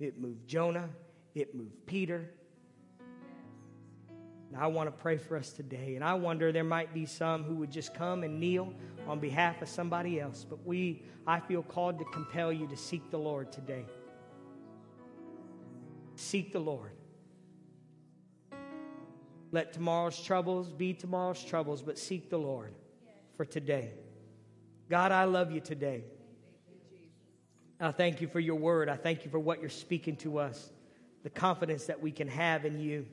it 0.00 0.20
moved 0.20 0.48
Jonah, 0.48 0.88
it 1.36 1.54
moved 1.54 1.86
Peter, 1.86 2.28
And 2.98 4.60
I 4.60 4.66
want 4.66 4.88
to 4.88 4.90
pray 4.90 5.18
for 5.18 5.36
us 5.36 5.52
today. 5.52 5.94
And 5.94 6.02
I 6.02 6.14
wonder 6.14 6.50
there 6.50 6.64
might 6.64 6.92
be 6.92 7.06
some 7.06 7.44
who 7.44 7.54
would 7.54 7.70
just 7.70 7.94
come 7.94 8.24
and 8.24 8.40
kneel 8.40 8.74
on 9.06 9.20
behalf 9.20 9.62
of 9.62 9.68
somebody 9.68 10.18
else. 10.18 10.44
But 10.50 10.66
we, 10.66 11.04
I 11.28 11.38
feel 11.38 11.62
called 11.62 12.00
to 12.00 12.06
compel 12.06 12.52
you 12.52 12.66
to 12.66 12.76
seek 12.76 13.08
the 13.12 13.18
Lord 13.18 13.52
today. 13.52 13.84
Seek 16.16 16.52
the 16.52 16.58
Lord. 16.58 16.97
Let 19.50 19.72
tomorrow's 19.72 20.20
troubles 20.20 20.68
be 20.70 20.92
tomorrow's 20.92 21.42
troubles, 21.42 21.82
but 21.82 21.98
seek 21.98 22.28
the 22.28 22.38
Lord 22.38 22.74
for 23.36 23.44
today. 23.44 23.92
God, 24.90 25.12
I 25.12 25.24
love 25.24 25.52
you 25.52 25.60
today. 25.60 26.04
I 27.80 27.92
thank 27.92 28.20
you 28.20 28.28
for 28.28 28.40
your 28.40 28.56
word. 28.56 28.88
I 28.88 28.96
thank 28.96 29.24
you 29.24 29.30
for 29.30 29.38
what 29.38 29.60
you're 29.60 29.70
speaking 29.70 30.16
to 30.16 30.38
us, 30.38 30.70
the 31.22 31.30
confidence 31.30 31.86
that 31.86 32.02
we 32.02 32.10
can 32.10 32.28
have 32.28 32.64
in 32.64 32.78
you. 32.80 33.06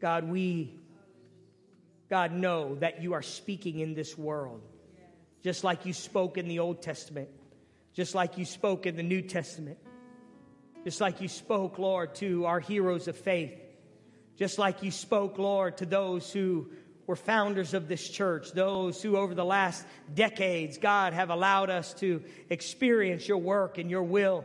God, 0.00 0.24
we, 0.24 0.78
God, 2.08 2.32
know 2.32 2.76
that 2.76 3.02
you 3.02 3.14
are 3.14 3.22
speaking 3.22 3.80
in 3.80 3.94
this 3.94 4.16
world, 4.16 4.62
just 5.42 5.64
like 5.64 5.84
you 5.84 5.92
spoke 5.92 6.38
in 6.38 6.46
the 6.46 6.60
Old 6.60 6.80
Testament, 6.80 7.28
just 7.92 8.14
like 8.14 8.38
you 8.38 8.44
spoke 8.44 8.86
in 8.86 8.96
the 8.96 9.02
New 9.02 9.22
Testament, 9.22 9.78
just 10.84 11.00
like 11.00 11.20
you 11.20 11.28
spoke, 11.28 11.78
Lord, 11.78 12.14
to 12.16 12.46
our 12.46 12.60
heroes 12.60 13.08
of 13.08 13.16
faith, 13.16 13.58
just 14.38 14.56
like 14.58 14.82
you 14.84 14.90
spoke, 14.92 15.36
Lord, 15.36 15.78
to 15.78 15.86
those 15.86 16.32
who 16.32 16.68
were 17.08 17.16
founders 17.16 17.74
of 17.74 17.88
this 17.88 18.08
church, 18.08 18.52
those 18.52 19.02
who 19.02 19.16
over 19.16 19.34
the 19.34 19.44
last 19.44 19.84
decades, 20.14 20.78
God, 20.78 21.12
have 21.12 21.30
allowed 21.30 21.70
us 21.70 21.92
to 21.94 22.22
experience 22.48 23.26
your 23.26 23.38
work 23.38 23.78
and 23.78 23.90
your 23.90 24.04
will 24.04 24.44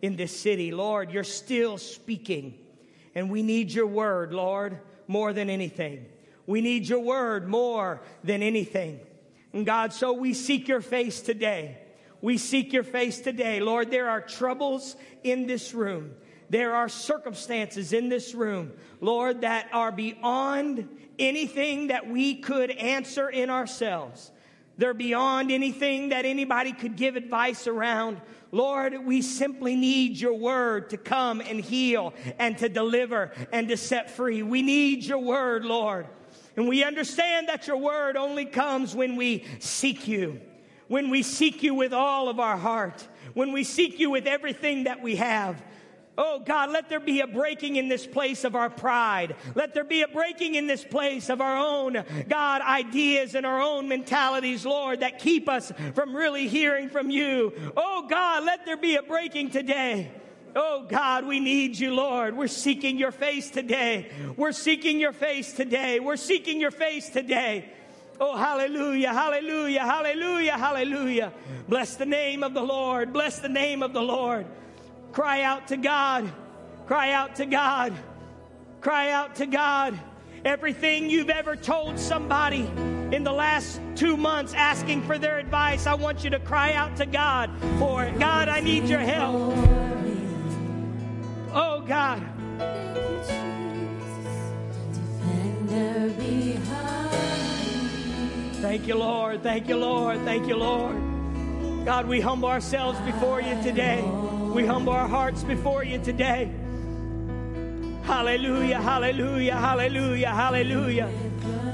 in 0.00 0.16
this 0.16 0.38
city. 0.38 0.70
Lord, 0.70 1.10
you're 1.10 1.24
still 1.24 1.76
speaking. 1.76 2.54
And 3.14 3.30
we 3.30 3.42
need 3.42 3.70
your 3.70 3.86
word, 3.86 4.32
Lord, 4.32 4.78
more 5.06 5.32
than 5.32 5.50
anything. 5.50 6.06
We 6.46 6.60
need 6.62 6.88
your 6.88 7.00
word 7.00 7.48
more 7.48 8.00
than 8.24 8.42
anything. 8.42 9.00
And 9.52 9.66
God, 9.66 9.92
so 9.92 10.12
we 10.12 10.32
seek 10.32 10.68
your 10.68 10.80
face 10.80 11.20
today. 11.20 11.78
We 12.22 12.38
seek 12.38 12.72
your 12.72 12.84
face 12.84 13.20
today. 13.20 13.60
Lord, 13.60 13.90
there 13.90 14.08
are 14.08 14.20
troubles 14.20 14.96
in 15.22 15.46
this 15.46 15.74
room. 15.74 16.14
There 16.50 16.74
are 16.74 16.88
circumstances 16.88 17.92
in 17.92 18.08
this 18.08 18.34
room, 18.34 18.72
Lord, 19.00 19.42
that 19.42 19.68
are 19.72 19.92
beyond 19.92 20.88
anything 21.18 21.88
that 21.88 22.08
we 22.08 22.36
could 22.36 22.70
answer 22.70 23.28
in 23.28 23.50
ourselves. 23.50 24.30
They're 24.78 24.94
beyond 24.94 25.50
anything 25.50 26.10
that 26.10 26.24
anybody 26.24 26.72
could 26.72 26.96
give 26.96 27.16
advice 27.16 27.66
around. 27.66 28.20
Lord, 28.52 29.04
we 29.04 29.22
simply 29.22 29.74
need 29.74 30.18
your 30.18 30.34
word 30.34 30.90
to 30.90 30.96
come 30.96 31.40
and 31.40 31.60
heal 31.60 32.14
and 32.38 32.56
to 32.58 32.68
deliver 32.68 33.32
and 33.52 33.68
to 33.68 33.76
set 33.76 34.10
free. 34.10 34.42
We 34.42 34.62
need 34.62 35.04
your 35.04 35.18
word, 35.18 35.64
Lord. 35.64 36.06
And 36.56 36.68
we 36.68 36.84
understand 36.84 37.48
that 37.48 37.66
your 37.66 37.76
word 37.76 38.16
only 38.16 38.44
comes 38.44 38.94
when 38.94 39.16
we 39.16 39.44
seek 39.58 40.08
you, 40.08 40.40
when 40.86 41.10
we 41.10 41.22
seek 41.22 41.62
you 41.62 41.74
with 41.74 41.92
all 41.92 42.28
of 42.28 42.40
our 42.40 42.56
heart, 42.56 43.06
when 43.34 43.52
we 43.52 43.64
seek 43.64 43.98
you 43.98 44.10
with 44.10 44.26
everything 44.26 44.84
that 44.84 45.02
we 45.02 45.16
have. 45.16 45.62
Oh 46.18 46.40
God, 46.44 46.70
let 46.70 46.88
there 46.88 46.98
be 46.98 47.20
a 47.20 47.28
breaking 47.28 47.76
in 47.76 47.88
this 47.88 48.04
place 48.04 48.42
of 48.42 48.56
our 48.56 48.68
pride. 48.68 49.36
Let 49.54 49.72
there 49.72 49.84
be 49.84 50.02
a 50.02 50.08
breaking 50.08 50.56
in 50.56 50.66
this 50.66 50.84
place 50.84 51.30
of 51.30 51.40
our 51.40 51.56
own, 51.56 52.04
God, 52.28 52.60
ideas 52.60 53.36
and 53.36 53.46
our 53.46 53.62
own 53.62 53.88
mentalities, 53.88 54.66
Lord, 54.66 55.00
that 55.00 55.20
keep 55.20 55.48
us 55.48 55.72
from 55.94 56.16
really 56.16 56.48
hearing 56.48 56.88
from 56.88 57.08
you. 57.08 57.52
Oh 57.76 58.06
God, 58.10 58.42
let 58.42 58.66
there 58.66 58.76
be 58.76 58.96
a 58.96 59.02
breaking 59.02 59.50
today. 59.50 60.10
Oh 60.56 60.86
God, 60.88 61.24
we 61.24 61.38
need 61.38 61.78
you, 61.78 61.94
Lord. 61.94 62.36
We're 62.36 62.48
seeking 62.48 62.98
your 62.98 63.12
face 63.12 63.48
today. 63.48 64.10
We're 64.36 64.50
seeking 64.50 64.98
your 64.98 65.12
face 65.12 65.52
today. 65.52 66.00
We're 66.00 66.16
seeking 66.16 66.60
your 66.60 66.72
face 66.72 67.10
today. 67.10 67.70
Oh, 68.20 68.36
hallelujah, 68.36 69.12
hallelujah, 69.12 69.84
hallelujah, 69.84 70.58
hallelujah. 70.58 71.32
Bless 71.68 71.94
the 71.94 72.06
name 72.06 72.42
of 72.42 72.54
the 72.54 72.62
Lord. 72.62 73.12
Bless 73.12 73.38
the 73.38 73.48
name 73.48 73.84
of 73.84 73.92
the 73.92 74.02
Lord. 74.02 74.46
Cry 75.12 75.42
out 75.42 75.68
to 75.68 75.76
God. 75.76 76.30
Cry 76.86 77.12
out 77.12 77.36
to 77.36 77.46
God. 77.46 77.92
Cry 78.80 79.10
out 79.10 79.36
to 79.36 79.46
God. 79.46 79.98
Everything 80.44 81.10
you've 81.10 81.30
ever 81.30 81.56
told 81.56 81.98
somebody 81.98 82.70
in 83.12 83.24
the 83.24 83.32
last 83.32 83.80
two 83.96 84.16
months 84.16 84.54
asking 84.54 85.02
for 85.02 85.18
their 85.18 85.38
advice, 85.38 85.86
I 85.86 85.94
want 85.94 86.24
you 86.24 86.30
to 86.30 86.38
cry 86.38 86.74
out 86.74 86.96
to 86.96 87.06
God 87.06 87.50
for 87.78 88.04
it. 88.04 88.18
God, 88.18 88.48
I 88.48 88.60
need 88.60 88.84
your 88.84 89.00
help. 89.00 89.54
Oh, 91.52 91.82
God. 91.86 92.22
Thank 98.60 98.86
you, 98.86 98.94
Lord. 98.96 99.42
Thank 99.42 99.68
you, 99.68 99.76
Lord. 99.76 100.20
Thank 100.24 100.46
you, 100.46 100.56
Lord. 100.56 100.96
God, 101.84 102.06
we 102.06 102.20
humble 102.20 102.48
ourselves 102.48 102.98
before 103.00 103.40
you 103.40 103.60
today. 103.62 104.04
We 104.58 104.66
humble 104.66 104.92
our 104.92 105.06
hearts 105.06 105.44
before 105.44 105.84
you 105.84 106.00
today. 106.00 106.50
Hallelujah, 108.02 108.82
hallelujah, 108.82 109.54
hallelujah, 109.54 110.30
hallelujah. 110.30 111.08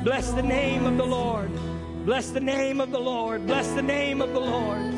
Bless 0.02 0.30
the 0.32 0.42
name 0.42 0.84
of 0.84 0.98
the 0.98 1.06
Lord. 1.06 1.50
Bless 2.04 2.28
the 2.28 2.40
name 2.40 2.82
of 2.82 2.90
the 2.90 2.98
Lord. 2.98 3.46
Bless 3.46 3.72
the 3.72 3.80
name 3.80 4.20
of 4.20 4.34
the 4.34 4.40
Lord. 4.40 4.92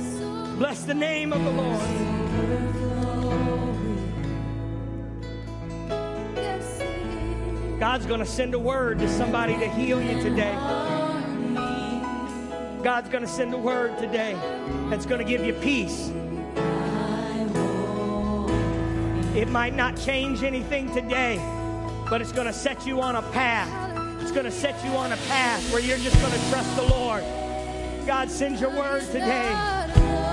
Bless 0.58 0.82
the 0.82 0.94
name 0.94 1.32
of 1.32 1.44
the 1.44 1.50
Lord. 1.52 1.80
God's 7.78 8.06
going 8.06 8.18
to 8.18 8.26
send 8.26 8.52
a 8.54 8.58
word 8.58 8.98
to 8.98 9.08
somebody 9.08 9.56
to 9.58 9.68
heal 9.68 10.02
you 10.02 10.20
today. 10.20 10.56
God's 12.82 13.08
going 13.10 13.22
to 13.22 13.30
send 13.30 13.54
a 13.54 13.58
word 13.58 13.96
today 13.98 14.32
that's 14.90 15.06
going 15.06 15.24
to 15.24 15.24
give 15.24 15.46
you 15.46 15.52
peace. 15.52 16.10
It 19.36 19.50
might 19.50 19.74
not 19.74 19.98
change 19.98 20.42
anything 20.42 20.94
today, 20.94 21.36
but 22.08 22.22
it's 22.22 22.32
going 22.32 22.46
to 22.46 22.54
set 22.54 22.86
you 22.86 23.02
on 23.02 23.16
a 23.16 23.22
path. 23.32 24.22
It's 24.22 24.32
going 24.32 24.46
to 24.46 24.50
set 24.50 24.82
you 24.82 24.92
on 24.92 25.12
a 25.12 25.16
path 25.28 25.70
where 25.70 25.82
you're 25.82 25.98
just 25.98 26.18
going 26.22 26.32
to 26.32 26.48
trust 26.48 26.74
the 26.74 26.84
Lord. 26.84 27.22
God 28.06 28.30
sends 28.30 28.62
your 28.62 28.70
word 28.70 29.04
today. 29.12 30.25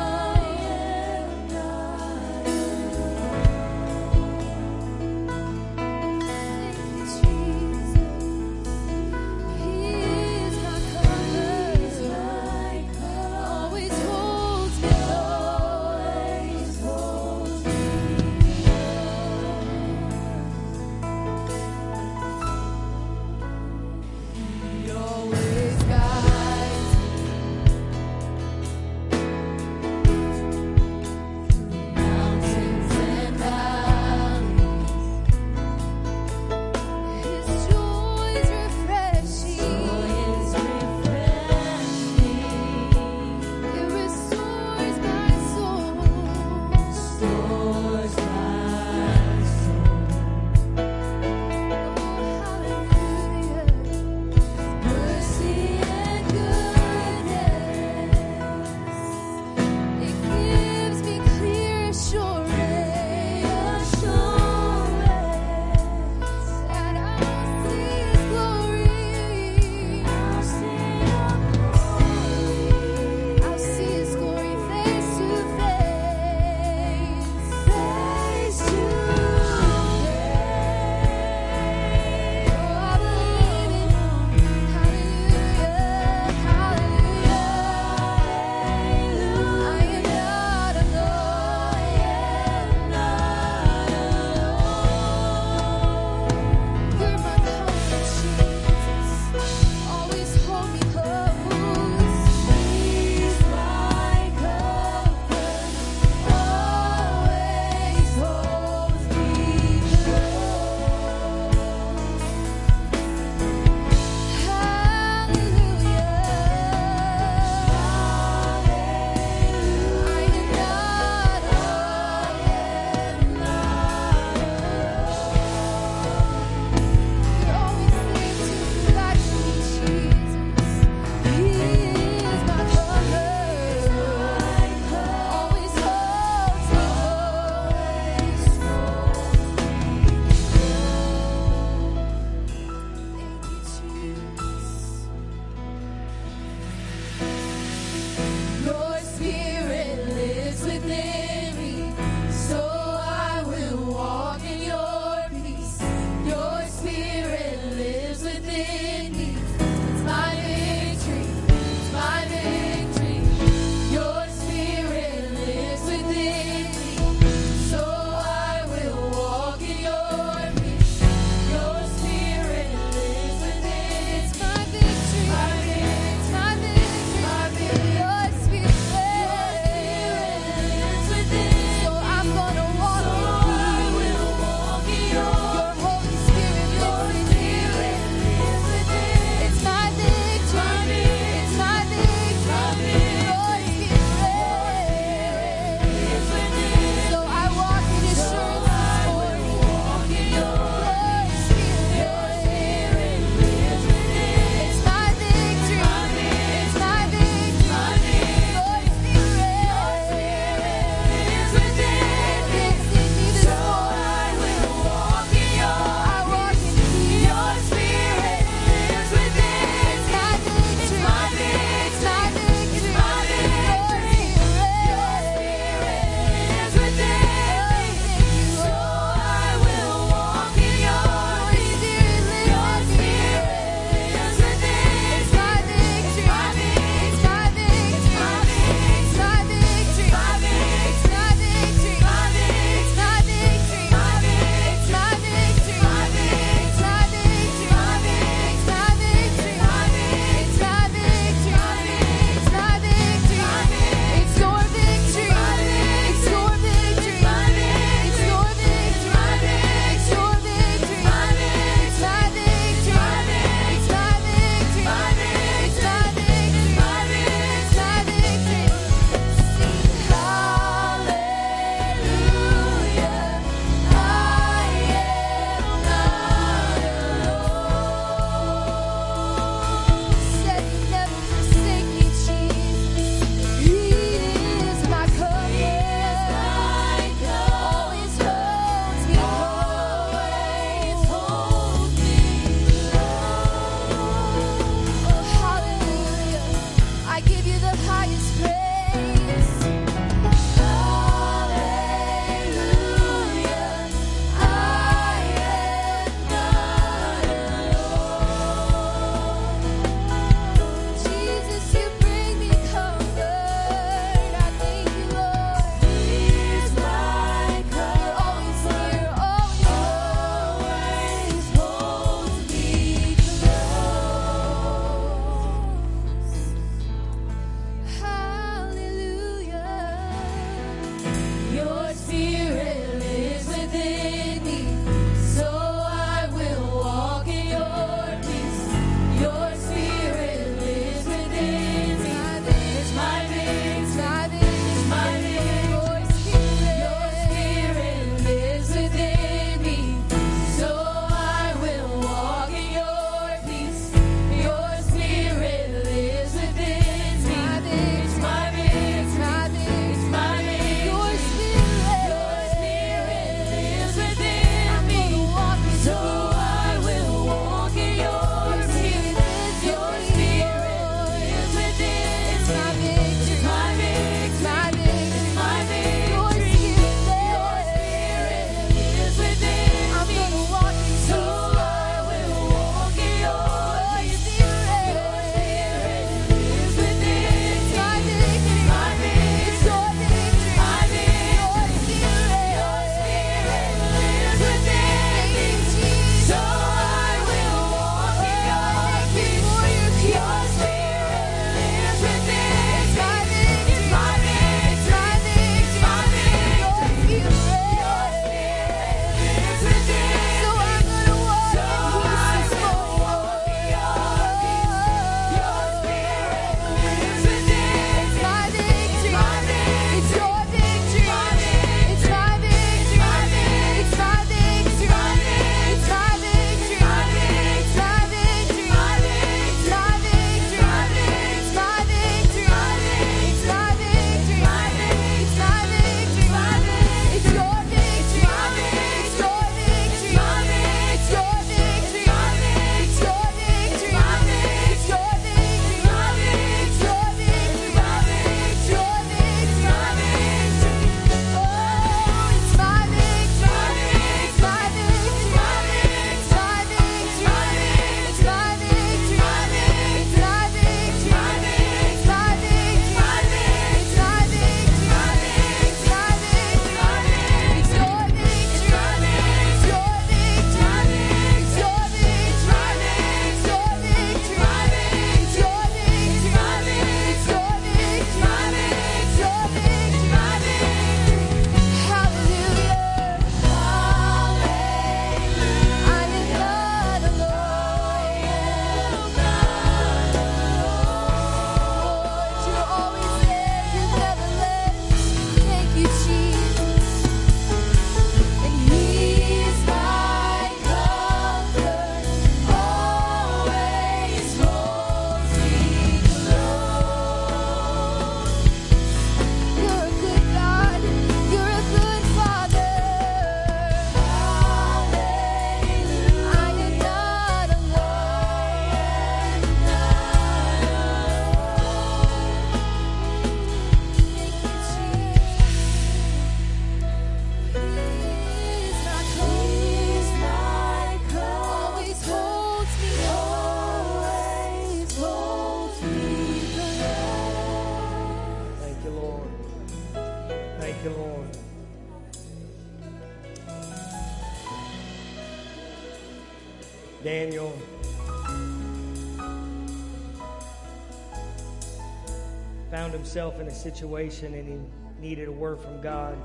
Himself 553.13 553.39
in 553.39 553.47
a 553.47 553.53
situation 553.53 554.33
and 554.33 554.47
he 554.47 554.57
needed 554.99 555.27
a 555.27 555.31
word 555.31 555.59
from 555.59 555.79
God. 555.81 556.17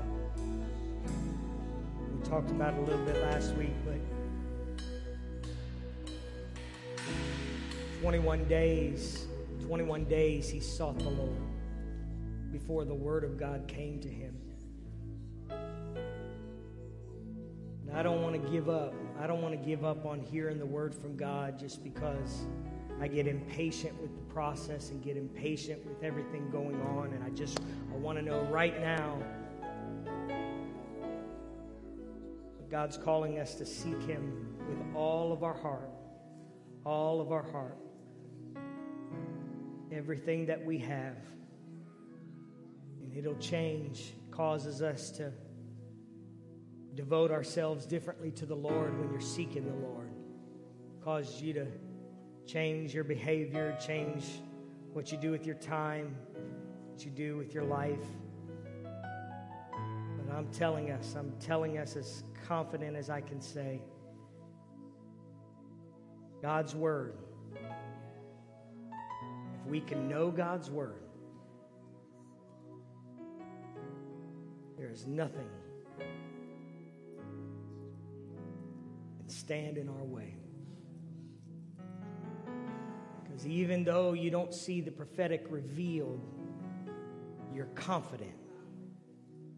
We 2.11 2.27
talked 2.27 2.49
about 2.49 2.73
it 2.73 2.79
a 2.79 2.81
little 2.81 3.05
bit 3.05 3.21
last 3.21 3.53
week, 3.53 3.75
but 3.85 3.99
21 8.01 8.43
days, 8.45 9.27
21 9.67 10.05
days 10.05 10.49
he 10.49 10.59
sought 10.59 10.97
the 10.97 11.11
Lord 11.11 11.37
before 12.51 12.85
the 12.85 12.95
word 12.95 13.23
of 13.23 13.37
God 13.37 13.67
came 13.67 13.99
to 13.99 14.09
him. 14.09 14.35
And 17.87 17.95
I 17.95 18.01
don't 18.01 18.23
want 18.23 18.33
to 18.33 18.49
give 18.49 18.67
up. 18.67 18.95
I 19.21 19.27
don't 19.27 19.43
want 19.43 19.53
to 19.53 19.63
give 19.63 19.85
up 19.85 20.07
on 20.07 20.21
hearing 20.21 20.57
the 20.57 20.65
word 20.65 20.95
from 20.95 21.15
God 21.15 21.59
just 21.59 21.83
because 21.83 22.47
I 23.01 23.07
get 23.07 23.27
impatient 23.27 23.99
with 24.01 24.13
the 24.13 24.33
process 24.33 24.89
and 24.89 25.01
get 25.01 25.15
impatient 25.15 25.85
with 25.85 26.03
everything 26.03 26.49
going 26.51 26.81
on. 26.81 27.13
And 27.13 27.23
I 27.23 27.29
just 27.29 27.59
I 27.93 27.95
want 27.95 28.17
to 28.17 28.23
know 28.23 28.41
right 28.51 28.79
now 28.81 29.17
God's 32.69 32.97
calling 32.97 33.39
us 33.39 33.55
to 33.55 33.65
seek 33.65 34.01
Him 34.03 34.55
with 34.67 34.95
all 34.95 35.31
of 35.31 35.43
our 35.43 35.55
heart, 35.55 35.89
all 36.85 37.19
of 37.19 37.31
our 37.31 37.41
heart, 37.41 37.77
everything 39.91 40.45
that 40.45 40.63
we 40.63 40.77
have. 40.77 41.17
And 43.01 43.15
it'll 43.15 43.37
change, 43.37 44.13
causes 44.29 44.81
us 44.81 45.09
to 45.11 45.31
devote 46.93 47.31
ourselves 47.31 47.85
differently 47.85 48.29
to 48.31 48.45
the 48.45 48.55
Lord 48.55 48.99
when 48.99 49.09
you're 49.09 49.21
seeking 49.21 49.65
the 49.65 49.87
Lord. 49.87 50.11
Causes 51.03 51.41
you 51.41 51.53
to 51.53 51.67
change 52.45 52.93
your 52.93 53.03
behavior, 53.03 53.77
change 53.85 54.25
what 54.93 55.11
you 55.11 55.17
do 55.17 55.31
with 55.31 55.45
your 55.45 55.55
time, 55.55 56.15
what 56.89 57.05
you 57.05 57.11
do 57.11 57.37
with 57.37 57.53
your 57.53 57.63
life. 57.63 58.05
But 58.83 60.35
I'm 60.35 60.47
telling 60.51 60.91
us, 60.91 61.15
I'm 61.17 61.31
telling 61.39 61.77
us 61.77 61.95
as 61.95 62.23
confident 62.47 62.95
as 62.95 63.09
I 63.09 63.21
can 63.21 63.41
say 63.41 63.81
God's 66.41 66.75
Word. 66.75 67.15
If 67.55 69.67
we 69.67 69.81
can 69.81 70.07
know 70.07 70.31
God's 70.31 70.69
Word, 70.69 71.03
there 74.77 74.89
is 74.89 75.05
nothing 75.05 75.49
can 79.29 79.37
stand 79.37 79.77
in 79.77 79.87
our 79.87 80.03
way. 80.03 80.38
Even 83.45 83.83
though 83.83 84.13
you 84.13 84.29
don't 84.29 84.53
see 84.53 84.81
the 84.81 84.91
prophetic 84.91 85.45
revealed, 85.49 86.21
you're 87.53 87.65
confident 87.75 88.39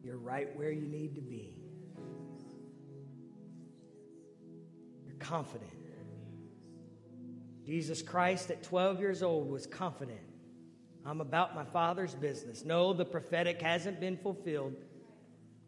you're 0.04 0.18
right 0.18 0.56
where 0.58 0.72
you 0.72 0.88
need 0.88 1.16
to 1.16 1.22
be. 1.22 1.56
You're 5.06 5.16
confident. 5.20 5.72
Jesus 7.66 8.02
Christ 8.02 8.50
at 8.50 8.64
12 8.64 9.00
years 9.00 9.22
old 9.22 9.50
was 9.50 9.68
confident. 9.68 10.20
I'm 11.06 11.22
about 11.22 11.56
my 11.56 11.64
Father's 11.64 12.16
business. 12.16 12.66
No, 12.66 12.94
the 12.94 13.06
prophetic 13.06 13.62
hasn't 13.62 14.00
been 14.00 14.18
fulfilled, 14.18 14.76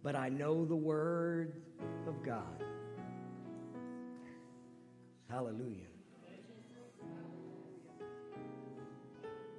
but 0.01 0.15
I 0.15 0.29
know 0.29 0.65
the 0.65 0.75
Word 0.75 1.61
of 2.07 2.23
God. 2.23 2.63
Hallelujah. 5.29 5.92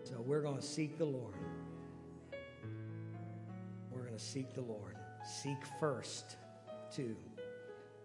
So 0.05 0.21
we're 0.21 0.43
going 0.43 0.59
to 0.59 0.63
seek 0.63 0.99
the 0.99 1.07
Lord. 1.07 1.35
We're 3.91 4.03
going 4.03 4.13
to 4.13 4.23
seek 4.23 4.55
the 4.55 4.61
Lord. 4.61 4.97
Seek 5.25 5.57
first, 5.81 6.37
too. 6.95 7.17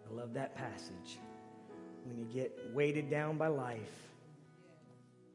I 0.09 0.13
love 0.13 0.33
that 0.35 0.55
passage. 0.55 1.19
When 2.05 2.17
you 2.17 2.23
get 2.33 2.57
weighted 2.73 3.09
down 3.09 3.37
by 3.37 3.47
life, 3.47 4.07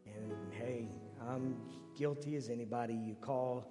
and 0.06 0.32
hey, 0.52 0.88
I'm 1.28 1.54
guilty 1.94 2.36
as 2.36 2.48
anybody. 2.48 2.94
You 2.94 3.14
call 3.20 3.70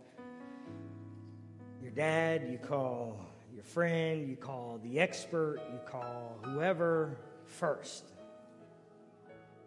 your 1.81 1.91
dad, 1.91 2.47
you 2.47 2.59
call 2.59 3.19
your 3.51 3.63
friend, 3.63 4.29
you 4.29 4.35
call 4.35 4.79
the 4.83 4.99
expert, 4.99 5.59
you 5.71 5.79
call 5.87 6.37
whoever 6.43 7.17
first. 7.45 8.03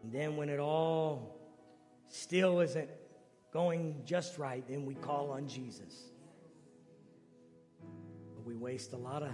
And 0.05 0.13
then 0.13 0.37
when 0.37 0.49
it 0.49 0.61
all 0.61 1.37
still 2.09 2.61
isn't 2.61 2.89
going 3.57 3.97
just 4.05 4.37
right, 4.37 4.63
then 4.69 4.85
we 4.85 4.95
call 4.95 5.31
on 5.31 5.49
Jesus. 5.49 6.11
But 8.35 8.45
we 8.45 8.55
waste 8.55 8.93
a 8.93 8.99
lot 8.99 9.23
of 9.23 9.31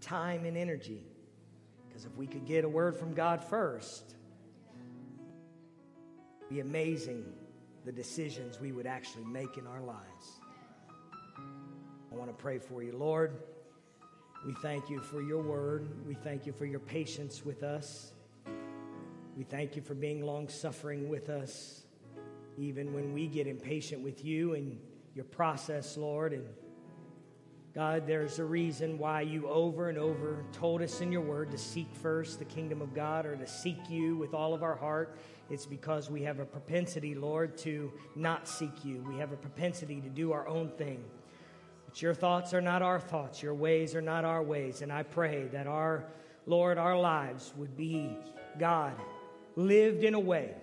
time 0.00 0.46
and 0.46 0.56
energy 0.56 1.04
because 1.86 2.06
if 2.06 2.16
we 2.16 2.26
could 2.26 2.46
get 2.46 2.64
a 2.64 2.68
word 2.70 2.96
from 2.96 3.12
God 3.12 3.44
first, 3.44 4.14
be 6.48 6.60
amazing 6.60 7.22
the 7.84 7.92
decisions 7.92 8.58
we 8.58 8.72
would 8.72 8.86
actually 8.86 9.26
make 9.26 9.58
in 9.58 9.66
our 9.66 9.82
lives. 9.82 10.40
I 12.10 12.14
want 12.14 12.30
to 12.30 12.42
pray 12.42 12.58
for 12.58 12.82
you, 12.82 12.96
Lord. 12.96 13.42
We 14.46 14.54
thank 14.54 14.88
you 14.88 15.00
for 15.00 15.20
your 15.20 15.42
word. 15.42 15.86
We 16.06 16.14
thank 16.14 16.46
you 16.46 16.52
for 16.54 16.64
your 16.64 16.80
patience 16.80 17.44
with 17.44 17.62
us. 17.62 18.14
We 19.36 19.44
thank 19.44 19.76
you 19.76 19.82
for 19.82 19.94
being 19.94 20.24
long 20.24 20.48
suffering 20.48 21.10
with 21.10 21.28
us, 21.28 21.85
even 22.58 22.92
when 22.92 23.12
we 23.12 23.26
get 23.26 23.46
impatient 23.46 24.02
with 24.02 24.24
you 24.24 24.54
and 24.54 24.78
your 25.14 25.24
process, 25.24 25.96
Lord. 25.96 26.32
And 26.32 26.44
God, 27.74 28.06
there's 28.06 28.38
a 28.38 28.44
reason 28.44 28.98
why 28.98 29.20
you 29.20 29.48
over 29.48 29.88
and 29.88 29.98
over 29.98 30.44
told 30.52 30.80
us 30.80 31.00
in 31.00 31.12
your 31.12 31.20
word 31.20 31.50
to 31.50 31.58
seek 31.58 31.94
first 31.94 32.38
the 32.38 32.44
kingdom 32.44 32.80
of 32.80 32.94
God 32.94 33.26
or 33.26 33.36
to 33.36 33.46
seek 33.46 33.90
you 33.90 34.16
with 34.16 34.32
all 34.32 34.54
of 34.54 34.62
our 34.62 34.76
heart. 34.76 35.18
It's 35.50 35.66
because 35.66 36.10
we 36.10 36.22
have 36.22 36.40
a 36.40 36.44
propensity, 36.44 37.14
Lord, 37.14 37.56
to 37.58 37.92
not 38.14 38.48
seek 38.48 38.84
you. 38.84 39.04
We 39.06 39.18
have 39.18 39.32
a 39.32 39.36
propensity 39.36 40.00
to 40.00 40.08
do 40.08 40.32
our 40.32 40.48
own 40.48 40.70
thing. 40.70 41.04
But 41.84 42.00
your 42.00 42.14
thoughts 42.14 42.54
are 42.54 42.60
not 42.60 42.82
our 42.82 42.98
thoughts, 42.98 43.42
your 43.42 43.54
ways 43.54 43.94
are 43.94 44.02
not 44.02 44.24
our 44.24 44.42
ways. 44.42 44.82
And 44.82 44.92
I 44.92 45.02
pray 45.02 45.44
that 45.52 45.66
our, 45.66 46.06
Lord, 46.46 46.78
our 46.78 46.98
lives 46.98 47.52
would 47.56 47.76
be, 47.76 48.16
God, 48.58 48.94
lived 49.54 50.02
in 50.02 50.14
a 50.14 50.20
way 50.20 50.54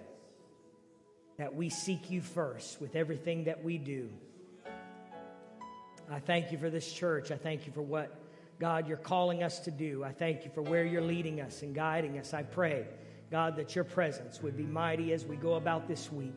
that 1.38 1.56
we 1.56 1.70
seek 1.70 2.12
you 2.12 2.22
first 2.22 2.80
with 2.80 2.96
everything 2.96 3.46
that 3.46 3.64
we 3.64 3.78
do. 3.78 4.10
I 6.12 6.20
thank 6.20 6.52
you 6.52 6.58
for 6.58 6.70
this 6.70 6.92
church. 6.92 7.32
I 7.32 7.38
thank 7.38 7.66
you 7.66 7.72
for 7.72 7.82
what, 7.82 8.20
God, 8.60 8.88
you're 8.88 8.98
calling 8.98 9.42
us 9.42 9.60
to 9.62 9.72
do. 9.72 10.04
I 10.04 10.12
thank 10.12 10.46
you 10.46 10.52
for 10.54 10.62
where 10.62 10.86
you're 10.86 11.02
leading 11.02 11.42
us 11.42 11.62
and 11.62 11.74
guiding 11.74 12.20
us. 12.20 12.34
I 12.34 12.44
pray, 12.44 12.86
God, 13.32 13.56
that 13.56 13.76
your 13.76 13.84
presence 13.84 14.42
would 14.42 14.56
be 14.56 14.64
mighty 14.64 15.14
as 15.14 15.26
we 15.26 15.36
go 15.36 15.56
about 15.56 15.88
this 15.88 16.12
week. 16.12 16.36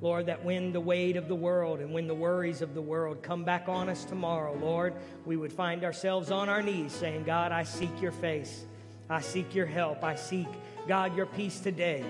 Lord, 0.00 0.26
that 0.26 0.44
when 0.44 0.72
the 0.72 0.80
weight 0.80 1.16
of 1.16 1.26
the 1.26 1.34
world 1.34 1.80
and 1.80 1.92
when 1.92 2.06
the 2.06 2.14
worries 2.14 2.62
of 2.62 2.74
the 2.74 2.82
world 2.82 3.22
come 3.22 3.42
back 3.42 3.68
on 3.68 3.88
us 3.88 4.04
tomorrow, 4.04 4.54
Lord, 4.54 4.94
we 5.24 5.36
would 5.36 5.52
find 5.52 5.82
ourselves 5.82 6.30
on 6.30 6.48
our 6.48 6.62
knees 6.62 6.92
saying, 6.92 7.24
God, 7.24 7.50
I 7.50 7.64
seek 7.64 8.00
your 8.00 8.12
face. 8.12 8.64
I 9.10 9.20
seek 9.20 9.54
your 9.54 9.66
help. 9.66 10.04
I 10.04 10.14
seek 10.14 10.46
God, 10.86 11.16
your 11.16 11.26
peace 11.26 11.58
today. 11.58 12.04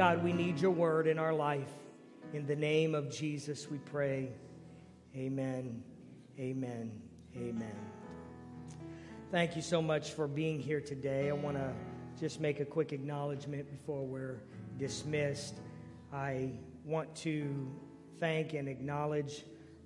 God, 0.00 0.24
we 0.24 0.32
need 0.32 0.58
your 0.58 0.70
word 0.70 1.06
in 1.06 1.18
our 1.18 1.34
life. 1.34 1.68
In 2.32 2.46
the 2.46 2.56
name 2.56 2.94
of 2.94 3.10
Jesus, 3.10 3.70
we 3.70 3.76
pray. 3.76 4.30
Amen. 5.14 5.82
Amen. 6.38 6.90
Amen. 7.36 7.76
Thank 9.30 9.56
you 9.56 9.60
so 9.60 9.82
much 9.82 10.12
for 10.12 10.26
being 10.26 10.58
here 10.58 10.80
today. 10.80 11.28
I 11.28 11.34
want 11.34 11.58
to 11.58 11.74
just 12.18 12.40
make 12.40 12.60
a 12.60 12.64
quick 12.64 12.94
acknowledgement 12.94 13.70
before 13.70 14.02
we're 14.06 14.40
dismissed. 14.78 15.56
I 16.14 16.48
want 16.86 17.14
to 17.16 17.70
thank 18.20 18.54
and 18.54 18.70
acknowledge 18.70 19.44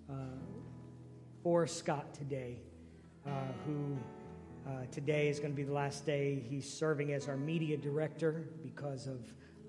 uh, 0.09 1.67
Scott 1.67 2.15
today, 2.15 2.59
uh, 3.27 3.31
who 3.67 3.99
uh, 4.65 4.85
today 4.93 5.27
is 5.27 5.41
going 5.41 5.51
to 5.51 5.57
be 5.57 5.65
the 5.65 5.73
last 5.73 6.07
day 6.07 6.41
he's 6.49 6.73
serving 6.73 7.13
as 7.13 7.27
our 7.27 7.37
media 7.37 7.77
director 7.77 8.45
because 8.63 9.09
of 9.09 9.19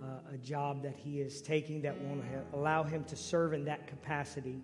uh, 0.02 0.34
a 0.34 0.38
job 0.38 0.84
that 0.84 0.96
he 0.96 1.22
is 1.22 1.42
taking 1.42 1.82
that 1.82 2.00
won't 2.02 2.24
ha- 2.24 2.58
allow 2.58 2.84
him 2.84 3.04
to 3.06 3.16
serve 3.16 3.54
in 3.54 3.66
that 3.66 3.88
capacity. 3.88 4.62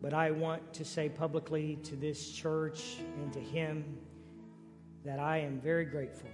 But 0.00 0.14
I 0.14 0.30
want 0.30 0.72
to 0.74 0.84
say 0.84 1.08
publicly 1.08 1.78
to 1.84 1.96
this 1.96 2.32
church 2.32 2.96
and 3.20 3.32
to 3.32 3.40
him 3.40 3.84
that 5.04 5.18
I 5.18 5.38
am 5.38 5.60
very 5.60 5.84
grateful 5.84 6.30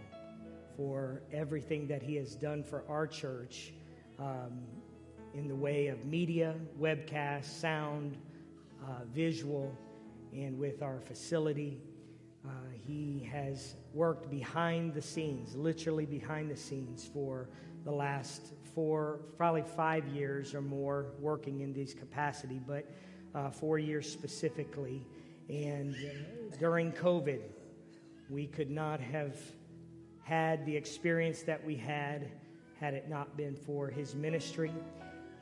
for 0.76 1.22
everything 1.32 1.86
that 1.88 2.02
he 2.02 2.14
has 2.16 2.34
done 2.34 2.62
for 2.62 2.84
our 2.88 3.06
church 3.06 3.72
um, 4.18 4.62
in 5.34 5.48
the 5.48 5.54
way 5.54 5.88
of 5.88 6.04
media, 6.04 6.54
webcast, 6.80 7.44
sound, 7.44 8.16
uh, 8.82 9.04
visual 9.12 9.76
and 10.32 10.58
with 10.58 10.82
our 10.82 11.00
facility. 11.00 11.80
Uh, 12.46 12.50
he 12.86 13.28
has 13.30 13.74
worked 13.92 14.30
behind 14.30 14.94
the 14.94 15.02
scenes, 15.02 15.54
literally 15.56 16.06
behind 16.06 16.50
the 16.50 16.56
scenes, 16.56 17.08
for 17.12 17.48
the 17.88 17.94
last 17.94 18.52
four, 18.74 19.20
probably 19.38 19.62
five 19.62 20.06
years 20.08 20.54
or 20.54 20.60
more 20.60 21.06
working 21.20 21.62
in 21.62 21.72
this 21.72 21.94
capacity, 21.94 22.60
but 22.66 22.84
uh, 23.34 23.48
four 23.48 23.78
years 23.78 24.10
specifically. 24.10 25.06
And 25.48 25.94
uh, 25.94 26.56
during 26.58 26.92
COVID, 26.92 27.40
we 28.28 28.46
could 28.46 28.70
not 28.70 29.00
have 29.00 29.38
had 30.22 30.66
the 30.66 30.76
experience 30.76 31.40
that 31.44 31.64
we 31.64 31.76
had 31.76 32.30
had 32.78 32.92
it 32.92 33.08
not 33.08 33.38
been 33.38 33.56
for 33.56 33.88
his 33.88 34.14
ministry. 34.14 34.74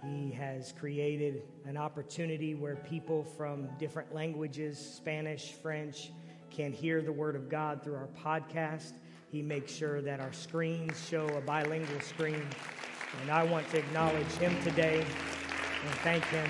He 0.05 0.30
has 0.30 0.72
created 0.78 1.42
an 1.64 1.76
opportunity 1.76 2.55
where 2.55 2.76
people 2.76 3.24
from 3.24 3.68
different 3.76 4.14
languages, 4.14 4.78
Spanish, 4.78 5.51
French, 5.51 6.12
can 6.51 6.72
hear 6.72 7.03
the 7.03 7.11
Word 7.11 7.34
of 7.34 7.49
God 7.49 7.82
through 7.82 7.97
our 7.97 8.09
podcast. 8.24 8.92
He 9.30 9.42
makes 9.42 9.72
sure 9.72 10.00
that 10.02 10.20
our 10.20 10.32
screens 10.32 11.04
show 11.08 11.26
a 11.28 11.40
bilingual 11.40 12.00
screen. 12.00 12.42
And 13.22 13.30
I 13.30 13.42
want 13.44 13.68
to 13.70 13.78
acknowledge 13.78 14.30
him 14.32 14.54
today 14.62 15.00
and 15.00 15.94
thank 16.02 16.24
him. 16.26 16.48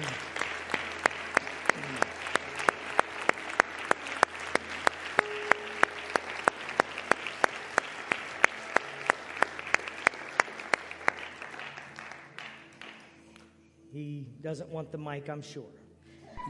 He 13.92 14.26
doesn't 14.42 14.68
want 14.68 14.92
the 14.92 14.98
mic, 14.98 15.30
I'm 15.30 15.40
sure. 15.40 15.64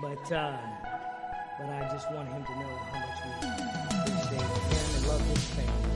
But, 0.02 0.32
uh, 0.32 0.58
but 1.58 1.68
I 1.68 1.88
just 1.92 2.10
want 2.10 2.28
him 2.28 2.44
to 2.44 2.58
know 2.58 2.66
how 2.66 2.98
much 2.98 3.18
we 3.24 3.48
appreciate 4.10 4.40
him 4.40 4.96
and 4.96 5.06
love 5.06 5.20
his 5.20 5.44
family. 5.50 5.95